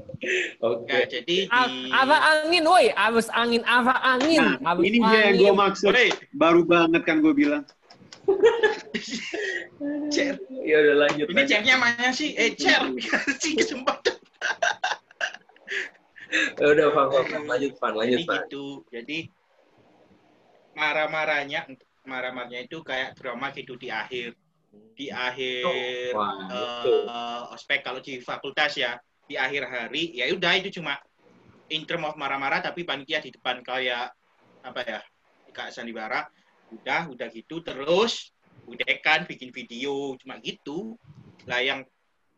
oke 0.61 0.85
Ya, 0.89 1.09
jadi 1.09 1.37
A- 1.49 1.69
di 1.69 1.89
Apa 1.89 2.17
angin, 2.37 2.65
woi? 2.69 2.93
Arus 2.93 3.29
angin, 3.33 3.63
apa 3.65 3.95
angin? 4.05 4.41
Nah, 4.61 4.77
ini 4.85 4.99
dia 5.01 5.21
yang 5.33 5.37
gue 5.41 5.53
maksud. 5.57 5.89
Boleh. 5.93 6.11
Baru 6.37 6.63
banget 6.69 7.03
kan 7.09 7.25
gue 7.25 7.33
bilang. 7.33 7.65
Cer. 10.09 10.41
ya 10.65 10.81
udah 10.81 10.97
lanjut 11.05 11.27
ini 11.29 11.43
cernya 11.45 11.77
mana 11.77 12.09
sih 12.09 12.33
eh 12.33 12.57
cer 12.57 12.89
kasih 13.13 13.53
kesempatan 13.61 14.17
Ya 16.59 16.67
udah 16.67 16.89
Van, 16.91 17.07
Van, 17.13 17.45
lanjut 17.47 17.73
Van 17.79 17.93
lanjut 17.95 18.25
jadi 18.25 18.27
Van 18.27 18.41
gitu 18.49 18.65
jadi 18.89 19.19
marah-marahnya 20.73 21.61
marah-marahnya 22.09 22.65
itu 22.65 22.81
kayak 22.81 23.15
drama 23.21 23.53
gitu 23.53 23.77
di 23.77 23.93
akhir 23.93 24.35
di 24.95 25.11
akhir 25.11 26.15
Wah, 26.15 26.31
betul. 26.47 27.03
eh, 27.11 27.43
ospek 27.55 27.81
kalau 27.83 27.99
di 27.99 28.23
fakultas 28.23 28.79
ya 28.79 28.95
di 29.25 29.35
akhir 29.35 29.67
hari 29.67 30.15
ya 30.15 30.31
udah 30.31 30.53
itu 30.61 30.79
cuma 30.79 30.95
in 31.73 31.83
term 31.89 32.05
of 32.07 32.15
marah-marah 32.15 32.61
tapi 32.63 32.85
panitia 32.87 33.19
di 33.25 33.35
depan 33.35 33.65
kayak 33.65 34.13
apa 34.63 34.81
ya 34.85 35.01
kak 35.51 35.73
sandiwara 35.75 36.29
udah 36.71 37.11
udah 37.11 37.29
gitu 37.31 37.63
terus 37.63 38.35
udah 38.65 38.93
kan 39.05 39.29
bikin 39.29 39.53
video 39.53 40.17
cuma 40.21 40.41
gitu. 40.41 40.97
Lah 41.45 41.61
yang 41.61 41.85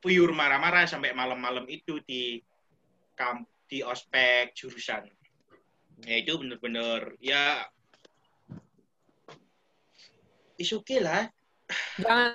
pure 0.03 0.35
marah-marah 0.35 0.87
sampai 0.87 1.15
malam-malam 1.15 1.65
itu 1.71 2.03
di 2.03 2.43
kamp 3.15 3.47
di 3.71 3.83
ospek 3.83 4.55
jurusan. 4.55 5.07
Ya 6.05 6.17
itu 6.21 6.37
bener-bener 6.37 7.17
ya 7.23 7.65
is 10.61 10.73
okay 10.73 11.01
lah 11.01 11.29
Jangan 11.99 12.31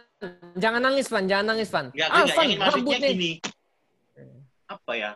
jangan 0.59 0.81
nangis, 0.83 1.07
Van. 1.07 1.25
Jangan 1.25 1.45
nangis, 1.55 1.69
Van. 1.71 1.87
Nggak, 1.91 2.09
ah, 2.11 2.25
Van, 2.35 2.49
maksudnya 2.59 2.97
nih. 2.99 3.11
gini. 3.15 3.31
Apa 4.67 4.93
ya? 4.95 5.11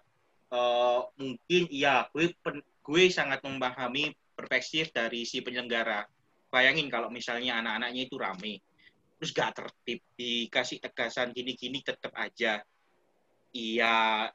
Eh, 0.52 1.00
mungkin 1.20 1.64
iya, 1.74 2.08
gue 2.14 2.32
pen- 2.40 2.66
gue 2.86 3.04
sangat 3.12 3.42
memahami 3.44 4.14
perspektif 4.38 4.94
dari 4.96 5.28
si 5.28 5.42
penyelenggara. 5.42 6.06
Bayangin 6.48 6.88
kalau 6.88 7.12
misalnya 7.12 7.60
anak-anaknya 7.60 8.02
itu 8.08 8.16
rame, 8.16 8.64
terus 9.20 9.36
gak 9.36 9.60
tertib, 9.60 10.00
dikasih 10.16 10.80
tegasan 10.80 11.36
gini-gini 11.36 11.84
tetap 11.84 12.16
aja. 12.16 12.64
Iya, 13.52 14.30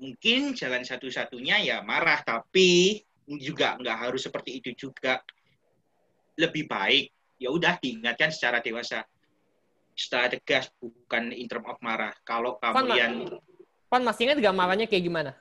mungkin 0.00 0.52
jalan 0.56 0.84
satu-satunya 0.84 1.64
ya 1.64 1.76
marah, 1.84 2.20
tapi 2.24 3.00
juga 3.40 3.78
nggak 3.78 3.98
harus 4.08 4.24
seperti 4.24 4.60
itu 4.60 4.88
juga. 4.88 5.20
Lebih 6.36 6.64
baik 6.64 7.12
ya 7.36 7.52
udah 7.52 7.76
diingatkan 7.80 8.32
secara 8.32 8.64
dewasa 8.64 9.04
setelah 9.92 10.32
tegas 10.32 10.72
bukan 10.80 11.32
in 11.32 11.46
term 11.48 11.64
of 11.68 11.78
marah. 11.84 12.12
Kalau 12.24 12.56
Pan, 12.58 12.74
kalian 12.74 13.28
Pan 13.86 14.02
masih 14.02 14.28
ingat 14.28 14.40
gak 14.40 14.56
marahnya 14.56 14.86
kayak 14.88 15.04
gimana? 15.04 15.32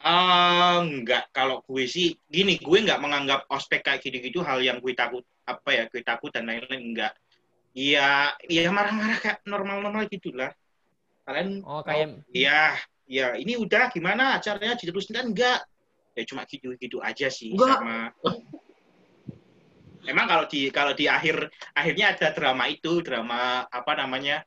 Ah, 0.00 0.80
enggak, 0.80 1.28
kalau 1.28 1.60
gue 1.68 1.84
sih 1.84 2.16
gini, 2.24 2.56
gue 2.56 2.78
nggak 2.88 3.04
menganggap 3.04 3.44
ospek 3.52 3.84
kayak 3.84 4.00
gitu-gitu 4.00 4.40
hal 4.40 4.64
yang 4.64 4.80
gue 4.80 4.96
takut 4.96 5.20
apa 5.44 5.76
ya, 5.76 5.84
gue 5.92 6.00
takut 6.00 6.32
dan 6.32 6.48
lain-lain 6.48 6.96
enggak. 6.96 7.12
Iya, 7.76 8.32
iya 8.48 8.72
marah-marah 8.72 9.20
kayak 9.20 9.44
normal-normal 9.44 10.08
gitulah. 10.08 10.56
Kalian 11.28 11.60
Oh, 11.68 11.84
kayak 11.84 12.24
Iya, 12.32 12.80
ya 13.04 13.36
ini 13.36 13.60
udah 13.60 13.92
gimana 13.92 14.40
acaranya 14.40 14.72
diterusin 14.80 15.20
kan 15.20 15.28
enggak? 15.28 15.68
Ya 16.16 16.24
cuma 16.24 16.48
gitu-gitu 16.48 16.98
aja 17.04 17.28
sih 17.28 17.52
Enggak. 17.52 17.78
sama 17.78 17.96
Emang 20.08 20.26
kalau 20.28 20.44
di 20.48 20.72
kalau 20.72 20.96
di 20.96 21.04
akhir 21.04 21.50
akhirnya 21.76 22.16
ada 22.16 22.32
drama 22.32 22.64
itu, 22.68 23.04
drama 23.04 23.68
apa 23.68 23.92
namanya? 23.98 24.44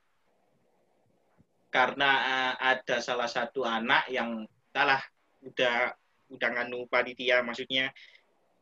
Karena 1.69 2.09
eh, 2.21 2.53
ada 2.77 2.97
salah 3.01 3.29
satu 3.29 3.65
anak 3.65 4.09
yang 4.09 4.45
salah 4.73 5.01
udah 5.43 5.93
udah 6.33 6.49
nganu 6.49 6.89
panitia 6.89 7.45
maksudnya 7.45 7.93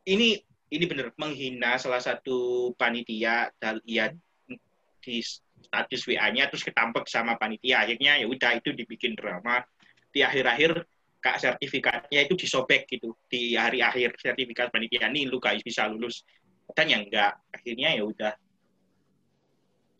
ini 0.04 0.36
ini 0.72 0.84
bener 0.84 1.12
menghina 1.16 1.80
salah 1.80 2.00
satu 2.00 2.72
panitia 2.76 3.48
dan 3.56 3.80
ya 3.88 4.12
di 5.02 5.18
status 5.22 6.02
WA-nya 6.04 6.52
terus 6.52 6.66
ketampek 6.66 7.08
sama 7.08 7.40
panitia 7.40 7.86
akhirnya 7.86 8.20
ya 8.20 8.26
udah 8.28 8.60
itu 8.60 8.76
dibikin 8.76 9.16
drama 9.16 9.64
di 10.12 10.20
akhir-akhir 10.20 10.84
kak 11.22 11.38
sertifikatnya 11.38 12.26
itu 12.26 12.34
disobek 12.34 12.90
gitu 12.90 13.14
di 13.30 13.54
hari 13.54 13.78
akhir 13.80 14.18
sertifikat 14.18 14.74
panitia 14.74 15.06
ini 15.08 15.30
lu 15.30 15.38
guys 15.38 15.62
bisa 15.62 15.86
lulus 15.86 16.26
dan 16.72 16.86
yang 16.88 17.02
enggak. 17.06 17.36
Akhirnya 17.50 17.94
ya 17.94 18.02
udah. 18.06 18.32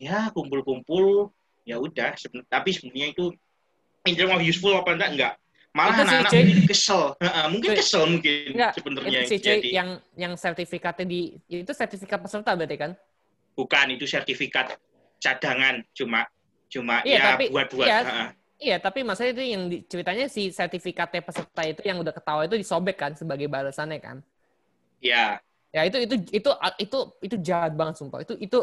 Ya 0.01 0.27
kumpul-kumpul 0.35 1.31
ya 1.63 1.79
udah. 1.79 2.15
Seben- 2.19 2.45
tapi 2.47 2.75
sebenarnya 2.75 3.15
itu 3.15 3.31
in 4.03 4.13
terms 4.15 4.33
of 4.35 4.43
useful 4.43 4.75
apa 4.75 4.95
enggak? 4.95 5.11
Enggak. 5.15 5.33
Malah 5.73 6.05
anak-anak 6.05 6.31
mungkin 6.37 6.69
kesel. 6.69 7.03
Mungkin 7.49 7.69
kesel 7.73 8.03
mungkin 8.05 8.53
sebenarnya 8.77 9.19
itu 9.25 9.33
yang 9.41 9.61
yang 9.65 9.89
yang 10.13 10.33
sertifikatnya 10.37 11.05
di 11.07 11.33
itu 11.49 11.71
sertifikat 11.73 12.19
peserta 12.21 12.53
berarti 12.53 12.77
kan? 12.77 12.93
bukan 13.53 13.85
itu 13.93 14.09
sertifikat 14.09 14.77
cadangan. 15.21 15.85
Cuma 15.93 16.25
cuma 16.69 17.05
Iya, 17.05 17.17
ya 17.17 17.23
tapi- 17.37 17.49
buat-buat. 17.53 17.85
iya. 17.85 18.01
Iya, 18.63 18.77
tapi 18.79 19.03
maksudnya 19.03 19.33
itu 19.35 19.43
yang 19.43 19.63
di- 19.69 19.83
ceritanya 19.85 20.25
si 20.25 20.47
sertifikatnya 20.49 21.21
peserta 21.21 21.61
itu 21.67 21.81
yang 21.85 21.99
udah 22.01 22.13
ketawa 22.15 22.47
itu 22.47 22.55
disobek 22.57 22.97
kan 22.97 23.11
sebagai 23.13 23.45
balasannya 23.49 23.99
kan? 24.01 24.17
ya 25.03 25.35
Ya 25.73 25.89
itu 25.89 25.97
itu 26.05 26.15
itu 26.29 26.49
itu 26.77 26.97
itu 27.25 27.35
jahat 27.41 27.73
banget 27.73 27.97
sumpah. 27.97 28.21
Itu 28.21 28.37
itu 28.37 28.59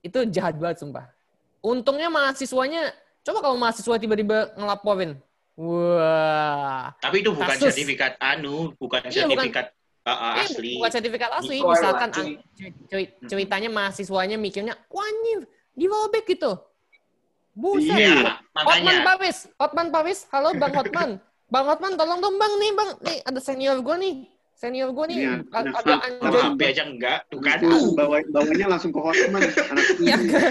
itu 0.00 0.18
jahat 0.30 0.54
banget 0.56 0.78
sumpah. 0.78 1.10
Untungnya 1.58 2.06
mahasiswanya 2.06 2.94
coba 3.26 3.38
kalau 3.42 3.56
mahasiswa 3.58 3.98
tiba-tiba 3.98 4.54
ngelaporin. 4.54 5.18
Wah. 5.52 6.96
tapi 6.96 7.20
itu 7.20 7.28
bukan 7.28 7.44
Kasus. 7.44 7.76
sertifikat 7.76 8.16
anu 8.16 8.72
bukan 8.80 9.04
Iya, 9.04 9.28
bukan. 9.28 9.36
sertifikat 9.36 9.66
uh, 10.00 10.10
uh, 10.10 10.32
Ini 10.32 10.42
asli 10.48 10.72
bukan 10.80 10.90
sertifikat 10.96 11.30
asli. 11.36 11.56
Itu 11.60 11.68
Misalkan 11.68 12.08
cuy- 12.08 12.38
cuy- 12.88 13.12
ceritanya 13.28 13.68
mahasiswanya 13.68 14.40
mikirnya, 14.40 14.74
wah 14.88 15.04
anjir, 15.04 15.44
dirobek 15.76 16.24
gitu. 16.24 16.56
Buset. 17.52 18.00
Iya, 18.00 18.40
Hotman 18.56 18.98
Paris, 19.04 19.38
Hotman 19.60 19.88
Paris, 19.92 20.18
halo 20.32 20.56
Bang 20.56 20.72
Hotman. 20.72 21.20
Bang 21.52 21.68
Hotman, 21.68 22.00
tolong 22.00 22.24
dong 22.24 22.40
Bang 22.40 22.56
nih 22.56 22.72
Bang, 22.72 22.90
nih 23.04 23.18
ada 23.20 23.36
senior 23.36 23.76
gue 23.84 23.96
nih, 24.00 24.14
senior 24.62 24.88
gue 24.88 25.04
nih, 25.10 25.16
Iya, 25.18 25.32
A- 25.42 25.58
anak 25.58 25.74
ada 25.74 25.82
sama- 25.82 26.06
sama 26.06 26.22
anjir. 26.22 26.42
HP 26.46 26.60
aja 26.64 26.82
enggak 26.86 27.18
tuh 27.26 27.40
kan 27.42 27.58
Itu 27.58 27.76
bawa 27.92 28.16
bawanya 28.28 28.66
langsung 28.70 28.90
ke 28.90 29.00
Hotman 29.00 29.42
anak 29.42 29.84
Ya, 30.00 30.14
enggak, 30.16 30.50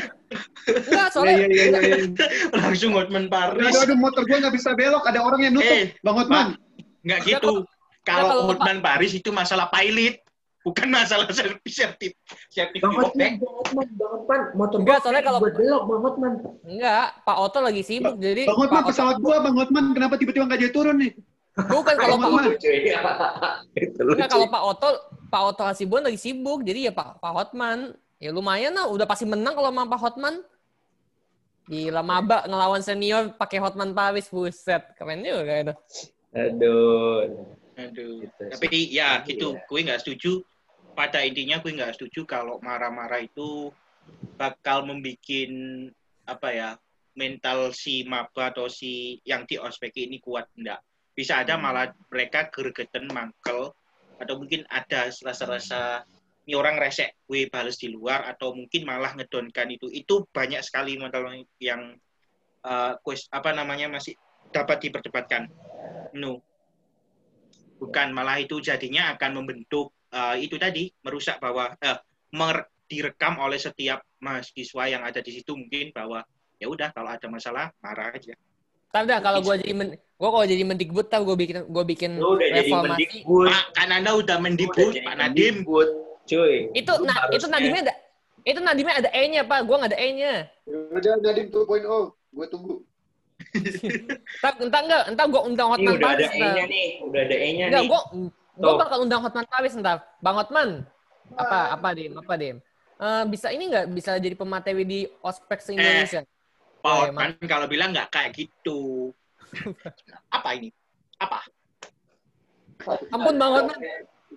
Iya 0.83 1.03
soalnya 1.07 1.35
iya 1.39 1.47
iya 1.47 1.79
iya. 1.79 1.97
langsung 2.59 2.91
Hotman 2.91 3.25
Aduh, 3.25 3.31
Paris 3.55 3.75
aduh 3.77 3.95
motor 3.95 4.21
gua 4.25 4.37
nggak 4.37 4.53
bisa 4.53 4.69
belok, 4.73 5.03
ada 5.05 5.19
orang 5.19 5.39
yang 5.41 5.53
nutup. 5.55 5.71
eh 5.71 5.95
Bang 6.01 6.15
Hotman. 6.17 6.47
nggak 7.01 7.19
Ya, 7.21 7.39
gitu 7.39 7.63
kalau- 8.03 8.47
Hotman 8.49 8.77
Paris 8.79 9.11
itu 9.11 9.31
masalah 9.31 9.69
pilot 9.69 10.19
bukan 10.61 10.87
masalah 10.87 11.25
sertif 11.33 11.71
sertif 11.71 12.11
sertif 12.47 12.79
Banget 12.79 13.15
dirobek. 13.15 13.31
man, 13.33 13.39
banget 13.39 13.67
man, 13.71 13.87
banget 13.95 14.21
man. 14.27 14.41
Motor 14.53 14.77
Enggak, 14.77 14.91
gua 14.93 15.01
soalnya 15.01 15.23
kalau- 15.23 15.39
buat 15.39 15.55
belok 15.55 15.83
banget 15.87 16.13
man. 16.17 16.33
enggak, 16.63 17.05
Pak 17.23 17.37
Oto 17.39 17.59
lagi 17.59 17.81
sibuk, 17.81 18.15
jadi 18.17 18.43
Bang 18.43 18.59
Hotman 18.59 18.83
pesawat 18.83 19.17
gua, 19.17 19.39
Bang 19.39 19.55
Hotman 19.55 19.85
kenapa 19.91 20.15
tiba-tiba 20.15 20.45
nggak 20.45 20.59
jadi 20.59 20.71
turun 20.71 20.99
nih? 20.99 21.11
Bukan 21.55 21.95
kalau 21.99 22.15
Pak 22.15 22.29
Hotman. 22.31 22.55
Cuy. 22.57 22.79
Itu 23.83 23.99
lucu. 24.07 24.15
enggak 24.17 24.29
kalau 24.31 24.47
Pak 24.47 24.63
Oto, 24.63 24.89
Pak 25.27 25.41
Oto 25.51 25.63
Hasibuan 25.67 26.03
lagi 26.07 26.19
sibuk, 26.19 26.63
jadi 26.63 26.91
ya 26.91 26.93
Pak 26.95 27.19
Pak 27.19 27.31
Hotman, 27.35 27.95
ya 28.23 28.31
lumayan 28.31 28.75
lah, 28.75 28.87
udah 28.87 29.03
pasti 29.03 29.27
menang 29.27 29.55
kalau 29.55 29.69
sama 29.71 29.87
Pak 29.87 29.99
Hotman. 29.99 30.35
Gila 31.71 32.01
maba 32.03 32.43
ngelawan 32.47 32.83
senior 32.83 33.31
pakai 33.35 33.61
Hotman 33.61 33.95
Paris, 33.95 34.27
buset, 34.27 34.81
keren 34.97 35.23
juga 35.23 35.53
itu. 35.61 35.73
Aduh. 36.35 37.47
Aduh. 37.79 38.27
Gitu. 38.27 38.43
Tapi 38.51 38.65
ya 38.91 39.21
Iya. 39.21 39.27
gitu, 39.27 39.55
gue 39.55 39.79
nggak 39.79 40.01
setuju. 40.03 40.43
Pada 40.91 41.23
intinya 41.23 41.63
gue 41.63 41.71
nggak 41.71 41.95
setuju 41.95 42.27
kalau 42.27 42.59
marah-marah 42.59 43.23
itu 43.23 43.71
bakal 44.35 44.83
membuat 44.83 45.23
apa 46.27 46.49
ya 46.51 46.69
mental 47.15 47.75
si 47.75 48.03
maba 48.07 48.51
atau 48.51 48.67
si 48.71 49.19
yang 49.27 49.43
di 49.47 49.59
ospek 49.59 49.95
ini 49.95 50.19
kuat 50.19 50.47
enggak. 50.55 50.79
Bisa 51.21 51.45
ada 51.45 51.53
Hmm. 51.53 51.69
malah 51.69 51.93
mereka 52.09 52.49
gergeten 52.49 53.05
mangkel 53.13 53.69
atau 54.17 54.33
mungkin 54.41 54.65
ada 54.73 55.13
rasa-rasa 55.13 56.01
ini 56.49 56.57
orang 56.57 56.81
resek 56.81 57.13
gue 57.29 57.45
balas 57.45 57.77
di 57.77 57.93
luar 57.93 58.25
atau 58.25 58.57
mungkin 58.57 58.89
malah 58.89 59.13
ngedonkan 59.13 59.69
itu. 59.69 59.85
Itu 59.93 60.25
banyak 60.33 60.65
sekali 60.65 60.97
mental 60.97 61.29
yang 61.61 61.93
eh, 62.65 62.93
quest- 63.05 63.29
apa 63.29 63.53
namanya 63.53 63.85
masih 63.93 64.17
dapat 64.49 64.81
diperdebatkan. 64.81 65.45
No, 66.17 66.41
bukan 67.77 68.09
malah 68.17 68.41
itu 68.41 68.57
jadinya 68.57 69.13
akan 69.13 69.45
membentuk 69.45 69.93
eh, 70.09 70.41
itu 70.41 70.57
tadi 70.57 70.89
merusak 71.05 71.37
bahwa 71.37 71.77
eh, 71.77 72.01
mer- 72.33 72.65
direkam 72.89 73.37
oleh 73.37 73.61
setiap 73.61 74.01
mahasiswa 74.19 74.83
yang 74.89 75.05
ada 75.05 75.21
di 75.21 75.31
situ 75.37 75.53
mungkin 75.55 75.93
bahwa 75.95 76.25
ya 76.59 76.67
udah 76.67 76.91
kalau 76.91 77.07
ada 77.13 77.29
masalah 77.31 77.71
marah 77.79 78.11
aja 78.11 78.35
Tapi 78.91 79.03
dah 79.07 79.19
kalau 79.23 79.39
gue 79.39 79.55
jadi 79.63 79.71
men, 79.71 79.89
gue 79.95 80.29
kalau 80.29 80.45
jadi 80.45 80.63
mendikbud 80.67 81.07
tau 81.07 81.23
gue 81.23 81.37
bikin 81.39 81.63
gue 81.63 81.83
bikin 81.87 82.11
Lu 82.19 82.35
udah 82.35 82.47
jadi 82.51 82.59
reformasi. 82.67 82.91
mendikbud. 82.91 83.47
Pak 83.47 83.65
kan 83.71 83.89
anda 83.89 84.11
udah 84.13 84.37
mendikbud 84.37 84.75
udah 84.75 84.91
jadi 84.91 85.07
Pak 85.07 85.15
Nadim 85.15 85.53
mendikbud, 85.63 85.89
Cuy. 86.27 86.55
Itu 86.75 86.91
Lu 86.99 87.05
nah, 87.07 87.17
itu 87.31 87.45
Nadimnya 87.47 87.81
ada 87.87 87.93
itu 88.41 88.59
Nadimnya 88.59 88.95
ada 88.99 89.09
E-nya, 89.13 89.41
Pak. 89.47 89.59
Gue 89.63 89.75
nggak 89.79 89.91
ada 89.95 89.99
E-nya. 90.01 90.33
Ada 90.67 91.09
Nadim 91.23 91.47
2.0, 91.49 91.63
gue 92.11 92.45
tunggu. 92.51 92.75
Entar, 94.37 94.53
entar 94.61 94.81
enggak, 94.85 95.01
entar 95.11 95.25
gue 95.27 95.41
undang 95.43 95.67
Hotman 95.73 95.93
udah 95.97 96.09
ada 96.13 96.15
Paris. 96.23 96.29
E-nya 96.31 96.47
Entar. 96.51 96.67
nih, 96.69 96.87
udah 97.03 97.21
ada 97.25 97.35
E-nya 97.35 97.65
Enggak, 97.67 97.81
nih. 97.81 97.89
gue 97.89 98.01
gue 98.51 98.71
Tuh. 98.71 98.77
bakal 98.77 98.97
undang 99.01 99.21
Hotman 99.23 99.47
Paris 99.49 99.73
ntar. 99.75 99.97
Bang 100.19 100.35
Hotman, 100.37 100.69
apa 101.33 101.57
apa 101.73 101.87
Dim, 101.95 102.13
apa 102.15 102.33
Dim? 102.35 102.57
Eh, 103.01 103.23
bisa 103.25 103.47
ini 103.49 103.63
nggak 103.65 103.85
bisa 103.91 104.11
jadi 104.21 104.35
pemateri 104.37 104.83
di 104.85 104.99
ospek 105.25 105.57
se 105.57 105.73
Indonesia? 105.73 106.21
Pak 106.81 106.89
Oh, 106.89 106.97
Hotman 107.05 107.37
kalau 107.45 107.65
bilang 107.65 107.93
nggak 107.93 108.09
kayak 108.09 108.33
gitu 108.33 109.11
apa 110.35 110.49
ini 110.57 110.69
apa 111.17 111.45
Ampun 113.13 113.37
Bang 113.37 113.53
Hotman, 113.53 113.77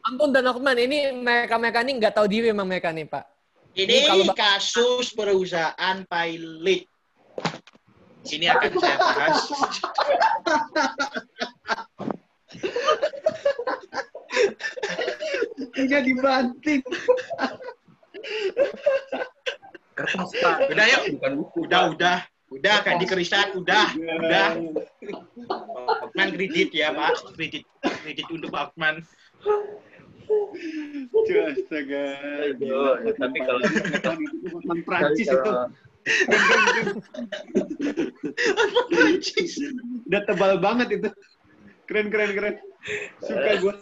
Ampun 0.05 0.28
dan 0.28 0.45
Okman, 0.45 0.76
ini 0.76 1.09
mereka-mereka 1.16 1.80
ini 1.80 1.97
nggak 1.97 2.12
tahu 2.12 2.28
diri 2.28 2.53
emang 2.53 2.68
mereka 2.68 2.92
nih, 2.92 3.09
Pak. 3.09 3.24
Ini 3.72 4.05
Kalau 4.05 4.24
Bang- 4.28 4.36
kasus 4.36 5.16
perusahaan 5.16 5.97
pilot. 6.05 6.84
Sini 8.20 8.45
akan 8.53 8.68
saya 8.84 8.97
bahas. 9.01 9.49
Tidak 15.74 16.01
dibanting. 16.05 16.82
Kertas 19.95 20.30
Pak. 20.34 20.57
Udah, 20.70 20.86
yuk. 20.90 21.03
Bukan 21.18 21.32
buku. 21.38 21.59
Udah, 21.66 21.80
Pak. 21.86 21.92
udah. 21.97 22.18
Udah, 22.55 22.76
kan 22.86 23.02
di 23.02 23.07
Kerisat, 23.07 23.55
udah. 23.59 23.90
Udah. 23.98 24.48
Pak 25.74 25.98
Okman 26.11 26.28
kredit 26.38 26.70
ya, 26.70 26.94
Pak. 26.94 27.34
Kredit 27.34 27.66
kredit 27.82 28.26
untuk 28.30 28.55
Pak 28.55 28.72
Okman. 28.72 29.02
Astaga. 31.44 32.05
Aduh, 32.48 32.96
tapi 33.18 33.38
kalau 33.42 33.61
Teman 34.00 34.78
Prancis 34.86 35.28
itu 35.28 35.52
Prancis. 38.92 39.52
udah 40.09 40.20
tebal 40.24 40.52
banget 40.62 40.88
itu. 41.00 41.09
Keren 41.84 42.09
keren 42.09 42.30
keren. 42.32 42.55
Suka 43.20 43.52
gue. 43.61 43.74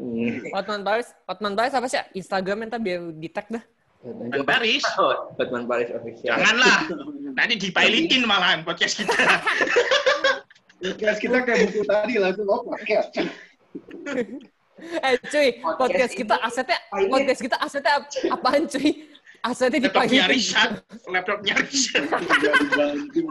Hmm. 0.00 0.48
Hotman 0.54 0.82
Paris, 0.86 1.08
Hotman 1.26 1.54
Paris 1.58 1.74
apa 1.74 1.86
sih? 1.90 2.00
Instagram 2.16 2.64
entar 2.64 2.80
biar 2.80 3.10
di 3.12 3.28
tag 3.28 3.50
dah. 3.50 3.62
Bang 4.00 4.48
Baris, 4.48 4.80
Oh, 4.96 5.28
Batman 5.36 5.68
Paris 5.68 5.92
official. 5.92 6.32
janganlah. 6.32 6.88
Nanti 7.36 7.54
dipilitin 7.60 8.24
malahan 8.24 8.64
podcast 8.64 8.96
kita. 8.96 9.12
Podcast 10.80 11.20
kita 11.20 11.44
kayak 11.44 11.68
buku 11.68 11.84
tadi 11.84 12.16
langsung 12.16 12.48
oh 12.48 12.64
podcast. 12.64 13.12
Eh 14.80 15.12
cuy, 15.20 15.60
Podcast 15.60 15.76
podcast 15.76 16.12
kita 16.16 16.34
ini 16.34 16.46
asetnya, 16.48 16.78
pilot. 16.88 17.10
podcast 17.12 17.40
kita 17.44 17.56
asetnya 17.60 17.92
ap- 18.00 18.08
apaan 18.32 18.64
cuy? 18.64 18.88
Asetnya 19.40 19.78
Laptopnya. 19.84 20.24
Richard, 20.24 20.72
laptopnya 21.12 21.54
Richard. 21.60 22.08
Ya. 22.08 22.88
Gue 23.12 23.28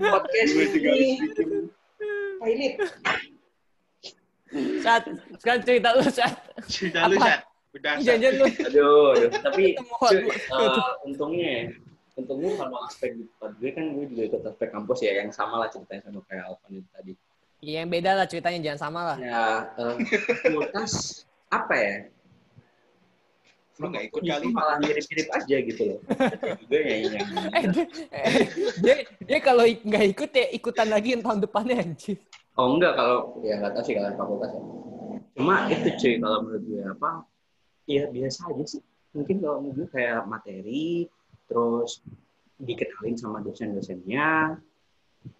Podcast 0.00 0.52
ini 0.56 1.20
pilot. 2.40 2.74
Saat 4.80 5.02
sekarang 5.36 5.60
cerita 5.60 5.88
lu 5.92 6.08
saat 6.08 6.34
Sudah 6.72 7.04
lu, 7.04 7.20
Apa? 7.20 7.44
Udah, 7.74 7.98
janjian 7.98 8.32
lu. 8.38 8.46
Aduh, 8.70 9.18
aduh. 9.18 9.30
tapi 9.42 9.74
eh, 9.74 10.90
untungnya 11.02 11.48
ya, 11.50 11.64
untungnya 12.14 12.50
kalau 12.54 12.78
aspek 12.86 13.18
di 13.18 13.26
tempat 13.26 13.50
gue 13.58 13.70
kan 13.74 13.84
gue 13.98 14.04
juga 14.14 14.22
ikut 14.30 14.42
aspek 14.46 14.68
kampus 14.70 14.98
ya 15.02 15.12
yang 15.18 15.34
sama 15.34 15.58
lah 15.58 15.68
ceritanya 15.68 16.06
sama 16.06 16.22
kayak 16.30 16.46
Alvan 16.46 16.70
itu 16.78 16.90
tadi. 16.94 17.12
Iya 17.64 17.76
yang 17.82 17.90
beda 17.90 18.10
lah 18.14 18.26
ceritanya 18.30 18.58
jangan 18.62 18.80
sama 18.80 19.00
lah. 19.02 19.16
Ya, 19.18 19.44
eh, 19.74 19.94
fakultas 20.38 20.92
apa 21.50 21.74
ya? 21.74 21.94
Lu 23.82 23.90
nggak 23.90 24.04
ikut 24.06 24.22
kali. 24.22 24.46
malah 24.54 24.78
mirip-mirip 24.78 25.28
aja 25.34 25.56
gitu 25.58 25.82
loh. 25.82 25.98
Juga 26.62 26.78
yang 26.78 27.00
yang 27.18 27.26
Eh, 27.50 27.64
dia, 27.74 27.84
eh, 28.14 28.46
dia, 28.78 28.96
dia 29.18 29.38
kalau 29.42 29.66
nggak 29.66 30.04
ikut 30.14 30.30
ya 30.30 30.46
ikutan 30.54 30.88
lagi 30.94 31.18
yang 31.18 31.26
tahun 31.26 31.42
depannya 31.42 31.82
anjir. 31.82 32.22
Oh 32.54 32.78
enggak 32.78 32.94
kalau 32.94 33.42
ya 33.42 33.58
nggak 33.58 33.74
tahu 33.74 33.82
sih 33.82 33.94
kalau 33.98 34.14
fakultas 34.14 34.50
ya. 34.54 34.62
Cuma 35.34 35.66
itu 35.66 35.88
cuy 35.98 36.14
kalau 36.22 36.38
menurut 36.46 36.62
gue 36.62 36.82
apa? 36.86 37.10
Ya 37.84 38.08
biasa 38.08 38.48
aja 38.52 38.64
sih. 38.64 38.82
Mungkin 39.14 39.44
kalau 39.44 39.62
gue 39.70 39.86
kayak 39.92 40.26
materi, 40.26 41.06
terus 41.46 42.02
dikenalin 42.58 43.16
sama 43.18 43.38
dosen-dosennya, 43.44 44.58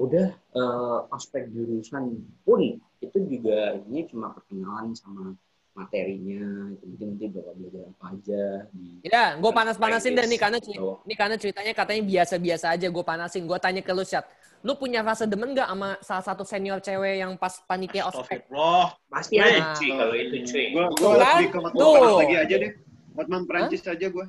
udah 0.00 0.28
eh, 0.32 0.98
aspek 1.12 1.48
jurusan 1.52 2.22
pun 2.46 2.80
itu 3.02 3.18
juga 3.28 3.76
ini 3.84 4.08
cuma 4.08 4.32
perkenalan 4.32 4.96
sama 4.96 5.36
materinya, 5.74 6.70
itu 6.70 6.84
mungkin 6.86 7.06
nanti 7.18 7.26
bakal 7.34 7.52
belajar 7.58 7.82
apa 7.90 8.04
aja 8.14 8.42
di 8.70 9.02
Ya, 9.02 9.34
gue 9.34 9.50
panas-panasin 9.50 10.14
dan 10.14 10.30
nih 10.30 10.38
karena 10.38 10.58
Oh. 10.78 11.02
nih 11.02 11.18
karena 11.18 11.34
ceritanya 11.34 11.72
katanya 11.74 12.02
biasa-biasa 12.06 12.66
aja 12.78 12.86
gue 12.86 13.04
panasin. 13.04 13.42
Gue 13.42 13.58
tanya 13.58 13.82
ke 13.82 13.90
lu 13.90 14.06
Syat, 14.06 14.22
lu 14.64 14.72
punya 14.74 15.04
rasa 15.04 15.28
demen 15.28 15.52
gak 15.52 15.68
sama 15.68 15.90
salah 16.00 16.24
satu 16.24 16.42
senior 16.42 16.80
cewek 16.80 17.20
yang 17.20 17.36
pas 17.36 17.60
panitia 17.62 18.08
ospek? 18.08 18.48
Astagfirullah. 18.48 18.88
pasti 19.06 19.34
ada 19.36 19.52
Nah. 19.54 19.74
cuy 19.76 19.90
kalau 19.92 20.14
itu 20.16 20.36
cuy. 20.42 20.64
Gue 20.72 20.84
Tuh 20.88 20.96
gue 20.96 21.12
kan? 21.14 21.36
lebih 21.36 21.48
ke 21.52 21.58
Hotman 21.60 22.12
lagi 22.16 22.36
aja 22.40 22.54
deh. 22.56 22.72
Hotman 23.14 23.42
Prancis 23.44 23.82
aja 23.84 24.06
gue. 24.08 24.26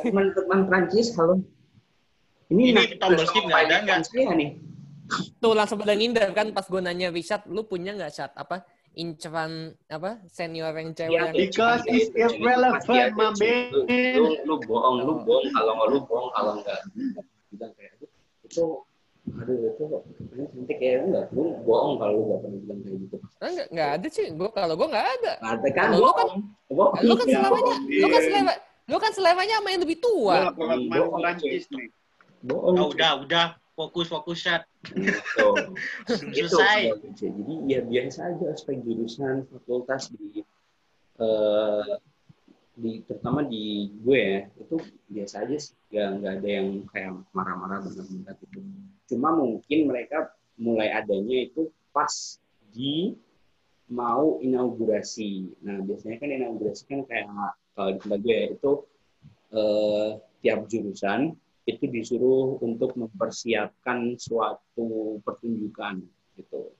Teman-teman 0.00 0.60
Prancis, 0.64 1.12
halo. 1.18 1.42
Ini 2.46 2.62
tombol 2.96 3.18
bersama 3.18 3.26
skip 3.26 3.42
nggak 3.44 3.62
ada 3.66 3.76
nggak? 3.82 3.98
Saya 4.06 4.32
nih. 4.32 4.50
Tuh 5.36 5.52
langsung 5.52 5.78
pada 5.78 5.92
ngindar 5.92 6.30
kan 6.30 6.50
pas 6.50 6.62
gue 6.62 6.78
nanya 6.78 7.10
Richard, 7.10 7.42
lu 7.46 7.62
punya 7.62 7.90
nggak 7.92 8.08
Syat? 8.08 8.32
Apa 8.38 8.62
inceran 8.94 9.74
apa 9.86 10.22
senior 10.30 10.70
yang 10.72 10.94
cewek 10.94 11.10
Iya, 11.10 11.22
yang 11.26 11.34
Because 11.36 11.82
Pasti 11.82 11.90
it's 11.92 12.08
cuy. 12.08 12.22
irrelevant, 12.38 13.10
my 13.12 13.28
man. 13.34 13.64
lu, 14.16 14.30
lu 14.46 14.54
bohong, 14.62 14.96
lu 15.02 15.14
bohong 15.20 15.46
kalau 15.52 15.72
nggak 15.74 15.88
lu 15.90 15.98
bohong 16.00 16.30
kalau 16.32 16.52
nggak 16.56 16.80
bilang 17.50 17.72
kayak 17.74 17.92
itu 17.98 18.06
itu 18.46 18.64
aduh 19.26 19.56
itu 19.58 19.84
ini 20.32 20.44
cantik 20.48 20.78
ya 20.78 21.02
enggak 21.02 21.24
lu 21.34 21.58
bohong 21.62 21.98
kalau 21.98 22.12
lu 22.14 22.22
nggak 22.26 22.40
pernah 22.46 22.58
bilang 22.62 22.78
kayak 22.80 22.98
gitu 23.02 23.16
Enggak, 23.36 23.66
enggak 23.68 23.90
ada 23.92 24.08
sih. 24.08 24.26
Gua 24.32 24.48
kalau 24.50 24.74
gua 24.74 24.86
enggak 24.88 25.06
ada. 25.12 25.32
ada 25.44 25.68
kan 25.70 25.88
lu 25.92 26.08
kan- 26.08 26.32
Lu 26.98 27.12
kan 27.14 27.26
selamanya, 27.26 27.74
lu 27.78 28.06
kan 28.06 28.16
iya. 28.16 28.26
selama, 28.26 28.52
lu 28.86 28.96
kan 28.96 29.12
selamanya 29.12 29.54
sama 29.56 29.68
yang 29.70 29.82
lebih 29.82 29.98
Gue 29.98 30.04
tua. 30.04 30.36
ke 30.50 30.62
Hotman 30.62 30.78
Bohong, 30.90 31.20
Prancis 31.20 31.64
nih. 31.68 31.88
bohong 32.42 32.76
Oh, 32.76 32.88
udah, 32.90 33.12
udah. 33.20 33.46
Fokus, 33.76 34.08
fokus, 34.08 34.40
Sat. 34.40 34.64
gitu. 34.88 35.46
gitu 36.32 36.48
Selesai. 36.48 36.96
jadi 37.12 37.54
ya 37.68 37.80
biasa 37.82 38.18
aja 38.26 38.44
aspek 38.48 38.80
jurusan 38.80 39.44
fakultas 39.46 40.08
di 40.10 40.40
eh, 41.18 41.92
di 42.76 43.00
terutama 43.08 43.40
di 43.40 43.88
gue 44.04 44.20
ya 44.20 44.40
itu 44.60 44.76
biasa 45.08 45.48
aja 45.48 45.56
sih. 45.56 45.74
Nggak 45.88 46.08
nggak 46.20 46.32
ada 46.36 46.48
yang 46.48 46.68
kayak 46.92 47.12
marah-marah 47.32 47.80
banget 47.80 48.36
gitu. 48.44 48.58
Cuma 49.08 49.32
mungkin 49.32 49.78
mereka 49.88 50.36
mulai 50.60 50.92
adanya 50.92 51.48
itu 51.48 51.72
pas 51.90 52.12
di 52.68 53.16
mau 53.88 54.36
inaugurasi. 54.44 55.56
Nah 55.64 55.80
biasanya 55.80 56.20
kan 56.20 56.28
inaugurasi 56.28 56.82
kan 56.84 57.00
kayak 57.08 57.26
kalau 57.72 57.90
di 57.96 57.98
tempat 58.04 58.18
gue 58.20 58.40
itu 58.52 58.72
eh, 59.56 60.10
tiap 60.44 60.60
jurusan 60.68 61.32
itu 61.66 61.84
disuruh 61.90 62.60
untuk 62.62 62.94
mempersiapkan 62.94 64.20
suatu 64.20 65.18
pertunjukan 65.24 66.04
gitu. 66.36 66.75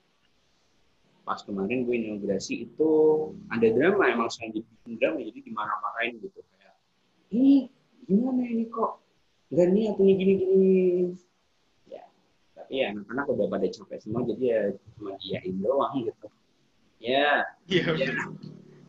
Pas 1.27 1.43
kemarin 1.43 1.83
gue 1.83 1.95
inaugurasi 1.99 2.63
itu 2.63 2.89
ada 3.51 3.67
drama 3.67 4.07
emang 4.07 4.31
sengaja 4.31 4.63
bikin 4.63 4.95
drama 4.95 5.19
jadi 5.19 5.39
dimarah-marahin 5.43 6.23
gitu 6.23 6.39
kayak 6.39 6.71
ini 7.35 7.67
gimana 8.07 8.47
ini 8.47 8.63
kok 8.71 9.03
nggak 9.51 9.67
niat 9.75 9.95
ini 9.99 10.11
gini 10.15 10.33
gini 10.39 10.71
ya 11.85 12.07
tapi 12.55 12.79
ya 12.79 12.95
anak-anak 12.95 13.25
udah 13.27 13.47
pada 13.51 13.67
capek 13.67 13.99
semua 13.99 14.23
jadi 14.23 14.43
ya 14.47 14.61
cuma 14.95 15.09
diain 15.19 15.55
doang 15.59 15.93
gitu 15.99 16.27
ya 16.97 17.43
Iya, 17.67 17.83
ya 17.91 18.07
bener. 18.07 18.27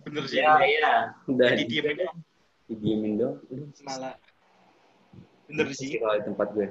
bener 0.07 0.25
sih. 0.25 0.39
ya, 0.39 0.55
ya. 0.63 0.95
udah 1.27 1.49
Jadi 1.53 1.65
diem 1.67 1.87
aja. 1.91 2.09
didiemin 2.71 3.13
doang 3.19 3.37
udah 3.45 3.67
Malah. 3.83 4.15
Bener 5.51 5.67
sih. 5.75 5.91
sih 5.91 5.99
kalau 5.99 6.15
di 6.15 6.23
tempat 6.23 6.49
gue 6.55 6.67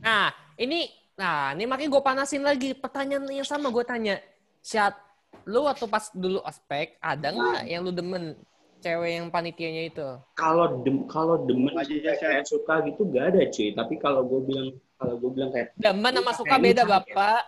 Nah, 0.00 0.30
ini 0.54 0.86
nah, 1.20 1.52
ini 1.52 1.68
makanya 1.68 1.92
gue 1.92 2.02
panasin 2.02 2.40
lagi 2.40 2.72
pertanyaan 2.72 3.28
yang 3.28 3.44
sama 3.44 3.68
gue 3.68 3.84
tanya. 3.84 4.16
Syat, 4.64 4.96
lu 5.44 5.68
waktu 5.68 5.84
pas 5.88 6.08
dulu 6.12 6.40
ospek 6.40 6.96
ada 7.00 7.32
nggak 7.32 7.62
yang 7.68 7.80
lu 7.84 7.92
demen 7.92 8.36
cewek 8.80 9.20
yang 9.20 9.28
panitianya 9.28 9.82
itu? 9.92 10.08
kalau 10.34 10.80
dem 10.82 11.04
kalau 11.06 11.44
demen 11.44 11.76
Aja, 11.76 12.16
Syat. 12.16 12.18
kayak 12.18 12.44
suka 12.48 12.74
gitu 12.88 13.04
gak 13.12 13.36
ada 13.36 13.40
cuy 13.52 13.68
tapi 13.76 13.94
kalau 14.00 14.24
gue 14.24 14.40
bilang 14.48 14.68
kalau 14.96 15.14
gue 15.20 15.30
bilang 15.32 15.50
kayak 15.52 15.72
Demen 15.76 16.12
sama 16.16 16.32
suka 16.32 16.56
beda, 16.56 16.82
ya. 16.84 16.88
Bapak. 16.88 17.42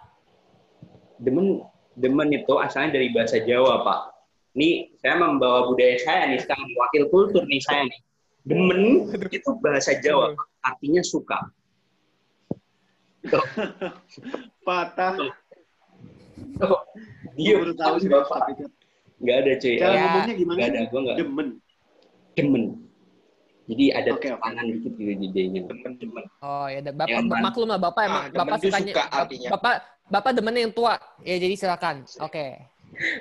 demen 1.23 1.65
demen 1.97 2.29
itu 2.33 2.55
asalnya 2.61 3.01
dari 3.01 3.09
bahasa 3.13 3.41
Jawa 3.41 3.85
pak 3.85 4.01
nih 4.53 4.93
saya 5.01 5.17
membawa 5.17 5.69
budaya 5.73 5.97
saya 6.01 6.29
nih 6.29 6.41
sekarang 6.45 6.69
wakil 6.77 7.05
kultur 7.09 7.43
nih 7.49 7.63
saya 7.65 7.89
nih 7.89 8.01
demen 8.45 9.09
itu 9.33 9.51
bahasa 9.65 9.97
Jawa 10.01 10.37
artinya 10.61 11.01
suka 11.01 11.41
Patah. 14.67 15.13
tuh. 16.59 16.79
dia 17.35 17.55
baru 17.57 17.75
tahu 17.75 17.95
sih. 17.99 18.09
bapak 18.09 18.39
nggak 19.23 19.37
ada 19.39 19.53
cuy 19.57 19.75
Cara 19.77 19.93
Ya. 19.93 20.03
ngomongnya 20.03 20.35
gimana 20.35 20.57
nggak 20.59 20.69
ada 20.69 20.81
gue 20.83 21.01
nggak 21.01 21.17
Demen. 21.17 21.49
demen 22.35 22.65
jadi 23.63 23.85
ada 23.95 24.11
Oke, 24.13 24.27
oke. 24.29 24.43
tangan 24.43 24.65
dikit 24.67 24.93
gitu 24.93 25.13
di 25.17 25.29
D-nya 25.31 25.61
Temen-temen. 25.65 26.25
Oh 26.43 26.67
ya, 26.67 26.83
Bapak 26.83 27.09
Yang 27.09 27.25
mana? 27.25 27.41
maklum 27.41 27.69
lah 27.69 27.79
Bapak 27.79 28.03
emang 28.05 28.19
Ah, 28.19 28.27
demen 28.27 28.41
Bapak 28.43 28.57
sukanya 28.59 28.91
suka 28.91 29.05
artinya. 29.09 29.49
Bapak 29.55 29.75
Bapak 30.11 30.31
demen 30.35 30.55
yang 30.59 30.73
tua. 30.73 30.95
Ya 31.23 31.37
jadi 31.39 31.55
silakan. 31.55 31.97
Oke. 32.19 32.47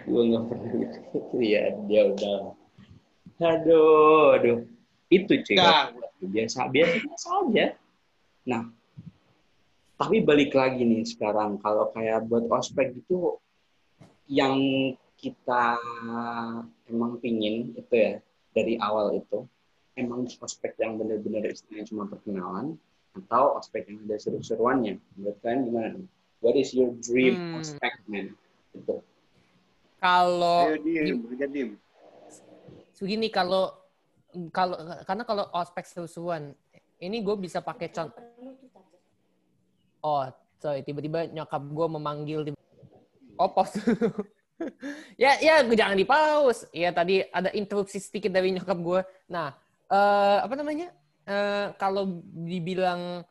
gue 0.03 0.21
nggak 0.25 0.43
pernah 0.43 0.67
gitu 0.75 1.37
ya 1.39 1.63
dia 1.85 2.01
udah 2.03 2.37
aduh 3.39 4.35
aduh 4.35 4.57
itu 5.07 5.33
cuy 5.39 5.55
Nggak. 5.55 5.85
biasa 6.25 6.59
biasa 6.67 6.99
biasa 6.99 7.27
aja 7.39 7.65
nah 8.43 8.61
tapi 10.01 10.17
balik 10.25 10.57
lagi 10.57 10.81
nih 10.81 11.05
sekarang 11.05 11.61
kalau 11.61 11.93
kayak 11.93 12.25
buat 12.25 12.49
ospek 12.49 12.97
itu 12.97 13.37
yang 14.25 14.57
kita 15.13 15.77
emang 16.89 17.21
pingin 17.21 17.77
itu 17.77 17.93
ya 17.93 18.17
dari 18.49 18.81
awal 18.81 19.13
itu 19.13 19.45
emang 19.93 20.25
ospek 20.25 20.73
yang 20.81 20.97
benar-benar 20.97 21.45
istilahnya 21.45 21.85
cuma 21.85 22.09
perkenalan 22.09 22.81
atau 23.13 23.61
ospek 23.61 23.93
yang 23.93 24.01
ada 24.09 24.17
seru-seruannya 24.17 24.97
menurut 25.13 25.37
kalian 25.45 25.69
gimana 25.69 25.87
nih? 25.93 26.07
What 26.41 26.57
is 26.57 26.73
your 26.73 26.97
dream 26.97 27.37
Hmm. 27.37 27.61
ospek 27.61 27.93
man? 28.09 28.33
Itu. 28.73 29.05
Kalau 30.01 30.65
Ayo 30.65 30.81
diem, 30.81 31.21
aja 31.29 31.45
diem. 31.45 31.77
begini 32.97 33.29
kalau 33.29 33.69
kalau 34.49 34.77
karena 35.05 35.23
kalau 35.25 35.45
ospek 35.53 35.85
seru-seruan 35.85 36.57
ini 37.01 37.21
gue 37.21 37.35
bisa 37.37 37.61
pakai 37.61 37.89
contoh 37.93 38.30
oh 40.01 40.25
sorry 40.61 40.81
tiba-tiba 40.85 41.29
nyokap 41.31 41.61
gue 41.61 41.87
memanggil 41.87 42.39
tiba- 42.45 42.61
oh 43.37 43.49
pause 43.53 43.77
dulu. 43.81 44.09
ya 45.21 45.41
ya 45.41 45.65
jangan 45.65 45.97
di 45.97 46.05
pause 46.05 46.69
ya 46.69 46.93
tadi 46.93 47.25
ada 47.25 47.49
interupsi 47.57 47.97
sedikit 47.97 48.29
dari 48.29 48.53
nyokap 48.53 48.77
gue 48.77 49.01
nah 49.29 49.53
eh, 49.89 50.37
apa 50.45 50.53
namanya 50.53 50.93
Eh, 51.21 51.67
kalau 51.77 52.25
dibilang 52.33 53.21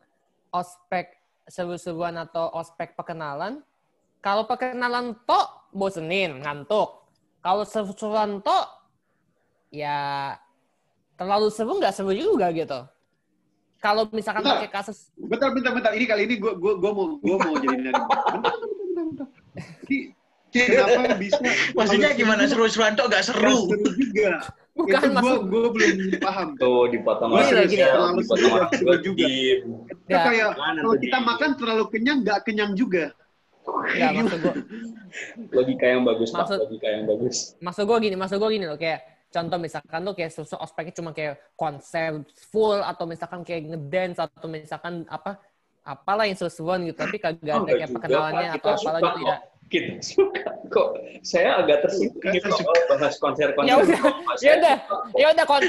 ospek 0.47 1.11
seru-seruan 1.43 2.15
atau 2.23 2.47
ospek 2.55 2.95
perkenalan 2.95 3.59
kalau 4.23 4.47
perkenalan 4.47 5.11
tok 5.27 5.69
bosenin 5.75 6.39
ngantuk 6.39 7.11
kalau 7.43 7.67
seru-seruan 7.67 8.39
tok 8.39 8.63
ya 9.75 10.33
terlalu 11.19 11.51
seru 11.51 11.77
nggak 11.83 11.91
seru 11.91 12.15
juga 12.15 12.47
gitu. 12.55 12.79
Kalau 13.81 14.05
misalkan 14.07 14.41
Bentar. 14.41 14.61
pakai 14.61 14.69
kasus 14.71 15.09
Bentar, 15.17 15.49
bentar, 15.49 15.71
bentar. 15.73 15.91
Ini 15.91 16.05
kali 16.05 16.21
ini 16.23 16.35
gue 16.37 16.53
gue 16.53 16.73
gue 16.77 16.91
mau 16.91 17.17
gue 17.17 17.35
mau 17.35 17.53
jadi 17.57 17.77
nari. 17.79 17.91
Bentar, 17.97 18.21
bentar, 18.29 18.53
bentar, 18.53 19.03
bentar. 19.03 19.27
Ki- 19.83 20.13
Kenapa 20.51 21.15
bisa? 21.15 21.39
Maksudnya 21.71 22.11
gimana 22.11 22.43
seru 22.43 22.67
seru-seruan 22.67 22.93
tuh 22.93 23.07
gak 23.07 23.23
seru? 23.23 23.55
seru 23.65 23.87
juga. 23.95 24.29
bukan 24.71 24.87
itu 24.93 25.07
gue 25.07 25.15
maksud 25.15 25.41
gue 25.45 25.63
belum 25.69 25.95
paham. 26.19 26.47
Tuh 26.55 26.81
dipotong 26.89 27.29
Gini 27.31 27.39
lagi 27.49 27.67
gini 27.69 27.81
ya, 27.81 27.91
dipotong 28.11 28.37
Terlalu 28.37 28.59
lagi 28.59 28.75
seru 28.75 28.95
juga. 29.01 29.25
Itu 29.25 29.67
ya, 30.07 30.19
kayak 30.21 30.49
kalau 30.53 30.95
kita 30.95 31.17
makan 31.19 31.49
terlalu 31.55 31.83
kenyang 31.89 32.17
nggak 32.21 32.39
kenyang 32.43 32.71
juga. 32.73 33.05
ya 33.93 34.11
maksud 34.11 34.39
gue 34.41 34.53
Logika 35.51 35.85
yang 35.85 36.01
bagus, 36.01 36.29
Pak. 36.29 36.39
Maksud- 36.43 36.59
Logika 36.61 36.87
yang 36.89 37.03
bagus. 37.05 37.35
maksud 37.57 37.83
gue 37.83 37.97
gini 38.01 38.15
maksud 38.15 38.37
gue 38.37 38.49
gini 38.51 38.65
loh 38.65 38.75
kayak 38.75 38.99
contoh 39.31 39.57
misalkan 39.57 40.03
tuh 40.03 40.13
kayak 40.13 40.31
susu 40.31 40.59
ospeknya 40.59 40.93
cuma 40.93 41.15
kayak 41.15 41.39
konser 41.55 42.19
full 42.51 42.83
atau 42.83 43.07
misalkan 43.07 43.41
kayak 43.41 43.63
ngedance 43.65 44.19
atau 44.19 44.47
misalkan 44.47 45.07
apa 45.07 45.39
apalah 45.81 46.27
yang 46.27 46.35
seru-seruan 46.35 46.83
gitu 46.85 46.99
tapi 46.99 47.17
kagak 47.17 47.57
Oh, 47.57 47.63
ada 47.63 47.71
kayak 47.73 47.89
juga, 47.89 47.95
perkenalannya 47.97 48.43
Pak. 48.43 48.53
atau 48.53 48.59
Kita 48.59 48.71
apalah 48.75 48.99
suka 49.01 49.09
gitu 49.09 49.23
kok. 49.23 49.31
ya 49.31 49.37
Kita 49.71 49.91
suka 50.03 50.49
kok. 50.67 50.89
Saya 51.23 51.49
agak 51.57 51.77
tersinggung 51.81 52.21
Kita 52.21 52.47
kalau 52.51 52.83
bahas 52.91 53.15
konser-konser. 53.17 53.69
Ya 53.71 53.75
udah, 53.79 53.99
Pak. 54.03 54.35
ya 54.37 54.51
udah. 54.53 54.75
suka 54.77 55.17
ya 55.17 55.27
udah 55.31 55.45
kon 55.47 55.63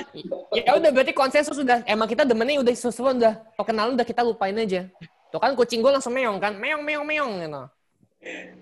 ya 0.53 0.71
udah 0.75 0.91
berarti 0.91 1.13
konsensus 1.15 1.57
sudah 1.57 1.79
emang 1.87 2.11
kita 2.11 2.27
demennya 2.27 2.61
udah 2.61 2.75
sesuatu 2.75 3.15
udah 3.17 3.35
perkenalan 3.55 3.95
udah 3.95 4.05
kita 4.05 4.21
lupain 4.21 4.59
aja 4.59 4.91
tuh 5.31 5.41
kan 5.41 5.55
kucing 5.55 5.81
gue 5.81 5.89
langsung 5.89 6.13
meong 6.13 6.37
kan 6.37 6.53
meong 6.59 6.83
meong 6.83 7.07
meong 7.07 7.33
gitu 7.41 7.63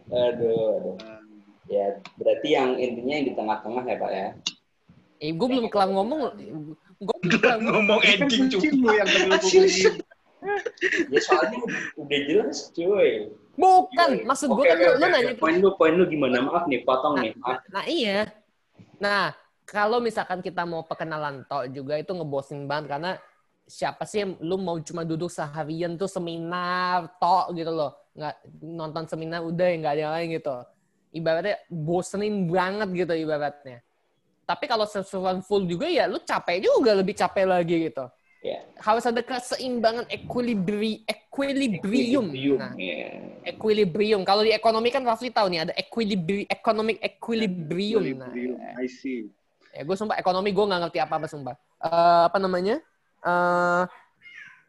Aduh, 0.08 0.70
aduh. 0.76 0.96
Ya, 1.68 1.86
berarti 2.16 2.48
yang 2.50 2.74
intinya 2.76 3.14
yang 3.14 3.26
di 3.26 3.34
tengah-tengah 3.36 3.84
ya, 3.86 3.96
Pak 3.96 4.10
ya. 4.10 4.28
Eh 5.20 5.30
gue 5.36 5.46
belum 5.46 5.68
kelar 5.68 5.92
ngomong 5.92 6.32
gue 6.96 7.16
belum 7.20 7.38
kelar 7.44 7.58
ngomong. 7.60 7.84
Ngomong 7.84 8.00
ending 8.08 8.48
Kan 8.48 8.74
lu 8.80 8.88
yang. 8.96 9.08
Ya 11.12 11.20
soalnya 11.20 11.60
udah 12.00 12.20
jelas, 12.24 12.72
cuy. 12.72 13.28
bukan 13.60 14.24
maksud 14.24 14.48
gue 14.48 14.64
Oke, 14.64 14.72
kan 14.72 14.76
oke, 14.80 14.88
lu, 14.96 15.06
nanya 15.12 15.32
Poin 15.36 15.56
lu, 15.60 15.68
poin 15.76 15.92
lu 15.92 16.08
gimana? 16.08 16.40
Maaf 16.40 16.64
nih, 16.64 16.80
potong 16.80 17.20
nih. 17.20 17.36
Maaf. 17.36 17.60
nah 17.68 17.84
iya. 17.84 18.32
Nah 18.96 19.36
kalau 19.68 20.00
misalkan 20.00 20.40
kita 20.40 20.64
mau 20.64 20.80
perkenalan 20.88 21.44
tok 21.44 21.68
juga 21.76 22.00
itu 22.00 22.16
ngebosin 22.16 22.64
banget 22.64 22.88
karena 22.88 23.10
siapa 23.68 24.08
sih 24.08 24.24
yang 24.24 24.32
lu 24.40 24.56
mau 24.56 24.80
cuma 24.80 25.04
duduk 25.04 25.28
seharian 25.28 26.00
tuh 26.00 26.08
seminar 26.08 27.20
tok 27.20 27.52
gitu 27.52 27.68
loh. 27.68 27.92
Nggak 28.16 28.34
nonton 28.64 29.04
seminar 29.12 29.44
udah 29.44 29.66
ya 29.68 29.76
nggak 29.76 29.92
ada 29.92 30.00
yang 30.00 30.14
lain 30.16 30.28
gitu. 30.40 30.56
Ibaratnya 31.20 31.56
bosenin 31.68 32.48
banget 32.48 32.88
gitu 32.96 33.12
ibaratnya 33.12 33.84
tapi 34.50 34.66
kalau 34.66 34.82
sesuatu 34.82 35.38
full 35.46 35.62
juga 35.62 35.86
ya 35.86 36.10
lu 36.10 36.18
capek 36.18 36.58
juga 36.58 36.90
lebih 36.98 37.14
capek 37.14 37.46
lagi 37.46 37.76
gitu 37.86 38.02
Ya. 38.40 38.64
harus 38.80 39.04
ada 39.04 39.20
keseimbangan 39.20 40.08
equilibri 40.08 41.04
equilibrium 41.04 42.32
nah 42.56 42.72
Ya. 42.72 43.12
equilibrium 43.44 44.24
kalau 44.24 44.40
di 44.40 44.48
ekonomi 44.50 44.88
kan 44.88 45.04
Rafli 45.04 45.28
tahu 45.28 45.52
nih 45.52 45.68
ada 45.68 45.72
equilibri 45.76 46.48
economic 46.48 46.96
equilibrium 47.04 48.16
nah 48.16 48.32
I 48.80 48.88
see. 48.88 49.28
ya 49.70 49.84
gue 49.84 49.92
sumpah 49.92 50.16
ekonomi 50.16 50.50
gue 50.50 50.64
nggak 50.64 50.80
ngerti 50.88 50.98
apa 50.98 51.14
apa 51.20 51.28
sumpah 51.28 51.54
Eh, 51.80 52.22
apa 52.32 52.38
namanya 52.40 52.80
eh 53.20 53.82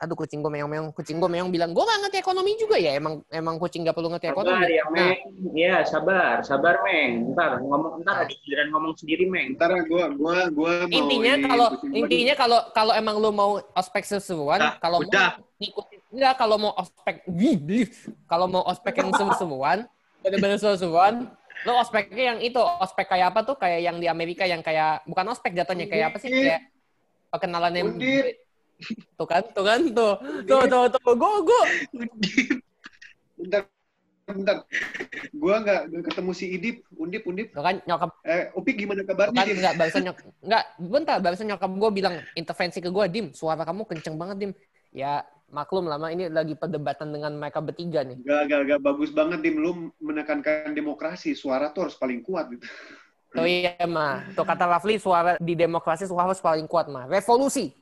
aduh 0.02 0.18
kucing 0.18 0.42
gue 0.42 0.50
meong-meong 0.50 0.90
kucing 0.98 1.22
gue 1.22 1.30
meong 1.30 1.54
bilang 1.54 1.78
gue 1.78 1.84
nggak 1.86 2.00
ngerti 2.02 2.18
ekonomi 2.26 2.58
juga 2.58 2.74
ya 2.82 2.98
emang 2.98 3.22
emang 3.30 3.62
kucing 3.62 3.86
gak 3.86 3.94
perlu 3.94 4.10
ngerti 4.10 4.34
Sabar 4.34 4.38
ekonomi 4.42 4.66
ya, 4.66 4.82
nah 4.82 4.90
Meng. 4.90 5.20
Ya, 5.54 5.76
sabar. 5.86 6.36
Sabar, 6.42 6.76
Meng. 6.82 7.38
Ntar 7.38 7.62
ngomong 7.62 8.02
ntar 8.02 8.16
Nah. 8.18 8.26
ada 8.26 8.34
giliran 8.34 8.68
ngomong 8.74 8.94
sendiri, 8.98 9.30
Meng. 9.30 9.54
Ntar 9.54 9.78
gua 9.86 10.10
gua 10.18 10.50
gua 10.50 10.74
mau 10.90 10.98
intinya 10.98 11.34
kalau 11.46 11.68
intinya 11.94 12.34
kalau 12.34 12.60
kalau 12.74 12.94
emang 12.98 13.16
lu 13.22 13.30
mau 13.30 13.62
ospek 13.78 14.02
sesuruan 14.02 14.58
Udah, 14.58 14.74
kalau 14.82 14.98
mau 15.06 15.12
udah. 15.14 15.38
ngikutin 15.62 16.00
enggak 16.18 16.34
kalau 16.42 16.56
mau 16.58 16.74
ospek 16.82 17.16
kalau 18.26 18.46
mau 18.50 18.64
ospek 18.66 18.94
yang 18.98 19.14
seru-seruan 19.14 19.86
bener-bener 20.26 20.58
seru-seruan 20.58 21.30
lo 21.62 21.78
ospeknya 21.78 22.34
yang 22.34 22.40
itu 22.42 22.58
ospek 22.58 23.06
kayak 23.06 23.38
apa 23.38 23.46
tuh 23.46 23.54
kayak 23.54 23.86
yang 23.86 24.02
di 24.02 24.10
Amerika 24.10 24.50
yang 24.50 24.66
kayak 24.66 25.06
bukan 25.06 25.30
ospek 25.30 25.54
jatuhnya 25.54 25.86
kayak 25.86 26.10
apa 26.10 26.18
sih 26.18 26.34
kayak 26.34 26.74
perkenalan 27.30 27.74
yang 27.78 27.88
Undip. 27.94 28.42
Tuh 29.16 29.28
kan 29.28 29.42
tuh 29.52 29.64
kan 29.64 29.82
tuh 29.92 30.14
tuh 30.44 30.62
tuh 30.66 30.84
tuh 30.92 31.14
gue 31.14 31.34
gue 31.44 31.64
Bentar, 33.36 33.62
bentar. 34.28 34.58
Gua 35.34 35.56
nggak 35.60 35.82
nggak 35.90 36.04
ketemu 36.08 36.32
si 36.32 36.46
Idip, 36.54 36.76
Undip, 36.94 37.24
Undip. 37.26 37.48
tuh 37.52 37.64
kan 37.66 37.82
nyokap 37.84 38.12
Eh, 38.22 38.54
Upik 38.54 38.78
gimana 38.78 39.02
tuh 39.02 39.10
kabarnya? 39.12 39.34
kan 39.36 39.46
Dim? 39.50 39.58
nggak 39.58 39.76
barusan 39.76 40.02
nyok 40.06 40.18
nggak 40.40 40.64
bentar 40.78 41.18
barusan 41.20 41.48
nyokap 41.50 41.72
gue 41.74 41.90
bilang 41.92 42.16
intervensi 42.34 42.80
ke 42.80 42.90
gue 42.90 43.06
dim 43.10 43.28
suara 43.34 43.66
kamu 43.66 43.82
kenceng 43.90 44.16
banget 44.16 44.38
dim 44.38 44.52
ya 44.94 45.26
maklum 45.50 45.90
lama 45.90 46.08
ini 46.08 46.30
lagi 46.30 46.56
perdebatan 46.56 47.12
dengan 47.12 47.34
mereka 47.36 47.60
bertiga 47.60 48.06
nih 48.06 48.22
Gak, 48.22 48.42
gak, 48.48 48.62
gak 48.70 48.80
bagus 48.80 49.10
banget 49.12 49.44
Dim. 49.44 49.60
Lu 49.60 49.72
menekankan 50.00 50.72
demokrasi. 50.72 51.36
Suara 51.36 51.74
tuh 51.76 51.90
harus 51.90 51.98
paling 52.00 52.24
kuat 52.24 52.48
gitu. 52.56 52.64
Tuh 53.36 53.44
iya 53.44 53.76
mah. 53.84 54.32
Tuh 54.32 54.48
kata 54.48 54.64
Rafli 54.64 54.96
suara 54.96 55.36
di 55.36 55.52
demokrasi 55.52 56.08
suara 56.08 56.32
harus 56.32 56.40
paling 56.40 56.64
kuat 56.72 56.88
mah. 56.88 57.04
Revolusi. 57.04 57.76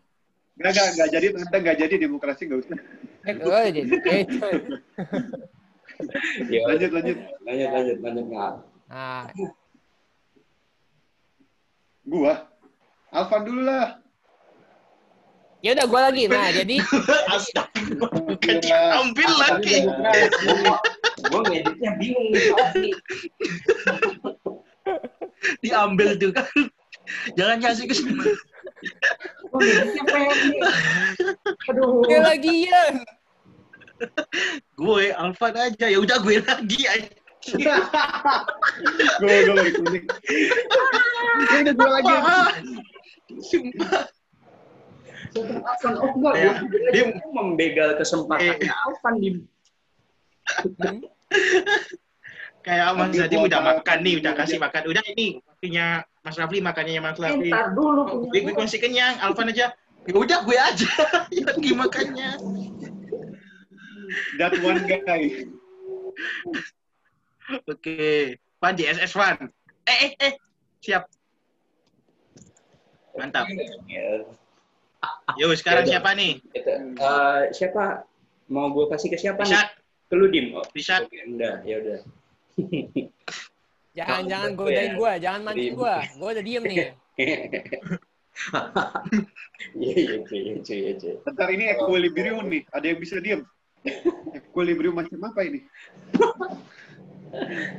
Gak, 0.60 0.72
gak, 0.76 0.88
gak 0.94 1.10
jadi. 1.10 1.26
Ternyata 1.32 1.58
gak 1.64 1.78
jadi 1.80 1.96
demokrasi 1.98 2.42
gak 2.46 2.60
usah. 2.68 2.78
Eh, 3.24 3.36
eh, 3.48 3.68
jadi. 3.72 3.90
Eh, 3.96 4.22
cuy. 4.28 4.54
Ya, 6.48 6.64
Lanjut, 6.68 6.92
lanjut. 6.96 7.18
lanjut, 7.44 7.70
lanjut, 7.76 7.98
lanjut, 8.00 8.26
Ngal. 8.32 8.54
Nah, 8.88 9.24
Gua. 12.08 12.34
Alvan 13.10 13.42
dulu 13.42 13.62
lah. 13.66 13.98
ya 15.60 15.76
udah 15.76 15.86
gue 15.92 16.00
lagi. 16.00 16.24
Nah, 16.32 16.50
jadi 16.56 16.76
Astagfirullah. 17.36 18.12
Bukan 18.32 18.56
diambil 18.64 19.30
lagi. 19.44 19.76
Gue 21.20 21.42
ngeditnya 21.52 21.92
bingung. 22.00 22.32
Diambil 25.60 26.16
tuh 26.16 26.32
kan. 26.32 26.48
Jangan 27.36 27.58
kasih 27.60 27.86
ke 27.90 27.96
semua. 27.98 28.24
Pendek. 29.50 30.38
Aduh. 31.70 32.04
dia 32.08 32.20
lagi 32.24 32.56
ya. 32.70 32.84
Gue 34.80 35.12
Alvan 35.12 35.54
aja. 35.56 35.86
Ya 35.92 36.00
udah 36.00 36.18
gue 36.24 36.40
lagi 36.40 36.82
aja. 36.88 37.12
gue, 39.20 39.36
gue 39.48 39.56
lagi 39.56 39.72
kuning. 39.76 40.06
Ya 41.50 41.58
udah 41.66 41.74
gue 41.76 41.90
lagi. 41.90 42.14
Sumpah. 43.44 44.08
Alvan, 45.38 45.94
oh 46.02 46.10
enggak, 46.18 46.34
Ya, 46.42 46.52
Dim. 46.90 47.10
membegal 47.30 47.94
kesempatannya 48.02 48.74
Alvan 48.74 49.14
di 49.22 49.30
Kayak 52.66 52.98
Mas 52.98 53.14
Zadim 53.16 53.46
udah 53.46 53.62
makan 53.62 53.98
nih, 54.04 54.20
udah 54.20 54.34
kasih 54.36 54.58
makan. 54.60 54.90
Udah 54.90 55.04
ini 55.16 55.40
waktunya 55.60 56.08
Mas 56.24 56.40
Rafli 56.40 56.64
makannya 56.64 57.04
Mas 57.04 57.20
Rafli. 57.20 57.52
Entar 57.52 57.76
dulu 57.76 58.02
Oh, 58.08 58.24
punya 58.32 58.48
gue, 58.48 58.64
masih 58.64 58.80
kenyang, 58.80 59.20
Alvan 59.20 59.52
aja. 59.52 59.76
Ya 60.08 60.16
udah 60.16 60.40
gue 60.48 60.56
aja 60.56 60.88
yang 61.36 61.52
lagi 61.52 61.72
makannya. 61.76 62.30
That 64.40 64.56
one 64.64 64.88
guy. 64.88 65.44
Oke, 67.68 68.40
Van 68.64 68.74
di 68.80 68.88
SS1. 68.88 69.52
Eh, 69.84 69.98
eh, 70.00 70.12
eh, 70.24 70.34
siap. 70.80 71.12
Mantap. 73.20 73.52
Ya, 73.92 74.24
Yo, 75.36 75.52
sekarang 75.60 75.84
Ya 75.84 75.92
udah. 75.92 75.94
siapa 76.00 76.10
nih? 76.16 76.32
Eh, 76.56 77.42
siapa? 77.52 78.08
Mau 78.48 78.72
gue 78.72 78.88
kasih 78.88 79.12
ke 79.12 79.20
siapa 79.20 79.44
nih? 79.44 79.60
Bisa, 79.60 79.68
Ke 80.08 80.16
lu, 80.16 80.32
Dim. 80.32 80.56
Oh, 80.56 80.64
bisa. 80.72 81.04
Udah, 81.04 81.60
ya 81.68 81.76
udah. 81.84 82.00
Jangan 83.98 84.22
Kalau 84.22 84.30
jangan 84.30 84.50
gue 84.50 84.66
godain 84.70 84.86
ya, 84.86 84.96
gua, 84.96 85.12
jangan 85.18 85.42
mancing 85.44 85.76
gua. 85.76 85.96
Gua 86.16 86.30
udah 86.34 86.44
diem 86.46 86.64
nih. 86.64 86.78
Iya 89.76 89.94
iya 90.00 90.18
iya 90.32 90.56
iya 90.64 90.92
cuy. 90.96 91.14
Bentar 91.28 91.48
ini 91.52 91.66
equilibrium 91.76 92.48
nih. 92.48 92.64
Ada 92.72 92.86
yang 92.96 93.00
bisa 93.04 93.20
diem? 93.20 93.44
equilibrium 94.32 94.96
macam 94.96 95.20
apa 95.28 95.40
ini? 95.44 95.60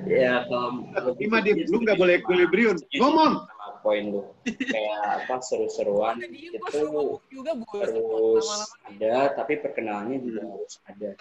Ya 0.06 0.46
kalau 0.46 1.10
Lima 1.18 1.42
diem. 1.42 1.66
Lu 1.66 1.82
nggak 1.82 1.98
boleh 1.98 2.14
equilibrium. 2.22 2.76
Ngomong. 2.94 3.48
poin 3.80 4.12
lu. 4.12 4.22
Kayak 4.44 5.24
apa 5.24 5.40
seru-seruan 5.40 6.20
itu 6.20 6.60
harus 6.60 7.16
Lama-lama. 7.32 8.66
ada, 8.92 9.32
tapi 9.40 9.56
perkenalannya 9.56 10.20
juga 10.20 10.44
harus 10.44 10.76
ada. 10.84 11.16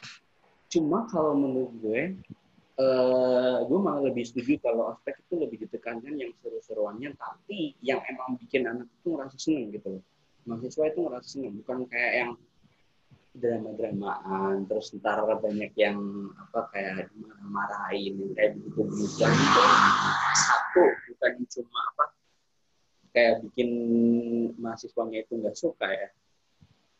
Cuma 0.67 1.07
kalau 1.07 1.39
menurut 1.39 1.71
gue, 1.79 2.19
eh 2.79 3.57
gue 3.67 3.79
malah 3.79 4.07
lebih 4.07 4.23
setuju 4.23 4.55
kalau 4.63 4.95
aspek 4.95 5.19
itu 5.19 5.35
lebih 5.35 5.57
ditekankan 5.67 6.15
yang 6.15 6.31
seru-seruannya, 6.39 7.11
tapi 7.19 7.75
yang 7.83 7.99
emang 8.07 8.39
bikin 8.39 8.63
anak 8.63 8.87
itu 8.87 9.07
ngerasa 9.11 9.35
seneng 9.35 9.75
gitu 9.75 9.99
loh. 9.99 10.03
Mahasiswa 10.47 10.83
itu 10.87 10.99
ngerasa 11.03 11.27
seneng, 11.27 11.53
bukan 11.59 11.77
kayak 11.91 12.13
yang 12.15 12.31
drama-dramaan, 13.35 14.65
terus 14.65 14.95
ntar 14.95 15.21
banyak 15.27 15.75
yang 15.75 15.99
apa 16.39 16.71
kayak 16.71 17.11
marah-marahin, 17.19 18.31
kayak 18.33 18.55
begitu 18.55 18.81
begitu 18.87 19.23
gitu. 19.27 19.61
Satu, 20.39 20.83
bukan 21.11 21.33
cuma 21.51 21.79
apa 21.93 22.05
kayak 23.13 23.41
bikin 23.43 23.69
mahasiswanya 24.61 25.25
itu 25.25 25.33
nggak 25.35 25.57
suka 25.57 25.87
ya 25.89 26.09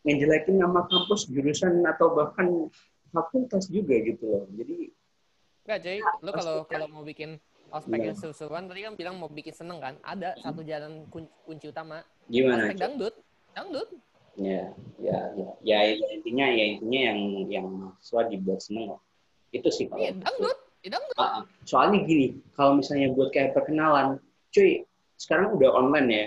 ngejelekin 0.04 0.58
nama 0.58 0.88
kampus 0.88 1.30
jurusan 1.30 1.84
atau 1.86 2.16
bahkan 2.16 2.72
fakultas 3.14 3.68
juga 3.70 4.00
gitu 4.02 4.26
loh 4.26 4.46
jadi 4.56 4.90
Enggak, 5.70 5.86
cuy. 5.86 5.98
Lu 6.20 6.32
kalau 6.34 6.56
kalau 6.66 6.88
mau 6.90 7.06
bikin 7.06 7.38
ospek 7.70 8.02
yang 8.02 8.18
seru-seruan 8.18 8.66
tadi 8.66 8.82
kan 8.82 8.98
bilang 8.98 9.16
mau 9.16 9.30
bikin 9.30 9.54
seneng 9.54 9.78
kan? 9.78 10.02
Ada 10.02 10.34
satu 10.42 10.66
jalan 10.66 11.06
kun- 11.08 11.30
kunci 11.46 11.70
utama. 11.70 12.02
gimana 12.26 12.66
Ospek 12.66 12.78
dangdut. 12.80 13.14
Dangdut. 13.54 13.90
ya 14.34 14.72
ya 14.98 15.20
ya 15.36 15.50
ya, 15.62 15.78
ya 15.92 16.08
intinya 16.10 16.48
ya 16.48 16.66
intinya 16.72 17.00
yang 17.04 17.20
yang 17.46 17.66
mahasiswa 17.68 18.24
dibuat 18.26 18.64
seneng 18.64 18.88
loh 18.88 19.02
itu 19.52 19.68
sih 19.68 19.84
kalau 19.86 20.00
Iya, 20.00 20.16
dangdut. 20.16 20.58
Ya, 20.80 20.90
dangdut. 20.96 21.16
Ah. 21.18 21.44
soalnya 21.68 22.00
gini 22.02 22.28
kalau 22.56 22.80
misalnya 22.80 23.12
buat 23.12 23.30
kayak 23.30 23.52
perkenalan 23.52 24.16
cuy 24.50 24.88
sekarang 25.20 25.52
udah 25.52 25.70
online 25.76 26.08
ya 26.08 26.24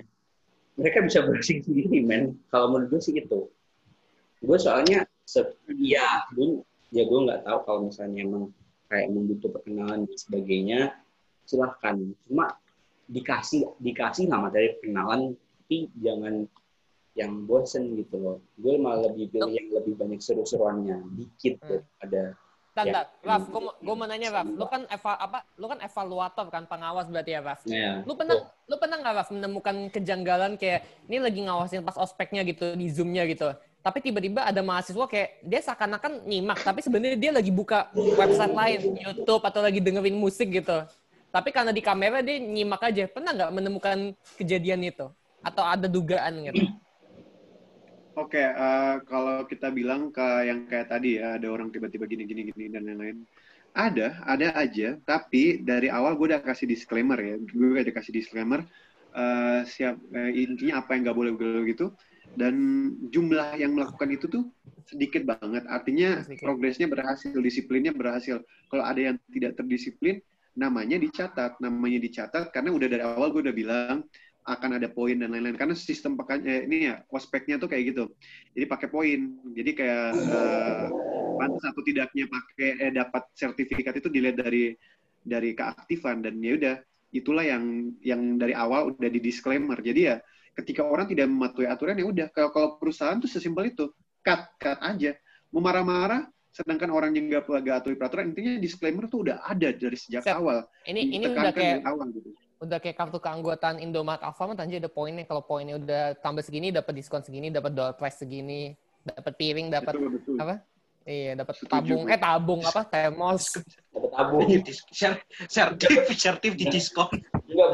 mereka 0.76 1.00
bisa 1.00 1.24
browsing 1.24 1.62
sendiri 1.64 2.04
men 2.04 2.36
kalau 2.46 2.70
menurut 2.70 2.92
gue 2.92 3.00
sih 3.00 3.16
itu 3.16 3.48
gue 4.38 4.58
soalnya 4.60 5.08
se- 5.24 5.56
ya 5.72 6.04
gue 6.30 6.60
ya 6.92 7.08
gue 7.08 7.18
nggak 7.22 7.48
tahu 7.48 7.58
kalau 7.64 7.80
misalnya 7.88 8.28
emang 8.28 8.52
kayak 8.92 9.08
membutuh 9.08 9.48
perkenalan 9.48 10.04
dan 10.04 10.16
sebagainya 10.20 10.80
silahkan 11.48 11.96
cuma 12.28 12.60
dikasih 13.08 13.72
dikasih 13.80 14.28
lah 14.28 14.44
materi 14.44 14.76
perkenalan 14.76 15.32
tapi 15.64 15.88
jangan 16.04 16.44
yang 17.16 17.32
bosen 17.48 17.96
gitu 17.96 18.20
loh 18.20 18.36
gue 18.60 18.76
malah 18.76 19.08
lebih 19.08 19.32
pilih 19.32 19.48
yang 19.56 19.68
lebih 19.72 19.96
banyak 19.96 20.20
seru-seruannya 20.20 21.08
dikit 21.16 21.56
Hmm. 21.64 21.80
daripada 21.80 22.22
Dan, 22.72 22.88
Ya. 22.88 23.04
Raf, 23.20 23.52
gue 23.52 23.60
mau, 23.60 23.76
gua 23.84 23.94
mau 24.00 24.08
nanya, 24.08 24.32
Raf, 24.32 24.48
lu 24.48 24.64
kan 24.64 24.88
eva, 24.88 25.12
apa? 25.20 25.44
Lu 25.60 25.68
kan 25.68 25.76
evaluator 25.84 26.48
kan, 26.48 26.64
pengawas 26.64 27.04
berarti 27.04 27.36
ya, 27.36 27.44
Raf? 27.44 27.60
ya 27.68 28.00
Lu 28.08 28.16
pernah, 28.16 28.48
lu 28.64 28.80
pernah 28.80 28.96
nggak, 28.96 29.12
Raf, 29.12 29.28
menemukan 29.28 29.92
kejanggalan 29.92 30.56
kayak 30.56 30.80
ini 31.04 31.20
lagi 31.20 31.44
ngawasin 31.44 31.84
pas 31.84 32.00
ospeknya 32.00 32.40
gitu 32.48 32.72
di 32.72 32.88
zoomnya 32.88 33.28
gitu, 33.28 33.52
tapi 33.82 33.98
tiba-tiba 33.98 34.46
ada 34.46 34.62
mahasiswa 34.62 35.04
kayak 35.10 35.42
dia 35.42 35.58
seakan-akan 35.58 36.22
nyimak, 36.22 36.62
tapi 36.62 36.86
sebenarnya 36.86 37.18
dia 37.18 37.32
lagi 37.34 37.50
buka 37.50 37.90
website 37.94 38.54
lain, 38.54 38.80
YouTube 38.94 39.42
atau 39.42 39.58
lagi 39.58 39.82
dengerin 39.82 40.14
musik 40.14 40.54
gitu. 40.54 40.86
Tapi 41.34 41.48
karena 41.50 41.74
di 41.74 41.82
kamera 41.82 42.22
dia 42.22 42.38
nyimak 42.38 42.78
aja. 42.86 43.10
Pernah 43.10 43.34
nggak 43.34 43.52
menemukan 43.52 43.98
kejadian 44.38 44.86
itu? 44.86 45.10
Atau 45.42 45.66
ada 45.66 45.90
dugaan 45.90 46.46
gitu? 46.46 46.62
Oke, 48.12 48.44
eh, 48.44 48.94
kalau 49.08 49.48
kita 49.48 49.72
bilang 49.72 50.12
ke 50.12 50.26
yang 50.44 50.68
kayak 50.68 50.92
tadi 50.92 51.16
ya, 51.16 51.40
ada 51.40 51.48
orang 51.48 51.72
tiba-tiba 51.72 52.04
gini, 52.04 52.28
gini, 52.28 52.68
dan 52.68 52.84
lain-lain. 52.84 53.24
Ada, 53.72 54.20
ada 54.28 54.52
aja. 54.52 55.00
Tapi 55.00 55.64
dari 55.64 55.88
awal 55.88 56.20
gue 56.20 56.36
udah 56.36 56.44
kasih 56.44 56.68
disclaimer 56.68 57.16
ya. 57.16 57.40
Gue 57.40 57.80
udah 57.80 57.94
kasih 57.96 58.12
disclaimer. 58.14 58.62
eh, 59.12 59.60
siap, 59.68 60.00
eh, 60.16 60.30
intinya 60.40 60.80
apa 60.80 60.96
yang 60.96 61.04
nggak 61.04 61.18
boleh 61.20 61.32
boleh 61.36 61.68
gitu. 61.68 61.92
Dan 62.32 62.54
jumlah 63.12 63.60
yang 63.60 63.76
melakukan 63.76 64.08
itu 64.08 64.26
tuh 64.28 64.44
sedikit 64.88 65.28
banget. 65.28 65.68
Artinya 65.68 66.24
Sedikit. 66.24 66.48
progresnya 66.48 66.88
berhasil, 66.88 67.36
disiplinnya 67.36 67.92
berhasil. 67.92 68.40
Kalau 68.72 68.84
ada 68.84 69.00
yang 69.12 69.16
tidak 69.28 69.60
terdisiplin, 69.60 70.20
namanya 70.56 70.96
dicatat. 70.96 71.60
Namanya 71.60 72.00
dicatat 72.00 72.52
karena 72.52 72.72
udah 72.72 72.88
dari 72.88 73.02
awal 73.04 73.32
gue 73.32 73.44
udah 73.44 73.56
bilang 73.56 73.96
akan 74.42 74.82
ada 74.82 74.90
poin 74.90 75.14
dan 75.14 75.30
lain-lain 75.30 75.54
karena 75.54 75.74
sistem 75.78 76.18
pekan 76.18 76.42
eh, 76.42 76.66
ini 76.66 76.90
ya 76.90 76.98
ospeknya 77.14 77.62
tuh 77.62 77.70
kayak 77.70 77.94
gitu 77.94 78.10
jadi 78.58 78.66
pakai 78.66 78.88
poin 78.90 79.38
jadi 79.54 79.70
kayak 79.70 80.06
eh, 80.18 80.86
pantas 81.38 81.62
atau 81.62 81.82
tidaknya 81.86 82.26
pakai 82.26 82.68
eh, 82.82 82.90
dapat 82.90 83.22
sertifikat 83.38 84.02
itu 84.02 84.10
dilihat 84.10 84.42
dari 84.42 84.74
dari 85.22 85.54
keaktifan 85.54 86.26
dan 86.26 86.42
ya 86.42 86.58
udah 86.58 86.76
itulah 87.14 87.44
yang 87.46 87.94
yang 88.02 88.34
dari 88.34 88.56
awal 88.56 88.90
udah 88.90 89.10
di 89.14 89.22
disclaimer 89.22 89.78
jadi 89.78 90.00
ya 90.00 90.16
ketika 90.56 90.84
orang 90.84 91.08
tidak 91.08 91.26
mematuhi 91.28 91.66
aturan 91.68 91.96
ya 91.96 92.06
udah. 92.06 92.26
Kalau 92.32 92.50
kalau 92.52 92.68
perusahaan 92.76 93.16
tuh 93.18 93.30
sesimpel 93.30 93.72
itu. 93.72 93.88
Cut 94.22 94.54
cut 94.60 94.78
aja. 94.78 95.18
Mau 95.50 95.58
marah-marah 95.58 96.28
sedangkan 96.52 96.92
orang 96.92 97.16
yang 97.16 97.32
nggak 97.32 97.48
nggak 97.48 97.76
atuhi 97.80 97.96
peraturan 97.96 98.28
intinya 98.36 98.60
disclaimer 98.60 99.08
tuh 99.08 99.24
udah 99.24 99.40
ada 99.40 99.72
dari 99.72 99.96
sejak 99.96 100.20
Siap. 100.28 100.36
awal. 100.36 100.68
Ini 100.84 101.00
ini 101.16 101.24
udah 101.32 101.52
kayak 101.52 101.80
awal 101.88 102.12
gitu. 102.12 102.28
udah 102.62 102.78
kayak 102.78 102.94
kartu 102.94 103.18
keanggotaan 103.18 103.82
Indomaret 103.82 104.22
Alfamart 104.22 104.60
aja 104.60 104.76
ada 104.78 104.92
poinnya. 104.92 105.24
Kalau 105.24 105.42
poinnya 105.42 105.80
udah 105.80 106.14
tambah 106.20 106.44
segini 106.44 106.70
dapat 106.70 106.92
diskon 106.94 107.24
segini 107.24 107.48
dapat 107.48 107.72
door 107.72 107.96
prize 107.96 108.20
segini 108.20 108.76
dapat 109.02 109.32
piring 109.34 109.66
dapat 109.72 109.96
apa? 110.38 110.54
Iya 111.02 111.34
dapat 111.34 111.54
tabung. 111.66 112.06
Eh 112.06 112.20
tabung 112.20 112.60
apa? 112.62 112.80
Termos 112.86 113.58
dapat 113.90 114.10
tabung. 114.14 114.46
Ser- 114.92 115.24
sertif 115.50 116.04
sertif 116.14 116.52
di 116.54 116.68
diskon 116.68 117.10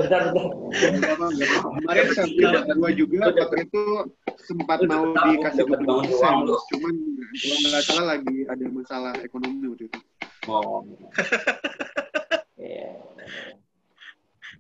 bentar 0.01 0.21
bentar 0.31 0.47
Enggak, 0.89 1.15
Bang, 1.19 1.31
enggak, 1.35 1.51
Bang. 1.51 1.73
Kemarin 1.83 2.05
sertifikat 2.15 2.65
gua 2.77 2.91
juga 2.95 3.21
waktu 3.35 3.57
itu 3.67 3.83
sempat 4.47 4.79
mau 4.87 5.05
dikasih 5.13 5.65
dapat 5.67 5.79
20 5.83 5.89
bangun 5.89 6.05
persen, 6.07 6.19
ruang 6.19 6.39
lu. 6.47 6.57
cuman 6.73 6.95
kalau 7.39 7.57
nggak 7.69 7.83
salah 7.85 8.05
lagi 8.17 8.37
ada 8.47 8.65
masalah 8.71 9.13
ekonomi 9.21 9.65
waktu 9.69 9.85
itu. 9.91 10.01
Oh. 10.49 10.81
Iya. 12.59 12.91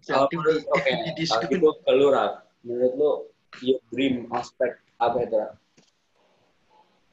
Kalau 0.06 0.30
menurut 0.32 0.62
di, 0.62 0.70
oke, 0.72 0.90
kalau 1.28 1.44
gitu 1.50 1.68
ke 1.84 1.92
lu 1.92 2.06
Raf. 2.14 2.32
Menurut 2.64 2.92
lu 2.96 3.10
your 3.60 3.80
dream 3.92 4.30
aspek 4.32 4.78
apa 4.96 5.16
itu 5.26 5.36
Raf? 5.36 5.52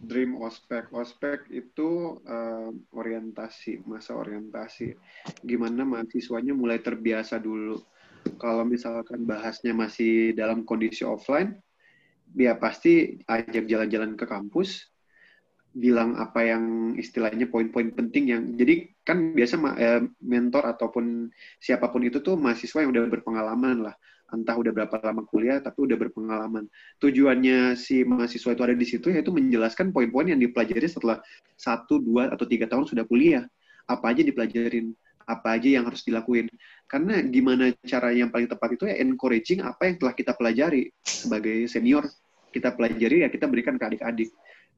Dream 0.06 0.38
ospek, 0.38 0.92
ospek 0.94 1.50
itu 1.50 2.20
eh, 2.28 2.70
orientasi, 2.94 3.82
masa 3.90 4.14
orientasi. 4.14 4.94
Gimana 5.42 5.82
mahasiswanya 5.88 6.54
mulai 6.54 6.78
terbiasa 6.84 7.42
dulu. 7.42 7.82
Kalau 8.42 8.66
misalkan 8.66 9.24
bahasnya 9.24 9.72
masih 9.72 10.34
dalam 10.34 10.66
kondisi 10.66 11.06
offline, 11.06 11.58
ya 12.36 12.58
pasti 12.58 13.22
ajak 13.30 13.70
jalan-jalan 13.70 14.18
ke 14.18 14.26
kampus, 14.26 14.90
bilang 15.76 16.16
apa 16.16 16.40
yang 16.40 16.96
istilahnya 16.96 17.52
poin-poin 17.52 17.92
penting 17.92 18.32
yang 18.32 18.42
jadi 18.56 18.88
kan 19.04 19.36
biasa 19.36 19.56
eh, 19.76 20.02
mentor 20.24 20.64
ataupun 20.72 21.28
siapa 21.60 21.92
pun 21.92 22.00
itu 22.08 22.24
tuh 22.24 22.40
mahasiswa 22.40 22.80
yang 22.88 22.96
udah 22.96 23.12
berpengalaman 23.12 23.92
lah. 23.92 23.96
Entah 24.32 24.56
udah 24.58 24.72
berapa 24.74 24.96
lama 25.04 25.28
kuliah 25.28 25.60
tapi 25.62 25.86
udah 25.86 26.00
berpengalaman. 26.00 26.66
Tujuannya 26.98 27.76
si 27.78 28.08
mahasiswa 28.08 28.56
itu 28.56 28.64
ada 28.64 28.74
di 28.74 28.88
situ 28.88 29.12
yaitu 29.12 29.30
menjelaskan 29.36 29.92
poin-poin 29.92 30.32
yang 30.32 30.40
dipelajari 30.40 30.88
setelah 30.88 31.20
satu 31.60 32.00
dua 32.02 32.32
atau 32.32 32.48
tiga 32.48 32.66
tahun 32.72 32.88
sudah 32.88 33.04
kuliah. 33.06 33.46
Apa 33.86 34.16
aja 34.16 34.26
dipelajarin 34.26 34.96
apa 35.26 35.58
aja 35.58 35.82
yang 35.82 35.86
harus 35.90 36.06
dilakuin 36.06 36.48
karena 36.86 37.22
gimana 37.26 37.74
cara 37.82 38.14
yang 38.14 38.30
paling 38.30 38.50
tepat 38.50 38.78
itu 38.78 38.84
ya 38.86 38.96
encouraging 39.02 39.60
apa 39.66 39.90
yang 39.90 39.96
telah 39.98 40.14
kita 40.14 40.32
pelajari 40.38 40.94
sebagai 41.02 41.66
senior 41.66 42.06
kita 42.54 42.72
pelajari 42.72 43.26
ya 43.26 43.30
kita 43.30 43.46
berikan 43.50 43.76
ke 43.76 43.86
adik-adik 43.90 44.30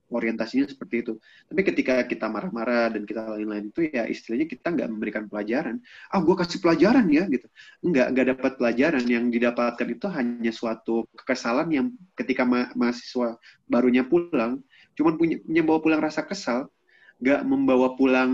orientasinya 0.07 0.67
seperti 0.67 1.03
itu. 1.03 1.13
Tapi 1.51 1.61
ketika 1.67 2.03
kita 2.07 2.31
marah-marah 2.31 2.95
dan 2.95 3.03
kita 3.03 3.27
lain-lain 3.27 3.69
itu 3.71 3.91
ya 3.91 4.07
istilahnya 4.07 4.47
kita 4.47 4.71
nggak 4.71 4.89
memberikan 4.89 5.23
pelajaran. 5.27 5.83
Ah, 6.07 6.23
gue 6.23 6.35
kasih 6.35 6.59
pelajaran 6.63 7.05
ya 7.11 7.27
gitu. 7.27 7.47
Nggak 7.83 8.07
nggak 8.15 8.27
dapat 8.35 8.51
pelajaran. 8.55 9.03
Yang 9.03 9.25
didapatkan 9.35 9.87
itu 9.91 10.05
hanya 10.07 10.51
suatu 10.55 11.05
kekesalan 11.15 11.67
yang 11.71 11.85
ketika 12.15 12.47
ma- 12.47 12.71
mahasiswa 12.73 13.35
barunya 13.67 14.07
pulang, 14.07 14.63
cuman 14.95 15.13
punya, 15.19 15.37
punya 15.43 15.61
bawa 15.63 15.79
pulang 15.83 16.01
rasa 16.01 16.23
kesal, 16.23 16.71
nggak 17.19 17.41
membawa 17.43 17.93
pulang 17.99 18.31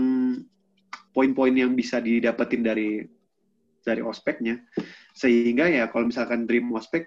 poin-poin 1.14 1.54
yang 1.54 1.72
bisa 1.78 2.02
didapetin 2.02 2.66
dari 2.66 3.06
dari 3.86 4.02
ospeknya. 4.02 4.58
Sehingga 5.14 5.70
ya 5.70 5.86
kalau 5.88 6.10
misalkan 6.10 6.44
dream 6.44 6.68
ospek, 6.74 7.06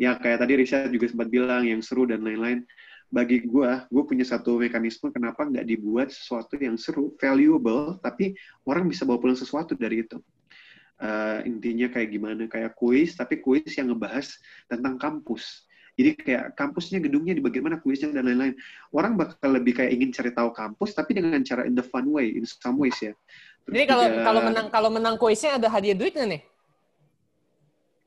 ya 0.00 0.16
kayak 0.16 0.40
tadi 0.40 0.56
Risa 0.56 0.88
juga 0.88 1.12
sempat 1.12 1.28
bilang 1.28 1.68
yang 1.68 1.84
seru 1.84 2.08
dan 2.08 2.24
lain-lain 2.24 2.64
bagi 3.06 3.46
gue, 3.46 3.70
gue 3.86 4.02
punya 4.02 4.26
satu 4.26 4.58
mekanisme 4.58 5.14
kenapa 5.14 5.46
nggak 5.46 5.62
dibuat 5.62 6.10
sesuatu 6.10 6.58
yang 6.58 6.74
seru, 6.74 7.14
valuable, 7.22 8.02
tapi 8.02 8.34
orang 8.66 8.90
bisa 8.90 9.06
bawa 9.06 9.22
pulang 9.22 9.38
sesuatu 9.38 9.78
dari 9.78 10.02
itu. 10.02 10.18
eh, 10.96 11.38
intinya 11.44 11.92
kayak 11.92 12.08
gimana 12.08 12.48
kayak 12.48 12.72
kuis 12.72 13.12
tapi 13.16 13.44
kuis 13.44 13.68
yang 13.76 13.92
ngebahas 13.92 14.32
tentang 14.64 14.96
kampus 14.96 15.68
jadi 15.96 16.10
kayak 16.12 16.44
kampusnya 16.54 17.00
gedungnya 17.00 17.32
di 17.32 17.42
bagian 17.42 17.64
mana 17.64 17.80
kuisnya 17.80 18.12
dan 18.12 18.28
lain-lain 18.28 18.54
orang 18.92 19.16
bakal 19.16 19.48
lebih 19.48 19.80
kayak 19.80 19.96
ingin 19.96 20.12
cari 20.12 20.30
tahu 20.30 20.52
kampus 20.52 20.92
tapi 20.92 21.16
dengan 21.16 21.40
cara 21.40 21.64
in 21.64 21.72
the 21.72 21.84
fun 21.84 22.06
way 22.12 22.36
in 22.36 22.44
some 22.44 22.76
ways 22.76 22.96
ya 23.00 23.16
Terus 23.66 23.82
Jadi 23.82 23.86
kalau 23.90 24.04
juga 24.06 24.22
kalau 24.22 24.40
menang 24.46 24.66
kalau 24.70 24.90
menang 24.94 25.16
kuisnya 25.18 25.58
ada 25.58 25.66
hadiah 25.66 25.98
duit 25.98 26.14
nggak 26.14 26.30
nih? 26.38 26.42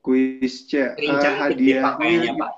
kuis 0.00 0.64
cek 0.64 0.96
Rincang 0.96 1.36
gede 1.52 1.76
Pak, 1.84 1.94
kayaknya, 2.00 2.32
Pak. 2.40 2.52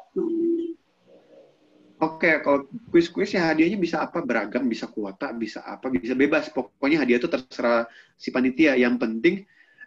Oke, 2.03 2.31
kalau 2.43 2.67
kuis-kuis 2.91 3.31
ya 3.31 3.47
hadiahnya 3.47 3.79
bisa 3.79 4.03
apa 4.03 4.19
beragam, 4.27 4.67
bisa 4.67 4.91
kuota, 4.91 5.31
bisa 5.31 5.63
apa, 5.63 5.87
bisa 5.87 6.19
bebas. 6.19 6.51
Pokoknya 6.51 7.07
hadiah 7.07 7.23
itu 7.23 7.31
terserah 7.31 7.87
si 8.19 8.35
panitia. 8.35 8.75
Yang 8.75 8.95
penting 8.99 9.35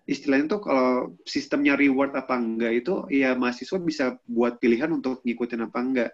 istilahnya 0.05 0.45
tuh 0.47 0.61
kalau 0.61 0.89
sistemnya 1.23 1.73
reward 1.73 2.13
apa 2.13 2.33
enggak 2.33 2.73
itu 2.77 2.93
ya 3.09 3.33
mahasiswa 3.33 3.77
bisa 3.77 4.05
buat 4.23 4.57
pilihan 4.57 4.89
untuk 4.89 5.21
ngikutin 5.21 5.65
apa 5.65 5.79
enggak. 5.79 6.11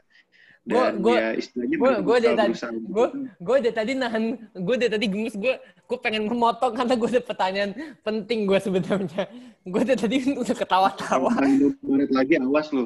Gua- 0.62 0.94
Dan 0.94 1.02
gua- 1.02 1.18
ya 1.18 1.30
istilahnya 1.34 1.76
gua- 1.76 2.00
gua 2.00 2.18
bakal 2.18 2.22
dari 2.22 2.38
tadi- 2.54 2.86
Gue 2.86 3.08
gue 3.42 3.58
dari 3.60 3.74
tadi 3.74 3.92
nahan, 3.94 4.24
gue 4.54 4.76
dari 4.78 4.92
tadi 4.92 5.06
gemes 5.10 5.34
gue, 5.36 5.54
gue 5.58 5.98
pengen 5.98 6.24
memotong 6.24 6.72
karena 6.72 6.94
gue 6.94 7.10
ada 7.10 7.22
pertanyaan 7.24 7.72
penting 8.00 8.46
gue 8.46 8.60
sebenarnya. 8.62 9.24
Gue 9.64 9.82
dari 9.82 9.98
tadi 9.98 10.16
udah 10.32 10.56
ketawa-tawa. 10.56 11.34
Maret 11.82 12.12
lagi 12.12 12.34
awas 12.38 12.70
lu. 12.70 12.86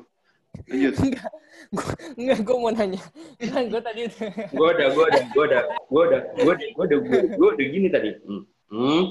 Lanjut. 0.65 0.95
Enggak, 0.97 1.31
gue 1.69 1.87
enggak 2.15 2.39
gue 2.41 2.55
mau 2.55 2.71
nanya. 2.71 3.01
Kan 3.43 3.63
gue 3.67 3.81
tadi 3.83 4.01
Gue 4.55 4.67
udah, 4.71 4.87
gue 4.87 5.05
udah, 5.05 5.23
gue 5.27 5.43
udah, 5.43 5.61
gue 5.67 6.01
udah, 6.07 6.21
gue 6.31 6.43
udah, 6.47 6.59
gue 6.71 6.83
udah, 6.87 6.97
gue 6.97 7.19
gue 7.29 7.49
udah 7.51 7.65
gini 7.67 7.87
tadi. 7.91 8.09
Hmm. 8.23 8.43
Hmm. 8.71 9.03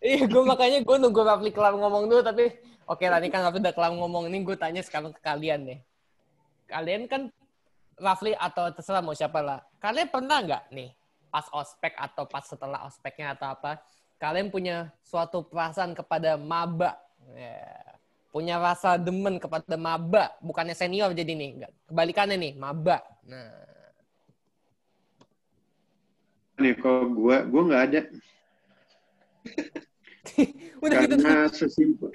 Iya, 0.00 0.24
gue 0.24 0.42
makanya 0.48 0.80
gue 0.80 0.96
nunggu 0.96 1.20
Rafli 1.20 1.52
kelar 1.52 1.76
ngomong 1.76 2.08
dulu, 2.08 2.24
tapi 2.24 2.48
oke 2.88 3.04
lah, 3.04 3.20
ini 3.20 3.28
kan 3.28 3.44
Rafli 3.44 3.60
udah 3.60 3.74
kelar 3.76 3.92
ngomong, 3.92 4.32
ini 4.32 4.40
gue 4.40 4.56
tanya 4.56 4.80
sekarang 4.80 5.12
ke 5.12 5.20
kalian 5.20 5.68
deh. 5.68 5.80
Kalian 6.72 7.04
kan, 7.04 7.28
Rafli 8.00 8.32
atau 8.32 8.72
terserah 8.72 9.04
mau 9.04 9.12
siapa 9.12 9.44
lah, 9.44 9.60
kalian 9.76 10.08
pernah 10.08 10.40
nggak 10.40 10.72
nih, 10.72 10.96
pas 11.28 11.44
ospek 11.52 11.92
atau 12.00 12.24
pas 12.24 12.40
setelah 12.40 12.88
ospeknya 12.88 13.36
atau 13.36 13.52
apa, 13.52 13.76
kalian 14.16 14.48
punya 14.48 14.88
suatu 15.04 15.44
perasaan 15.44 15.92
kepada 15.92 16.40
maba, 16.40 16.96
Ya. 17.36 17.60
punya 18.32 18.56
rasa 18.56 18.96
demen 18.96 19.36
kepada 19.36 19.76
maba, 19.76 20.32
bukannya 20.40 20.72
senior 20.72 21.12
jadi 21.12 21.36
nih, 21.36 21.68
kebalikannya 21.92 22.40
nih, 22.40 22.52
maba. 22.56 23.04
Nah, 23.28 23.68
Nih, 26.56 26.76
kalau 26.76 27.08
gua, 27.12 27.44
gua 27.44 27.62
nggak 27.68 27.84
ada. 27.92 28.00
udah 30.84 30.96
gitu 31.04 31.14
karena 31.16 31.48
sesimpel 31.48 32.08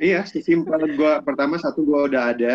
iya 0.00 0.24
sesimpel 0.24 0.96
gua 0.96 1.20
pertama 1.20 1.60
satu 1.60 1.84
gua 1.84 2.08
udah 2.08 2.22
ada 2.32 2.54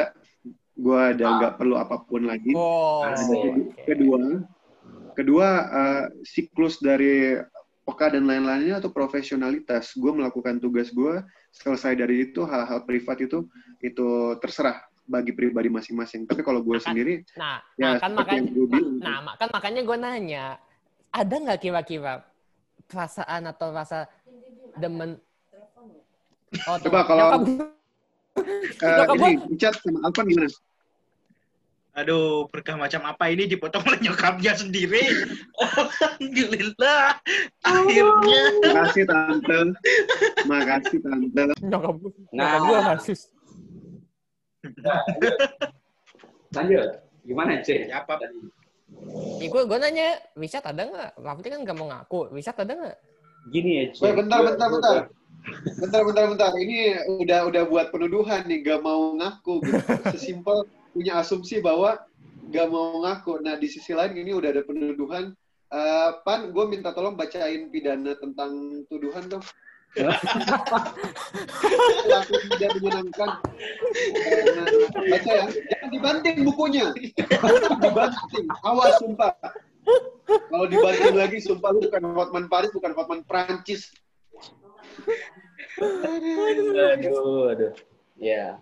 gua 0.78 1.14
ada 1.14 1.26
nggak 1.26 1.54
perlu 1.58 1.76
apa 1.78 2.06
pun 2.06 2.30
lagi. 2.30 2.54
Oh, 2.54 3.02
Asik. 3.02 3.34
oke. 3.34 3.82
kedua 3.90 4.46
kedua 5.18 5.48
eh, 5.66 6.04
siklus 6.22 6.78
dari 6.78 7.42
peka 7.88 8.14
dan 8.14 8.28
lain-lainnya 8.28 8.84
atau 8.84 8.92
profesionalitas. 8.92 9.96
Gue 9.96 10.12
melakukan 10.12 10.60
tugas 10.60 10.92
gue 10.92 11.24
selesai 11.56 11.96
dari 11.96 12.30
itu 12.30 12.44
hal-hal 12.44 12.84
privat 12.84 13.24
itu 13.24 13.48
itu 13.80 14.36
terserah 14.44 14.84
bagi 15.08 15.32
pribadi 15.32 15.72
masing-masing. 15.72 16.28
Tapi 16.28 16.44
kalau 16.44 16.60
gue 16.60 16.78
sendiri 16.84 17.24
Nah, 17.40 17.64
ya 17.80 17.96
nah 17.96 18.04
kan 18.04 18.12
makanya 18.12 18.44
yang 18.44 18.48
gue 18.52 18.68
bilang 18.68 18.96
Nah, 19.00 19.34
kan 19.40 19.50
makanya 19.56 19.82
gue 19.88 19.98
nanya, 19.98 20.46
ada 21.16 21.36
nggak 21.40 21.60
kira-kira 21.64 22.28
perasaan 22.92 23.48
atau 23.48 23.72
rasa 23.72 24.12
demen? 24.80 25.18
Oh, 26.66 26.76
tuh. 26.80 26.88
Coba 26.88 27.00
kalau- 27.04 27.44
Nyokap 28.78 29.18
ini 29.18 29.32
Icat 29.52 29.74
sama 29.82 30.06
Alvan 30.06 30.26
gimana 30.30 30.50
Aduh, 31.98 32.46
berkah 32.54 32.78
macam 32.78 33.02
apa 33.10 33.26
ini 33.34 33.50
dipotong 33.50 33.82
oleh 33.82 33.98
nyokapnya 33.98 34.54
sendiri. 34.54 35.02
Alhamdulillah. 35.58 37.18
Akhirnya. 37.66 38.42
makasih 38.70 39.04
tante 39.10 39.60
makasih 40.46 40.98
tante 41.02 41.42
nyokap 41.66 41.96
gue, 41.98 42.14
Nah. 42.38 42.46
nyokap 42.46 42.62
gue 42.62 42.80
kasus. 42.86 43.22
Lanjut. 46.54 46.90
Gimana, 47.26 47.60
Cek? 47.60 47.90
Ya, 47.92 48.06
apa? 48.06 48.22
Ya, 49.42 49.48
gue, 49.50 49.62
gue 49.66 49.78
nanya, 49.82 50.08
Wisat 50.38 50.64
ada 50.64 50.86
nggak? 50.86 51.12
Rafli 51.18 51.50
kan 51.50 51.60
nggak 51.66 51.76
mau 51.76 51.90
ngaku. 51.90 52.30
Wisat 52.32 52.62
ada 52.62 52.78
nggak? 52.78 52.98
Gini 53.52 53.72
ya. 53.80 53.84
Woi, 54.04 54.14
bentar, 54.14 54.40
bentar, 54.44 54.68
bentar. 54.68 54.96
Bentar, 55.80 56.02
bentar, 56.04 56.26
bentar. 56.28 56.52
Ini 56.60 57.08
udah 57.24 57.48
udah 57.48 57.64
buat 57.72 57.88
penuduhan 57.96 58.44
nih, 58.48 58.64
gak 58.68 58.84
mau 58.84 59.16
ngaku. 59.16 59.64
Gitu. 59.64 59.80
Sesimpel 60.12 60.68
punya 60.92 61.24
asumsi 61.24 61.64
bahwa 61.64 61.96
gak 62.52 62.68
mau 62.68 63.00
ngaku. 63.08 63.40
Nah, 63.40 63.56
di 63.56 63.72
sisi 63.72 63.96
lain 63.96 64.16
ini 64.20 64.36
udah 64.36 64.52
ada 64.52 64.64
penuduhan. 64.68 65.32
Eh, 65.68 66.10
Pan, 66.24 66.52
gue 66.52 66.66
minta 66.68 66.92
tolong 66.96 67.16
bacain 67.16 67.72
pidana 67.72 68.16
tentang 68.20 68.84
tuduhan 68.92 69.28
dong. 69.28 69.44
Pelaku 72.04 72.34
tidak 72.52 72.72
menyenangkan. 72.80 73.30
Baca 75.08 75.32
ya. 75.32 75.46
Jangan 75.48 75.90
dibanting 75.92 76.38
bukunya. 76.44 76.92
dibanting. 77.80 78.46
Awas, 78.68 79.00
sumpah. 79.00 79.32
Kalau 80.28 80.66
dibanting 80.68 81.16
lagi, 81.16 81.38
sumpah 81.40 81.72
lu 81.72 81.88
bukan 81.88 82.04
Hotman 82.12 82.46
Paris, 82.52 82.72
bukan 82.76 82.92
Hotman 82.92 83.22
Prancis. 83.24 83.96
Aduh, 85.80 87.54
aduh. 87.54 87.74
Ya. 88.20 88.60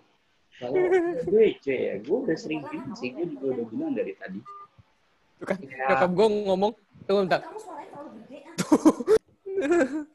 Kalau 0.56 0.72
gue, 1.26 1.46
Cek, 1.60 1.78
ya, 1.78 1.94
gue 2.00 2.16
udah 2.16 2.36
sering 2.38 2.64
bilang 2.70 2.94
sih. 2.96 3.12
Gue 3.12 3.28
juga 3.28 3.46
udah 3.60 3.66
bilang 3.68 3.92
dari 3.92 4.12
tadi. 4.16 4.40
Tuh 5.36 5.44
kan, 5.44 5.58
Ya. 5.60 5.92
nyokap 5.92 6.10
gue 6.16 6.26
ngomong, 6.48 6.72
tunggu 7.04 7.20
bentar. 7.28 7.40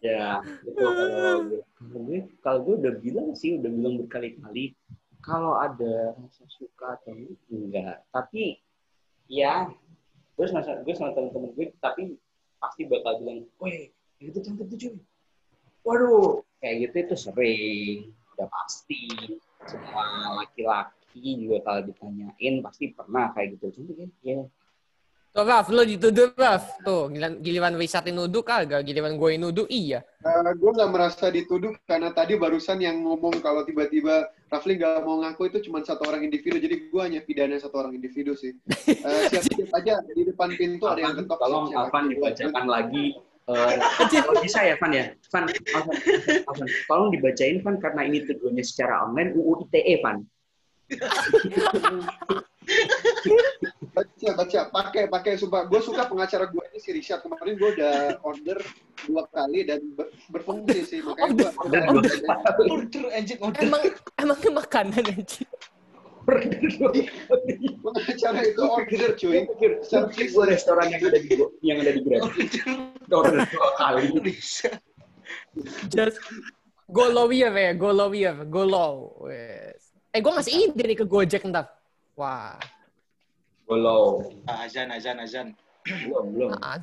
Ya, 0.01 0.37
itu 0.63 0.77
kalau 0.77 1.49
gue, 1.49 1.61
kalau 1.65 1.99
gue, 2.05 2.19
kalau 2.45 2.59
gue 2.61 2.75
udah 2.77 2.93
bilang 3.01 3.29
sih, 3.33 3.57
udah 3.57 3.69
bilang 3.73 3.97
berkali-kali. 4.05 4.77
Kalau 5.21 5.57
ada 5.57 6.13
rasa 6.13 6.45
suka 6.45 6.97
atau 7.01 7.13
enggak, 7.49 8.05
tapi 8.13 8.61
ya, 9.25 9.69
gue 10.41 10.49
sama 10.49 10.65
gue 10.81 10.93
sama 10.97 11.13
temen-temen 11.13 11.53
gue, 11.53 11.69
tapi 11.77 12.17
pasti 12.57 12.89
bakal 12.89 13.21
bilang, 13.21 13.45
weh, 13.61 13.93
itu 14.17 14.41
cantik 14.41 14.65
tuh 14.73 14.77
cuy. 14.81 14.97
Waduh, 15.85 16.41
kayak 16.57 16.89
gitu 16.89 16.95
itu 16.97 17.15
sering, 17.29 18.09
udah 18.33 18.49
pasti. 18.49 19.05
Semua 19.69 20.41
laki-laki 20.41 21.45
juga 21.45 21.61
kalau 21.61 21.85
ditanyain 21.85 22.55
pasti 22.65 22.89
pernah 22.89 23.29
kayak 23.37 23.53
gitu. 23.53 23.69
Cantik 23.69 23.95
ya? 24.01 24.07
Ya, 24.25 24.41
Tuh, 25.31 25.47
Raf, 25.47 25.69
lo 25.69 25.85
dituduh, 25.85 26.33
Raf. 26.33 26.81
Tuh, 26.81 27.07
giliran, 27.13 27.37
giliran 27.39 27.73
Wisat 27.77 28.09
nuduh 28.09 28.41
kagak, 28.41 28.81
giliran 28.81 29.21
gue 29.21 29.37
nuduh, 29.37 29.69
iya. 29.69 30.01
gue 30.57 30.71
nggak 30.73 30.89
merasa 30.91 31.29
dituduh 31.29 31.71
karena 31.85 32.09
tadi 32.11 32.35
barusan 32.35 32.81
yang 32.81 32.99
ngomong 33.05 33.39
kalau 33.45 33.61
tiba-tiba 33.61 34.27
Rafli 34.51 34.75
nggak 34.75 35.07
mau 35.07 35.23
ngaku 35.23 35.47
itu 35.47 35.71
cuma 35.71 35.79
satu 35.79 36.11
orang 36.11 36.27
individu, 36.27 36.59
jadi 36.59 36.91
gue 36.91 37.01
hanya 37.01 37.23
pidana 37.23 37.55
satu 37.55 37.79
orang 37.79 37.95
individu 37.95 38.35
sih. 38.35 38.51
Eh, 38.83 39.31
siap-siap 39.31 39.71
aja 39.79 40.03
di 40.11 40.27
depan 40.27 40.51
pintu 40.59 40.91
ada 40.91 40.99
yang 40.99 41.15
Alvan, 41.15 41.23
ketok. 41.23 41.39
tolong 41.39 41.65
siap-siap 41.71 41.87
Alvan 41.87 42.03
dibacakan 42.11 42.65
lagi. 42.67 43.05
Eh, 43.47 43.75
kalau 44.11 44.43
bisa 44.43 44.59
ya, 44.67 44.75
Van 44.75 44.91
ya. 44.91 45.15
Van, 45.31 45.47
Alvan, 45.47 45.95
Alvan, 46.51 46.67
tolong 46.67 47.09
dibacain, 47.15 47.63
Van, 47.63 47.79
karena 47.79 48.01
ini 48.03 48.27
tujuannya 48.27 48.63
secara 48.67 49.07
online, 49.07 49.31
UU 49.39 49.71
ITE, 49.71 50.03
Van. 50.03 50.19
Baca, 53.91 54.29
baca, 54.39 54.59
pakai, 54.71 55.03
pakai. 55.11 55.35
Sumpah, 55.35 55.67
gue 55.67 55.81
suka 55.83 56.07
pengacara 56.07 56.47
gue 56.47 56.63
ini 56.71 56.79
si 56.79 56.95
Richard. 56.95 57.27
Kemarin 57.27 57.59
gue 57.59 57.69
udah 57.75 58.23
order 58.23 58.55
dua 59.03 59.27
kali 59.27 59.67
dan 59.67 59.83
ber- 59.99 60.15
berfungsi 60.31 60.79
sih. 60.87 60.99
Makanya 61.03 61.31
gue 61.35 61.49
Order 61.59 61.81
kali. 61.83 62.71
Order 62.71 63.03
anjing 63.11 63.39
order. 63.43 63.59
Emang, 63.59 63.81
emangnya 64.15 64.51
makanan 64.63 65.03
aja. 65.11 65.43
pengacara 67.83 68.39
itu 68.47 68.61
order 68.63 69.11
cuy. 69.19 69.43
Service 69.83 70.31
gue 70.31 70.45
restoran 70.47 70.87
yang 70.87 71.03
ada 71.11 71.19
di 71.19 71.29
yang 71.59 71.77
ada 71.83 71.91
di 71.91 71.99
Grab. 71.99 72.31
Order 73.11 73.43
dua 73.51 73.69
kali. 73.75 74.07
Bisa. 74.23 74.71
Just 75.91 76.15
go 76.87 77.11
low 77.11 77.27
ya. 77.27 77.51
Go 77.75 77.91
low 77.91 78.15
ya. 78.15 78.39
Go 78.47 78.63
low. 78.63 79.27
Eh, 79.27 79.75
gue 80.15 80.31
ngasih 80.31 80.71
ide 80.71 80.83
nih 80.87 80.95
ke 80.95 81.03
Gojek 81.03 81.43
ntar. 81.51 81.67
Wah. 82.15 82.55
Belum, 83.71 84.27
Ah, 84.43 84.67
Azan, 84.67 84.91
azan, 84.91 85.15
azan. 85.17 85.47
belum, 85.87 86.25
belum, 86.35 86.49
Ah, 86.59 86.75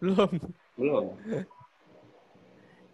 belum. 0.00 0.30
belum. 0.72 1.04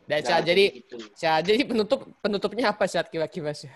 Dan 0.06 0.18
Syah, 0.22 0.38
jadi 0.40 0.64
gitu. 0.76 0.98
Syah, 1.14 1.38
jadi 1.38 1.62
penutup 1.62 2.02
penutupnya 2.18 2.70
apa 2.70 2.82
Syah 2.84 3.02
kira-kira 3.02 3.50
Syah? 3.50 3.70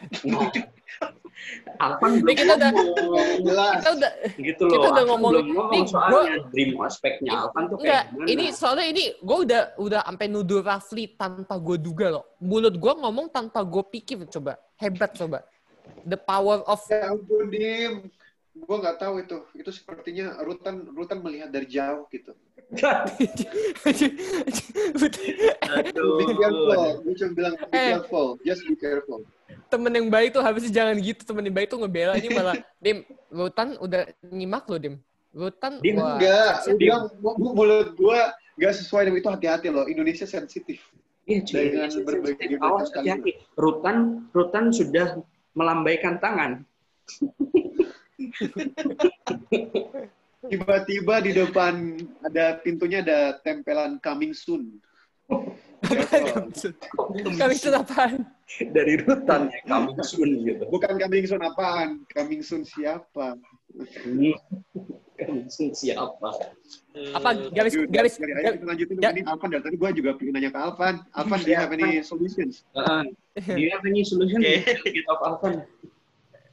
Alvan 1.79 2.11
Ini 2.13 2.21
belum 2.21 2.37
kita 2.37 2.53
udah- 2.53 2.71
ngomong. 2.71 3.29
Jelas. 3.41 3.73
Kita 3.73 3.91
udah 3.95 4.13
gitu 4.37 4.65
kita 4.67 4.77
loh. 4.77 4.91
udah 4.91 4.99
Alvan 5.01 5.07
ngomong- 5.09 5.33
Nih, 5.71 5.83
soalnya 5.87 6.35
dream 6.51 6.71
ospeknya 6.77 7.31
Ini- 7.31 7.41
Alvan 7.41 7.63
tuh 7.65 7.77
enggak, 7.77 7.87
kayak 7.87 8.05
gimana? 8.13 8.27
ini 8.29 8.45
soalnya 8.53 8.87
ini 8.87 9.05
gue 9.17 9.39
udah 9.47 9.63
udah 9.77 10.01
sampai 10.05 10.27
nuduh 10.29 10.61
Rafli 10.61 11.05
tanpa 11.15 11.55
gue 11.57 11.77
duga 11.79 12.07
loh. 12.13 12.25
Mulut 12.39 12.75
gue 12.75 12.93
ngomong 12.93 13.27
tanpa 13.29 13.63
gue 13.63 13.83
pikir 13.89 14.27
coba. 14.29 14.59
Hebat 14.77 15.15
coba. 15.15 15.39
The 16.03 16.19
power 16.19 16.63
of 16.65 16.83
Ya 16.87 17.11
ampun, 17.11 17.47
Dim. 17.49 17.95
Gue 18.53 18.77
nggak 18.77 18.99
tahu 18.99 19.15
itu. 19.21 19.39
Itu 19.55 19.71
sepertinya 19.71 20.39
Rutan 20.41 20.91
Rutan 20.91 21.23
melihat 21.23 21.49
dari 21.49 21.67
jauh 21.67 22.07
gitu. 22.09 22.35
Be 22.71 22.79
careful. 26.35 26.83
Gue 27.03 27.15
cuma 27.17 27.31
bilang 27.33 27.55
be 27.57 27.67
Eh. 27.73 27.91
careful. 27.95 28.27
Just 28.43 28.63
be 28.65 28.75
careful. 28.75 29.23
temen 29.67 29.91
yang 29.91 30.11
baik 30.11 30.35
tuh 30.35 30.43
harusnya 30.43 30.71
jangan 30.71 30.99
gitu. 30.99 31.23
Temen 31.23 31.47
yang 31.47 31.55
baik 31.55 31.71
tuh 31.71 31.79
ngebela 31.79 32.15
ini 32.15 32.27
malah 32.29 32.59
Dim, 32.79 33.07
Rutan 33.31 33.79
udah 33.79 34.03
nyimak 34.25 34.67
lo 34.67 34.79
Dim. 34.79 34.95
Rutan 35.31 35.79
Dim, 35.79 35.95
wah. 35.95 36.19
Enggak, 36.19 36.55
lu 36.67 36.75
bilang 36.75 37.03
mu- 37.23 37.39
mu- 37.39 37.55
mulut 37.55 37.95
gue 37.95 38.21
nggak 38.59 38.75
sesuai 38.77 39.07
dengan 39.07 39.19
itu 39.19 39.31
hati-hati 39.31 39.71
loh. 39.71 39.87
Indonesia 39.87 40.27
sensitif. 40.27 40.83
Iya, 41.23 41.47
cuy. 41.47 41.63
Dengan 41.71 41.91
berbagai 42.03 42.47
Awas 42.59 42.91
hati-hati. 42.91 43.39
Rutan, 43.55 44.27
Rutan 44.35 44.75
sudah 44.75 45.23
melambaikan 45.55 46.19
tangan. 46.19 46.67
Tiba-tiba 50.41 51.15
di 51.21 51.33
depan 51.37 52.01
ada 52.25 52.57
pintunya 52.65 53.05
ada 53.05 53.37
tempelan 53.45 54.01
coming 54.01 54.33
soon. 54.33 54.81
Kami 57.37 57.55
itu 57.57 57.71
apaan? 57.73 58.25
Dari 58.75 58.99
Rutan 59.01 59.49
ya, 59.49 59.61
coming 59.69 60.01
soon 60.03 60.31
gitu. 60.43 60.65
Bukan 60.69 60.97
coming 60.99 61.25
soon 61.29 61.43
apaan? 61.45 62.03
Coming 62.11 62.43
soon 62.43 62.65
siapa? 62.67 63.39
Coming 65.21 65.49
soon 65.53 65.71
siapa? 65.77 66.31
Apa 67.15 67.31
garis 67.55 67.77
garis, 67.87 68.15
dari 68.19 68.33
aja 68.35 68.51
garis 68.51 68.59
kita 68.59 68.67
lanjutin 68.67 68.97
ga- 68.99 69.15
ini 69.15 69.23
Alvan 69.29 69.49
dari 69.55 69.63
tadi 69.63 69.77
gue 69.79 69.91
juga 70.03 70.11
pengen 70.19 70.33
nanya 70.35 70.51
ke 70.51 70.59
Alvan. 70.59 70.95
Alvan, 71.15 71.39
do 71.45 71.49
you 71.53 71.59
have 71.61 71.71
any 71.71 72.03
solutions? 72.03 72.65
Uh, 72.75 73.05
do 73.37 73.61
you 73.61 73.71
have 73.71 73.85
any 73.87 74.03
solution 74.03 74.41
Oke. 74.43 74.67
to 74.83 74.89
get 74.91 75.07
off 75.07 75.21
Alvan? 75.23 75.63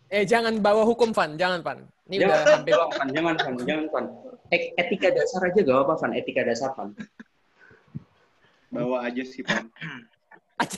Eh 0.08 0.24
jangan 0.24 0.60
bawa 0.60 0.84
hukum 0.88 1.12
Van, 1.12 1.36
jangan 1.36 1.60
Van. 1.62 1.80
Ini 2.08 2.24
udah 2.24 2.30
Jangan, 2.32 2.48
hampir 2.56 2.74
jangan, 2.74 2.88
Van. 2.88 3.08
jangan, 3.12 3.36
Van. 3.36 3.54
Jangan, 3.68 3.86
Van. 3.92 4.06
E- 4.48 4.72
Etika 4.80 5.10
dasar 5.12 5.42
aja 5.44 5.60
gak 5.60 5.76
apa-apa, 5.76 5.94
Van. 6.00 6.12
Etika 6.16 6.42
dasar, 6.48 6.70
Van. 6.72 6.90
Bawa 8.72 8.98
aja 9.08 9.24
sih, 9.28 9.44
Pan. 9.44 9.68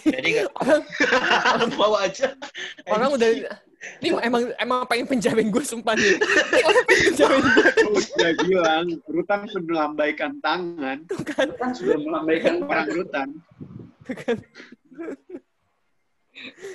Jadi 0.03 0.43
nggak 0.43 0.51
orang, 0.59 1.71
bawa 1.80 1.97
aja. 2.03 2.36
orang 2.91 3.15
udah 3.15 3.30
ini 4.03 4.11
emang 4.19 4.51
emang 4.59 4.84
pengen 4.91 5.07
penjamin 5.07 5.47
gue 5.47 5.63
sumpah 5.63 5.95
nih. 5.95 6.19
Ini 6.19 6.61
orang 6.67 6.84
pengen 6.84 7.03
penjamin 7.15 7.41
gue 7.47 7.69
udah 7.95 8.32
bilang, 8.43 8.86
Rutan 9.07 9.39
melambaikan 9.63 10.32
tangan. 10.43 10.97
Kan 11.55 11.71
sudah 11.71 11.95
melambaikan 11.95 12.59
Orang 12.67 12.91
Rutan. 12.91 13.30
Aduh, 14.09 14.43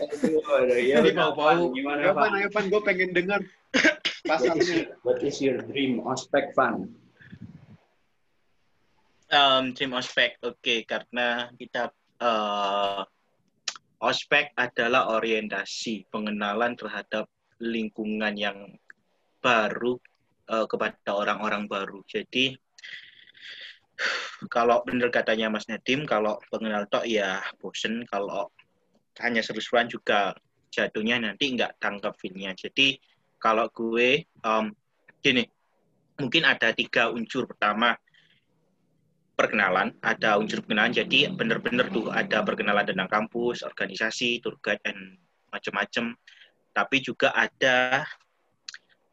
aduh, 0.02 0.76
ya 0.78 1.00
Jadi 1.00 1.10
udah, 1.14 1.32
bau-bau. 1.32 1.72
Gimana, 1.72 2.00
Ayo, 2.04 2.12
Van? 2.12 2.22
Pan, 2.22 2.32
ayo, 2.38 2.48
Pan. 2.52 2.64
Gue 2.68 2.82
pengen 2.84 3.10
dengar 3.16 3.40
What 4.24 4.40
pasalnya. 4.40 4.64
your, 4.64 4.86
what 5.04 5.20
is 5.20 5.36
your 5.40 5.58
dream 5.64 6.00
ospek, 6.04 6.52
Van? 6.56 6.88
Um, 9.34 9.74
dream 9.74 9.92
ospek, 9.96 10.38
oke, 10.46 10.86
karena 10.86 11.50
kita 11.58 11.90
eh, 12.22 13.02
ospek 14.00 14.54
adalah 14.54 15.10
orientasi 15.16 16.06
pengenalan 16.12 16.78
terhadap 16.78 17.26
lingkungan 17.58 18.36
yang 18.38 18.78
baru 19.42 19.98
eh, 20.48 20.66
kepada 20.70 21.10
orang-orang 21.18 21.66
baru. 21.66 22.00
Jadi 22.06 22.54
kalau 24.54 24.80
benar 24.86 25.10
katanya 25.10 25.50
Mas 25.50 25.66
Nadim, 25.66 26.06
kalau 26.06 26.38
pengenal 26.48 26.86
tok 26.88 27.04
ya 27.08 27.42
bosen, 27.58 28.06
kalau 28.06 28.48
hanya 29.22 29.44
seru-seruan 29.44 29.86
juga 29.86 30.34
jatuhnya 30.74 31.22
nanti 31.22 31.54
nggak 31.54 31.78
tangkap 31.78 32.18
feel-nya. 32.18 32.50
Jadi 32.56 32.98
kalau 33.38 33.70
gue 33.70 34.26
em, 34.26 34.66
gini, 35.22 35.44
mungkin 36.18 36.42
ada 36.42 36.74
tiga 36.74 37.10
unsur 37.14 37.46
pertama 37.46 37.94
perkenalan, 39.34 39.94
ada 40.02 40.38
unsur 40.38 40.62
perkenalan. 40.62 40.94
Jadi 40.94 41.30
benar-benar 41.30 41.90
tuh 41.90 42.10
ada 42.10 42.42
perkenalan 42.42 42.86
tentang 42.86 43.10
kampus, 43.10 43.62
organisasi, 43.62 44.42
tour 44.42 44.58
guide, 44.58 44.82
dan 44.82 45.18
macam-macam. 45.50 46.14
Tapi 46.74 46.96
juga 46.98 47.30
ada 47.30 48.02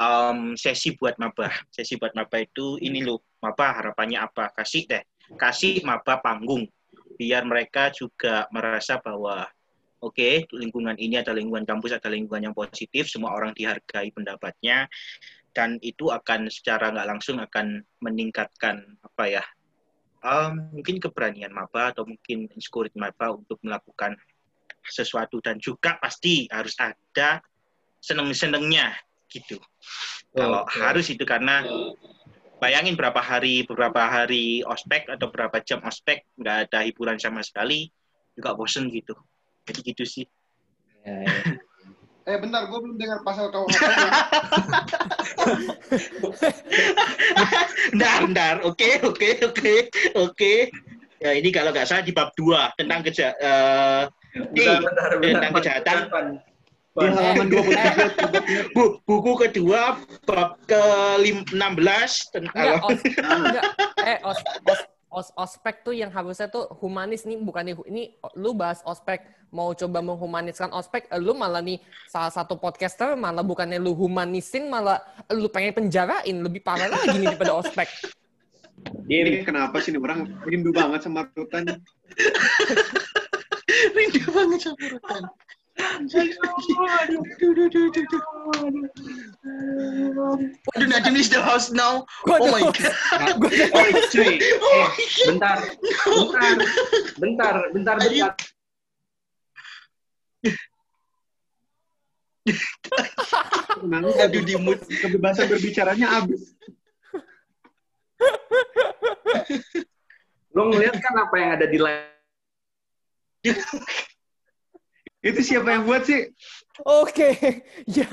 um, 0.01 0.57
sesi 0.57 0.97
buat 0.97 1.17
maba. 1.21 1.49
Sesi 1.69 1.97
buat 1.97 2.13
maba 2.17 2.41
itu 2.41 2.81
ini 2.81 3.05
loh, 3.05 3.21
maba 3.41 3.77
harapannya 3.81 4.17
apa? 4.17 4.49
Kasih 4.53 4.89
deh, 4.89 5.03
kasih 5.37 5.85
maba 5.85 6.17
panggung. 6.21 6.65
Biar 7.17 7.45
mereka 7.45 7.93
juga 7.93 8.49
merasa 8.49 8.97
bahwa 8.97 9.45
oke, 10.01 10.49
lingkungan 10.51 10.97
ini 10.97 11.21
ada 11.21 11.31
lingkungan 11.31 11.63
kampus, 11.63 11.95
ada 11.95 12.09
lingkungan 12.09 12.51
yang 12.51 12.55
positif, 12.57 13.07
semua 13.07 13.37
orang 13.37 13.53
dihargai 13.53 14.09
pendapatnya, 14.11 14.89
dan 15.53 15.77
itu 15.85 16.09
akan 16.09 16.49
secara 16.49 16.91
nggak 16.91 17.07
langsung 17.07 17.37
akan 17.39 17.83
meningkatkan 18.01 18.97
apa 19.03 19.23
ya 19.27 19.43
um, 20.23 20.71
mungkin 20.71 21.01
keberanian 21.01 21.51
maba 21.51 21.91
atau 21.91 22.07
mungkin 22.07 22.47
insecurity 22.53 22.97
maba 22.97 23.35
untuk 23.35 23.59
melakukan 23.61 24.15
sesuatu 24.87 25.37
dan 25.43 25.61
juga 25.61 25.97
pasti 26.01 26.49
harus 26.49 26.73
ada 26.81 27.43
seneng-senengnya 28.01 28.97
gitu. 29.29 29.61
Kalau 30.33 30.65
Oke. 30.65 30.73
harus 30.81 31.05
itu 31.13 31.21
karena 31.21 31.61
bayangin 32.57 32.97
berapa 32.97 33.19
hari 33.21 33.67
beberapa 33.67 34.01
hari 34.01 34.65
ospek 34.65 35.11
atau 35.11 35.29
berapa 35.29 35.61
jam 35.61 35.83
ospek 35.85 36.25
nggak 36.39 36.57
ada 36.69 36.79
hiburan 36.87 37.17
sama 37.21 37.45
sekali 37.45 37.91
juga 38.33 38.57
bosen 38.57 38.89
gitu. 38.89 39.13
Jadi 39.67 39.79
gitu 39.85 40.03
sih. 40.03 40.25
Ya, 41.01 41.13
ya. 41.21 41.33
Eh, 42.23 42.37
bentar. 42.37 42.69
Gue 42.69 42.79
belum 42.79 42.97
dengar 42.97 43.19
pasal 43.21 43.49
KUHP. 43.49 43.81
Bentar, 47.91 48.19
bentar. 48.23 48.55
Oke, 48.63 49.01
oke, 49.01 49.29
oke, 49.43 49.73
oke. 50.15 50.53
Ya, 51.21 51.31
ini 51.37 51.49
kalau 51.49 51.69
nggak 51.69 51.85
salah 51.85 52.01
di 52.01 52.09
bab 52.09 52.33
2 52.33 52.77
tentang 52.77 53.05
keja 53.05 53.29
eh, 53.37 54.03
di- 54.53 54.65
Bentar, 54.65 54.81
bentar, 54.81 55.09
bentar, 55.17 55.31
tentang 55.37 55.53
kejahatan. 55.57 55.97
Di 56.91 57.07
halaman 57.07 57.47
23. 57.47 58.75
Bu- 58.75 58.99
buku 59.05 59.31
kedua 59.39 59.95
bab 60.25 60.57
ke-16 60.65 62.11
tentang 62.35 62.65
Enggak, 62.67 62.83
os, 62.83 62.99
enggak, 63.15 63.63
eh 64.01 64.17
os, 64.21 64.39
os, 64.67 64.81
os, 65.11 65.29
ospek 65.35 65.83
tuh 65.83 65.91
yang 65.91 66.09
harusnya 66.09 66.47
tuh 66.47 66.71
humanis 66.79 67.27
nih 67.27 67.37
bukan 67.43 67.67
nih 67.67 67.75
ini 67.91 68.03
lu 68.39 68.55
bahas 68.55 68.79
ospek 68.87 69.27
mau 69.51 69.75
coba 69.75 69.99
menghumaniskan 69.99 70.71
ospek 70.71 71.11
eh, 71.11 71.19
lu 71.19 71.35
malah 71.35 71.59
nih 71.59 71.83
salah 72.07 72.31
satu 72.31 72.55
podcaster 72.55 73.19
malah 73.19 73.43
bukannya 73.43 73.77
lu 73.77 73.91
humanisin 73.91 74.71
malah 74.71 75.03
lu 75.27 75.51
pengen 75.51 75.75
penjarain 75.75 76.37
lebih 76.39 76.63
parah 76.63 76.87
lagi 76.87 77.19
nih 77.19 77.35
daripada 77.35 77.59
ospek 77.59 77.91
Ini 79.11 79.45
kenapa 79.45 79.77
sih 79.77 79.93
nih 79.93 80.01
orang 80.01 80.41
rindu 80.41 80.73
banget 80.73 81.05
sama 81.05 81.29
Rutan? 81.37 81.69
rindu 83.97 84.21
banget 84.31 84.59
sama 84.65 84.85
Rutan. 84.89 85.21
Waduh, 90.67 90.87
Nadim 90.87 91.15
is 91.15 91.29
the 91.29 91.41
house 91.41 91.71
now. 91.71 92.05
Oh 92.27 92.51
my 92.53 92.61
god. 92.61 92.75
Oh, 93.73 93.91
cuy. 94.11 94.39
Eh, 94.39 94.87
bentar. 95.27 95.57
Bentar. 96.07 96.57
Bentar, 97.19 97.53
bentar, 97.73 97.97
bentar. 97.99 98.35
Tenang, 103.81 104.03
Aduh, 104.17 104.43
di 104.45 104.55
mood. 104.57 104.79
kebebasan 104.81 105.47
berbicaranya 105.49 106.07
habis. 106.21 106.53
Lo 110.55 110.67
ngeliat 110.67 110.99
kan 110.99 111.15
apa 111.15 111.35
yang 111.39 111.51
ada 111.57 111.65
di 111.69 111.77
layar? 111.79 112.09
Itu 115.21 115.39
siapa 115.39 115.69
yang 115.69 115.85
buat 115.85 116.03
sih? 116.03 116.33
oke 116.81 117.29
ya 117.97 118.09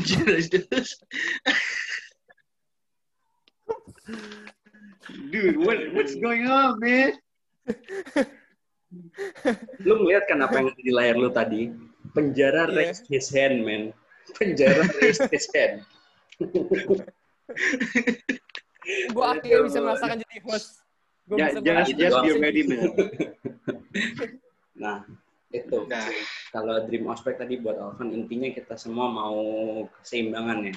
Jelas, 0.00 0.48
jelas. 0.48 0.88
Dude, 5.30 5.56
what, 5.60 5.80
what's 5.92 6.14
going 6.16 6.44
on, 6.46 6.80
man? 6.80 7.12
Lo 9.82 10.00
ngeliat 10.00 10.24
kan 10.24 10.40
apa 10.40 10.60
yang 10.60 10.68
di 10.76 10.92
layar 10.92 11.16
lo 11.16 11.28
tadi? 11.28 11.68
Penjara 12.12 12.68
Iya. 12.68 12.76
raised 12.76 13.04
his 13.08 13.26
hand, 13.28 13.64
man. 13.64 13.92
Penjara 14.36 14.84
raised 15.00 15.28
his 15.28 15.48
hand. 15.52 15.82
gue 18.84 19.24
akhirnya 19.24 19.60
bisa 19.64 19.78
merasakan 19.80 20.16
jadi 20.20 20.38
host 20.44 20.84
gue 21.24 21.36
Ja- 21.40 21.48
bisa 21.50 21.60
Just, 21.60 21.72
merasakan 21.72 21.96
just 21.96 22.16
be 22.20 22.32
ready, 22.36 22.62
man. 22.68 22.88
Nah, 24.74 24.98
Itu. 25.54 25.86
Nah. 25.86 26.10
Kalau 26.50 26.74
dream 26.90 27.06
ospek 27.06 27.38
tadi 27.38 27.62
buat 27.62 27.78
Alvan 27.78 28.10
intinya 28.10 28.50
kita 28.50 28.74
semua 28.74 29.06
mau 29.06 29.38
keseimbangan 30.02 30.58
ya. 30.66 30.74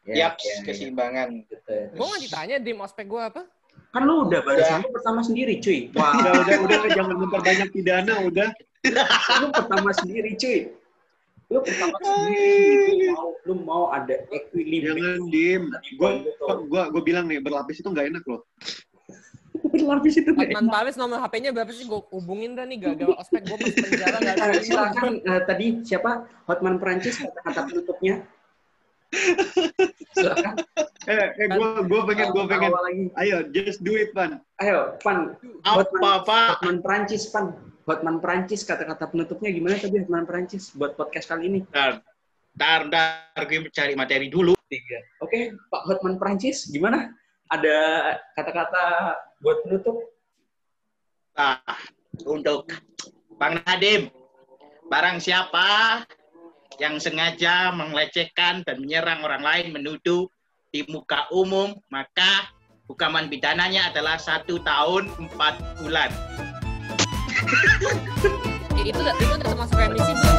Ya, 0.00 0.14
Yap, 0.26 0.34
ya, 0.40 0.46
ya. 0.46 0.56
keseimbangan. 0.64 1.28
Gitu. 1.50 1.76
Gue 1.98 2.06
nggak 2.06 2.22
ditanya 2.22 2.56
dream 2.62 2.80
ospek 2.80 3.06
gue 3.10 3.22
apa? 3.22 3.42
Kan 3.90 4.06
lu 4.06 4.30
udah 4.30 4.40
barusan 4.46 4.86
lu 4.86 4.90
pertama 4.94 5.20
sendiri, 5.26 5.58
cuy. 5.58 5.90
Wah, 5.98 6.14
Udah, 6.22 6.32
udah, 6.46 6.56
udah, 6.62 6.90
jangan 6.94 7.16
memperbanyak 7.18 7.68
pidana, 7.74 8.14
udah. 8.22 8.48
lu 9.42 9.46
pertama 9.50 9.90
sendiri, 9.90 10.38
cuy. 10.38 10.58
Lu 11.50 11.58
pertama 11.66 11.98
sendiri, 11.98 13.10
lu 13.10 13.10
mau, 13.10 13.28
lu 13.42 13.54
mau 13.66 13.84
ada 13.90 14.22
equilibrium. 14.30 14.94
Jangan 14.94 15.20
diem. 15.34 15.64
Gue 15.98 16.10
gua, 16.70 16.94
gua 16.94 17.02
bilang 17.02 17.26
nih, 17.26 17.42
berlapis 17.42 17.82
itu 17.82 17.90
nggak 17.90 18.14
enak 18.14 18.22
loh. 18.30 18.46
Berlapis 19.62 20.14
itu 20.16 20.30
Hotman 20.30 20.66
Paris 20.66 20.94
nomor 20.94 21.20
HP-nya 21.20 21.50
berapa 21.50 21.68
sih? 21.68 21.84
Gue 21.84 22.00
hubungin 22.08 22.54
dah 22.54 22.62
nih 22.62 22.78
gagal 22.80 23.12
ospek 23.14 23.42
gue 23.42 23.56
masuk 23.58 23.76
penjara 23.82 24.16
nggak 24.16 24.36
Eh, 24.36 24.40
terima. 24.40 24.62
silakan 24.64 25.12
eh, 25.20 25.42
tadi 25.44 25.66
siapa 25.82 26.10
Hotman 26.44 26.76
Perancis 26.76 27.14
kata-kata 27.16 27.60
penutupnya 27.66 28.24
silakan 30.12 30.54
Eh, 31.02 31.16
eh 31.34 31.48
gua, 31.50 31.80
gua 31.82 32.00
pengen, 32.04 32.30
gua 32.30 32.44
pengen. 32.46 32.70
Lagi 32.70 33.04
Ayo, 33.16 33.42
just 33.50 33.80
do 33.80 33.96
it, 33.96 34.12
Pan. 34.12 34.38
ayo 34.58 34.94
Pan 35.00 35.34
Apa, 35.64 35.82
Hotman, 35.82 36.18
Pak? 36.22 36.46
Hotman 36.56 36.78
Perancis 36.78 37.22
Pan 37.26 37.56
Hotman 37.82 38.16
Perancis 38.18 38.62
kata-kata 38.62 39.08
penutupnya 39.08 39.50
gimana 39.50 39.74
tadi 39.74 39.98
Hotman 39.98 40.24
Perancis 40.24 40.70
buat 40.72 40.94
podcast 40.94 41.26
kali 41.26 41.48
ini 41.48 41.60
Ntar, 41.66 42.04
ntar, 42.54 42.80
ntar 42.86 43.42
gue 43.42 43.66
cari 43.70 43.94
materi 43.94 44.28
dulu. 44.28 44.54
oke 45.18 45.38
Pak 45.66 45.82
Hotman 45.84 46.14
Perancis 46.14 46.68
gimana 46.68 47.10
ada 47.50 47.76
kata-kata 48.32 48.84
buat 49.40 49.64
penutup 49.64 49.96
Nah, 51.40 51.56
untuk 52.28 52.68
Bang 53.40 53.64
Nadim, 53.64 54.12
barang 54.92 55.22
siapa 55.22 56.02
yang 56.76 57.00
sengaja 57.00 57.72
melecehkan 57.72 58.60
dan 58.68 58.76
menyerang 58.82 59.24
orang 59.24 59.40
lain 59.40 59.66
menuduh 59.72 60.28
di 60.68 60.84
muka 60.92 61.24
umum, 61.32 61.72
maka 61.88 62.52
hukuman 62.92 63.32
pidananya 63.32 63.88
adalah 63.88 64.20
satu 64.20 64.60
tahun 64.60 65.08
empat 65.16 65.54
bulan. 65.80 66.10
Itu 68.80 68.96
itu 68.96 69.34
termasuk 69.44 69.76
remisi? 69.76 70.29